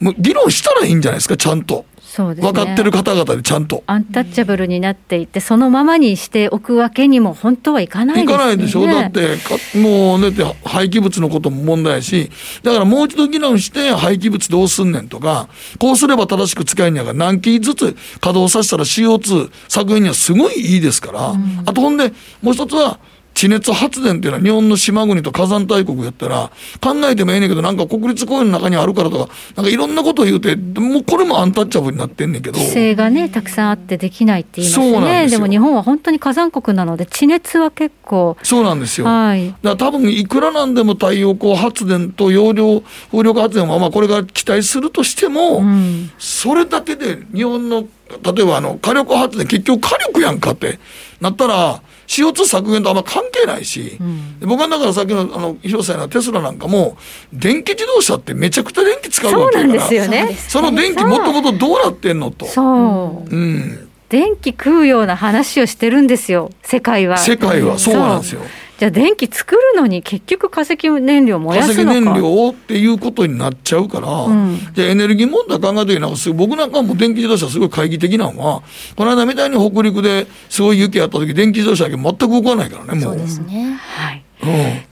[0.00, 1.84] もう議論したらいいんじゃないですか、ちゃんと。
[2.18, 3.84] そうですね、分かってる方々でちゃんと。
[3.86, 9.36] アンタッチャブルになっていて、そのままにしておくわけにも本当はいかないです、ね、いかないでしょ、だって
[9.78, 12.28] もうねって廃棄物のことも問題やし、
[12.64, 22.12] だからもう一度議論して、廃棄物どうすんねんとか、こうすれば正しく使えんやから、何機ずつ稼働させたら CO2 削減にはすごいいいですから、うん、あとほんで、
[22.42, 22.98] もう一つは、
[23.38, 26.50] 地熱発電っていうのは日本の島国と火山大国やったら
[26.80, 32.58] 考えてもええねんけどなんか国立公園の中にあるからとかなんかいろんなことを言うてもうこれもアンタッチャブルになってんねんけど。
[32.58, 35.24] 規制がねたくさんあってできないって言いますね。
[35.26, 42.82] ででも日本は本当に火山国なので地熱は結構そうなんですよ、はい、だから多分いくらなんでも太陽光発電と容量
[43.12, 47.86] 風力発電はまあこれから期待するとしても、うん、それだけで日本の
[48.34, 50.80] 例えばあの火力発電結局火力やんかって
[51.20, 53.98] なったら CO2 削減とあんま関係ないし、
[54.40, 56.96] で僕はだからさっきのあの広瀬のテスラなんかも
[57.32, 59.80] 電気自動車ってめちゃくちゃ電気使うわけだから。
[59.80, 60.34] そうなんですよね。
[60.48, 62.46] その電気もともとどうなってんのと。
[62.46, 67.18] そう、うん、電気食うような話をしてるんですよ世界は。
[67.18, 67.78] 世界は。
[67.78, 68.40] そうなんですよ。
[68.78, 72.00] じゃあ電気作るのに結局化石燃料燃や化石すのか？
[72.00, 78.62] 燃料をっていうことになっちゃうから、んじゃあエネルギー問題考えた時なんかす僕なんかはもう電気自動車すごい懐疑的なのは
[78.94, 83.16] この間みたいに北陸ですごい雪あった時電気自動車だけ全く動かないからねもう。
[83.16, 83.78] ですね。
[83.80, 84.27] はいうん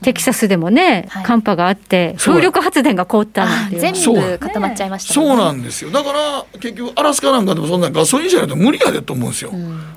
[0.01, 1.23] テキサスでもね、はい。
[1.23, 3.81] 寒波があって風力発電が凍ったなんていう。
[3.81, 4.15] 全そう。
[4.15, 5.35] 部固まっちゃいましたそうね。
[5.37, 5.91] なんですよ。
[5.91, 9.51] だから結局アラスカなんかでもそんなガソリン車やと無理やでと思うんですよ、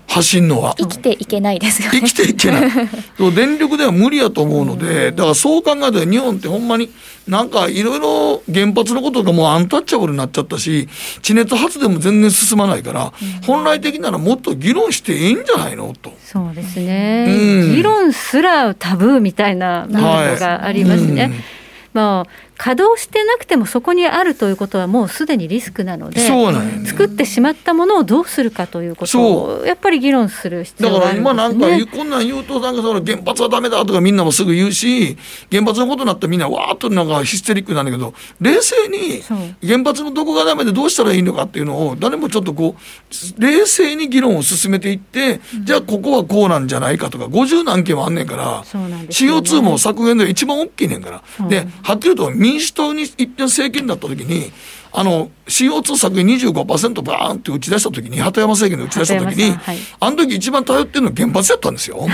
[0.08, 0.48] 走ん。
[0.48, 0.74] のは。
[0.78, 2.00] 生きていけないですよね。
[2.00, 2.70] 生きていけない。
[3.18, 6.90] そう電力では無理やと思うので、だからそう考えたら日本ってほんまに
[7.28, 10.88] なんかいろいろ原発のことがもうアンタッチャブルになっちゃったし、
[11.22, 13.12] 地熱発電も全然進まないから、
[13.46, 15.92] 本来的ならもっと議論していいんじゃないの？
[16.00, 16.12] と。
[16.24, 17.74] そうですね、うん。
[17.74, 21.24] 議論すらタブーみたいなものがありますね。
[21.24, 21.60] うん
[21.92, 26.86] まあ、稼働してなくてもそこにあるということはもうすでにリスクなのでそうなんやね。
[26.86, 35.16] 作ってしまったものをどうするかということをやっぱり議論する必だか要があるんです、ね、ら今なんかこんなん言うとなんかその原発はダメだとかみんなもすぐ言うし
[35.50, 38.12] 原発のことになったらみんなわーっとなんかヒステリックなんだけど
[38.42, 39.22] 冷静に
[39.66, 49.06] 原発のどこがダメでどうしたらいいのかっていうのを誰もちょっとこう冷静に議論を進めていって、じゃあここはこうなんじゃないかとか50何件もあんねんからね。
[49.08, 54.52] CO2 も削減で一番大きいねんから、ではっきりと民主党に一点政権だった時に
[54.92, 59.78] あの CO2 削減25%バーンって打ち出した時に鳩山政権で打ち出した時に、鳩山さんはい。
[60.00, 62.06] あの時一番頼ってるのは原発やったんですよ。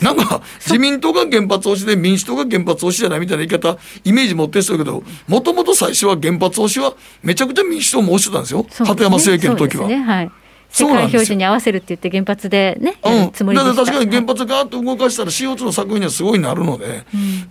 [0.00, 8.60] なんか自民党が原発推しで民主党が原発推しじゃないみたいな言い方イメージ持ってる人だけどもともと最初は原発推しはめちゃくちゃ民主党も推してたんですよ。
[8.62, 8.88] そうですね。
[8.88, 10.32] 鳩山政権の時は。
[10.72, 17.04] 世界標準に合わせるって言って原発でね、やうん、るつもりでだしたから確かに原発ガーッと動かしたら CO2 の削減にはすごいなるので、だか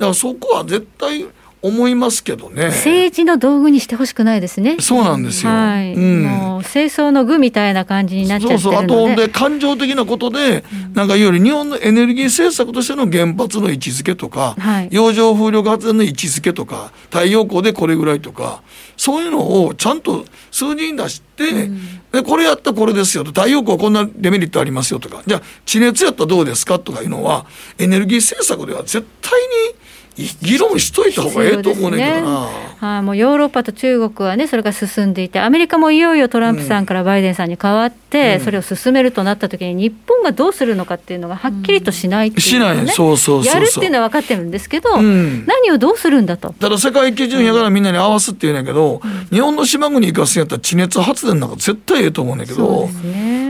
[0.07, 1.27] らそこは絶対
[1.61, 2.67] 思いますけどね。
[2.67, 4.77] 政治の道具にしてほしくないですね。
[4.79, 5.51] そうなんですよ。
[5.51, 8.93] はい、うんもう清掃の具みたいな感じになっちゃってそうるので。
[8.93, 10.63] そうあとで感情的なことで、
[10.93, 18.61] なんかいわゆる日本のエネルギー政策としての原発の位置づけとか、はい洋上風力発電の位置づけとか太陽光でこれぐらいとか
[18.97, 21.69] そういうのをちゃんと数字に出して、
[22.11, 27.45] でこれやったらこれですよと太陽光はこんなデメリットありますよとかじゃあ地熱やったらどうですかとかいうのは
[27.77, 29.39] エネルギー政策では絶対
[29.69, 29.75] に
[30.15, 32.49] 議論しといた方がええと思うねんけどな。
[32.81, 42.95] はい、もうヨーロッパと中国はねそれが進んでいてアメリカもいよいよトランプさんからバイデンさんに代わって、それを進めるとなった時に日本がどうするのかっていうのがはっきりとしないっていうしのね、ない。
[42.95, 43.53] そうそうそうそう。
[43.53, 45.45] やるっていうのは分かってるんですけど、ん。
[45.45, 46.53] 何をどうするんだと。
[46.59, 52.89] ただ世界基準やからみんなに合わすって言うねんけど、日本の島国行かすんやったら地熱発電なんか絶対ええと思うねんけど、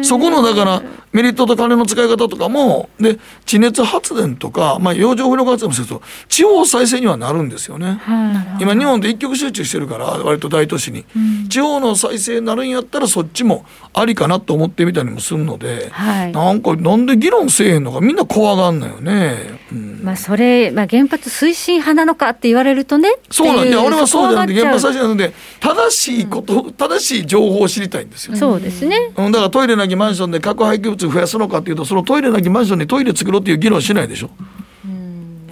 [0.04, 0.84] そこのだから
[1.14, 8.00] メリットと金の使い方とかもで地熱発電とか、まあ、洋上風力発電もすると地方再生にはなるんですよね。
[8.60, 11.06] 今日本で一極集中してるから割と大都市に、
[11.50, 16.32] 地方の再生になるんやったらそっちもありかなと思ってみたりもするので、はい。
[16.32, 19.60] なんかなんで議論せえへんのかみんな怖がんのよね。
[19.72, 20.02] うん。
[20.04, 28.36] まあ、それ、まあ、原発推進派なのかって言われるとねそうなんで、俺はそうじゃなくて、原発再そ生なので、正しいこと、正しい情報を知りたいんですよ。
[28.36, 34.30] そうですね、うん、だからトイレなきマンションで核廃棄物増やすのかっていうと、そのトイレなきマンションにトイレ作ろうっていう議論しないでしょ。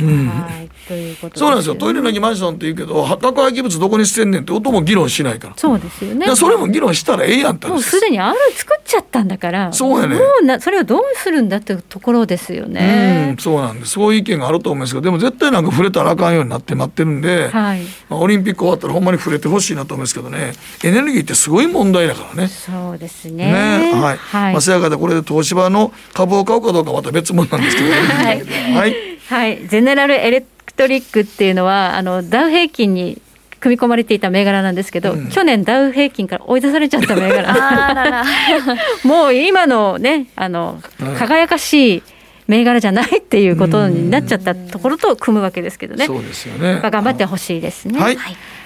[0.01, 0.27] うん。
[0.27, 0.59] はい、
[0.90, 1.76] ということそうなんですよ。
[1.76, 5.53] トイレなきマンションって言うけど、核廃棄物どこに捨てんねんって音も議論しないから。
[5.56, 6.36] そうですよね。
[6.36, 9.72] それも議論したらええやんってもうすすでにある作っちゃったんだから。
[9.72, 10.16] そうやね。
[10.16, 13.38] もうなそれをどうするんだっていうところですようねん、。
[13.38, 13.91] そうなんです。
[13.91, 17.82] そういう意見があると思いますけど、でも絶対なんか触れたらあかんようになって待ってるんで、はい。
[18.10, 20.53] まあオリンピック終わったらほんまに触れてほしいなと思いますけどね、
[20.84, 22.48] エネルギーってすごい問題だからね。
[22.48, 23.52] そうですね。
[23.52, 24.53] ねはい、はい。
[24.53, 28.45] まあ、せやかでこれで東芝の株を買うかどうかはまた別物なんですけど、ね、 はい。
[28.74, 33.22] はい、はい、ゼネラルエレクトリックっていうのはあのダウ平均に
[33.60, 38.23] 組み込まれていた銘柄なんですけど、去年ダウ平均から追い出されちゃった銘柄。
[39.03, 42.03] もう今のねあのはい輝かしい
[42.47, 46.06] 銘柄じゃないっていうことになっちゃったところと組むわけですけどね。
[46.06, 46.76] そうですよね。
[46.76, 47.99] まあ頑張ってほしいですね。
[47.99, 48.18] はい。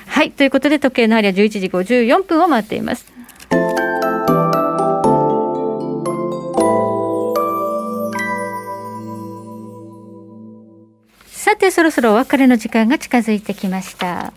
[0.05, 3.11] はい、ということで時計の針は11時54分を回っています。
[11.43, 14.31] さてそろそろお別れの時間が近づいてきました。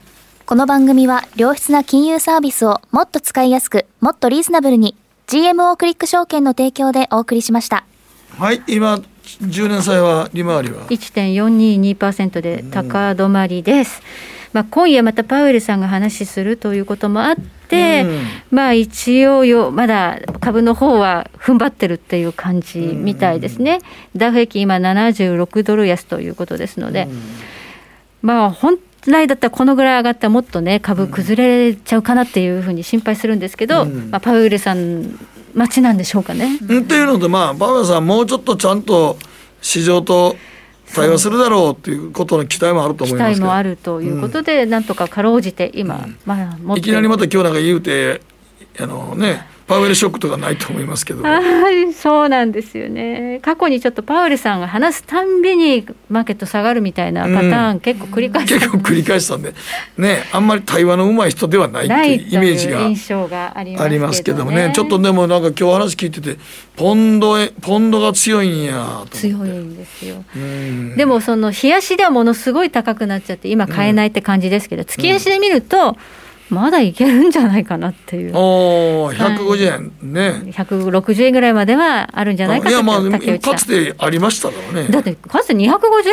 [0.44, 4.96] この番組は良質な金融サービスをもっと使いやすく、もっとリーズナブルに
[5.28, 7.84] GMO クリック証券の提供でお送りしました。
[8.36, 14.02] はい、今10年債は利回りは？1.422%で高止まりです。
[14.52, 17.42] まあ、今夜またパウエルさんが話しするということもあって、
[18.06, 18.20] うん、
[18.50, 23.80] まあ一応よまだ株の方は踏ん張ってるっていう感じみたいですね、
[24.14, 27.22] うん、ダウ平均今76ドル安ということですので、うん、
[28.22, 35.18] まあ本来だったらこのぐらい上がったらもっとね株崩れちゃうかなっていうふうに心配するんですけど、まあ、パウエルさん
[35.54, 36.56] 待ちなんでしょうかね。
[36.56, 39.16] っていうのでまあパウエルさんもうちょっとちゃんと
[39.62, 40.36] 市場と
[40.94, 48.20] 対応するだろうということの期待もあると思います期待もあるということで、うん、なんとかかろうじて今、うん、まあ、いきなりまた今日なんか言うて
[48.78, 51.24] あのねパウエルショックとかないと思いますけど。
[51.92, 53.40] そうなんですよね。
[53.42, 58.60] 過去にちょっとパウエルさんが話すたんびにマーケット下がるみたいなパターン、うん、結構繰り返した。
[58.60, 59.54] 結構繰り返したんで。
[59.98, 64.70] ねあんまり対話のうまい人ではないっていうイメージが印象がありますけどもね。
[64.72, 66.36] ちょっとでもなんか今日話聞いてて
[66.76, 70.22] ポンドポンドが強いんや強いんですよ。
[70.96, 75.96] でもその冷やしではものすごい高くなっちゃって今買えないって感じですけど、月足で見ると、うん
[76.48, 78.36] まだいけるんじゃないかなっていう。
[78.36, 80.52] おお、150円ね。
[80.52, 84.88] 160円ぐらいまではあるんじゃないかいや、まあ、かつてありましたからね。
[84.88, 85.68] だって、かつて250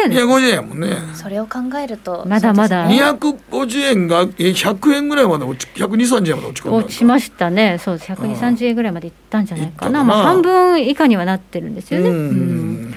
[0.06, 0.96] 円です250円やもんね。
[1.14, 2.90] それを考えると、まだまだ。
[2.90, 6.78] 250円が100円ぐらいまで落ち、120、30円まで落ち込んだ。
[6.78, 7.78] 落ちましたね。
[7.80, 8.12] そうです。
[8.12, 10.04] 120、30円ぐらいまでいったんじゃないかな。
[10.04, 12.10] まあ、半分以下にはなってるんですよね。
[12.10, 12.94] うん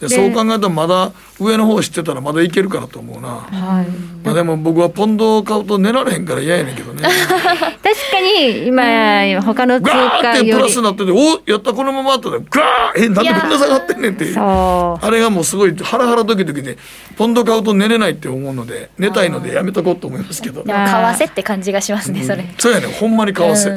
[0.00, 3.86] でそう考えたらまだ上の方知ってたらまだいけるかなと思うな、はい、
[4.24, 7.02] まあ、でも僕はポンドを買うと寝られへんから嫌やねんけどね。
[7.02, 10.22] 確かに今他の通貨より。
[10.22, 14.38] ガーってプラスになってておやったこのままあったらガーえなんでこんな下がってんねんっていう。
[14.38, 16.76] あれがもうすごいハラハラドキドキで
[17.16, 23.70] ポンド買うと寝れないって思うので寝たいのでやめとこうと思いますけどでも為替って感じがしますねそれ、うん、そうやねほんまに為替、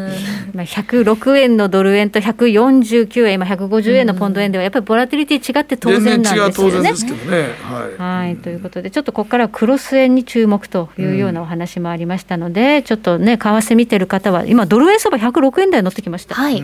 [0.53, 7.55] まあ、106円のドル円と149円今150円のポンド円ではやっぱりボラティリティ違って当然然なんですよね。
[7.61, 16.35] はい、はい、ということでちょっとここからクロス円に注目というようなお話もありましたので、うん、ちょっとね為替見てる方は今ドル円相場106円台乗ってきました。
[16.35, 16.63] はい、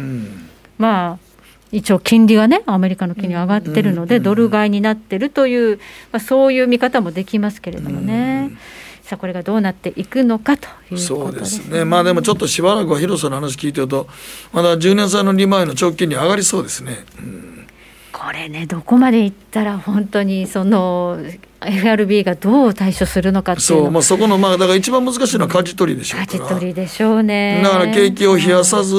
[0.77, 1.25] まあ
[1.71, 5.77] 一応金利がねアメリカの金利上がってるので、ドル買いになってるという、
[6.11, 8.51] まあ、そういう見方もできますけれどもね。
[9.05, 14.07] さあこれがどうなっていくのかというそうですね、まあでもちょっとしばらくは広さの話聞いてると、
[14.51, 17.05] まだ10年債の利回りの長期金利上がりそうですね。
[17.19, 17.64] うん
[18.17, 21.19] これね、どこまでいったら本当にその
[21.59, 27.61] FRB がどう対処するのかっていうそう、まあ、そこの、まあ、だから一番難しいのは舵取りでしょう舵取りでしょうね。
[27.61, 28.95] だから景気を冷やさず、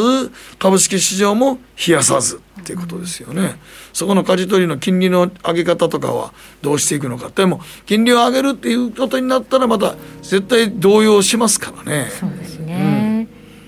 [0.59, 3.43] 株式市場も冷やさずっていうことですよね。
[3.43, 3.55] うん、
[3.95, 7.31] そこの舵取りの金利の上げ方とかはどうしていくのか。
[7.35, 12.11] でも、金利を上げるっていうことになったら、また絶対動揺しますからね。
[12.11, 13.01] そうですね。
[13.01, 13.06] うん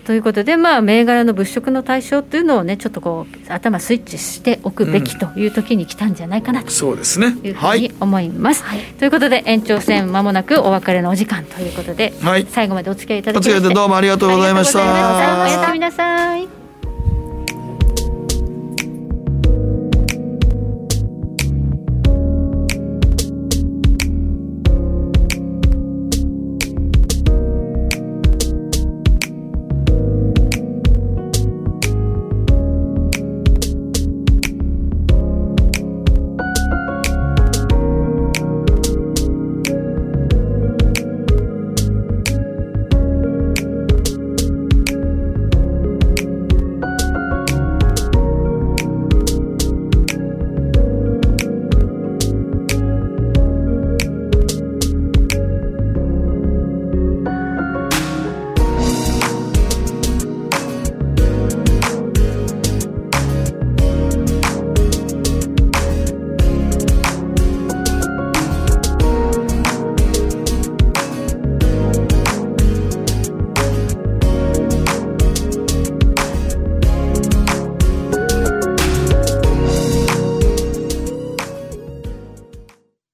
[0.08, 7.36] ということで、まあ、銘柄の物色の対象というのをね、ちょっとこう、頭スイッチしておくべきという時に来たんじゃないかなと、そうですね。
[7.42, 8.64] いうふうに思います。
[8.64, 13.74] はい、ということで、延長戦まもなくお別れのお時間ということで、はい、最後までお付き合いいただきまして。
[13.74, 14.80] どうもありがとうございました。
[14.80, 16.57] おやすみなさい。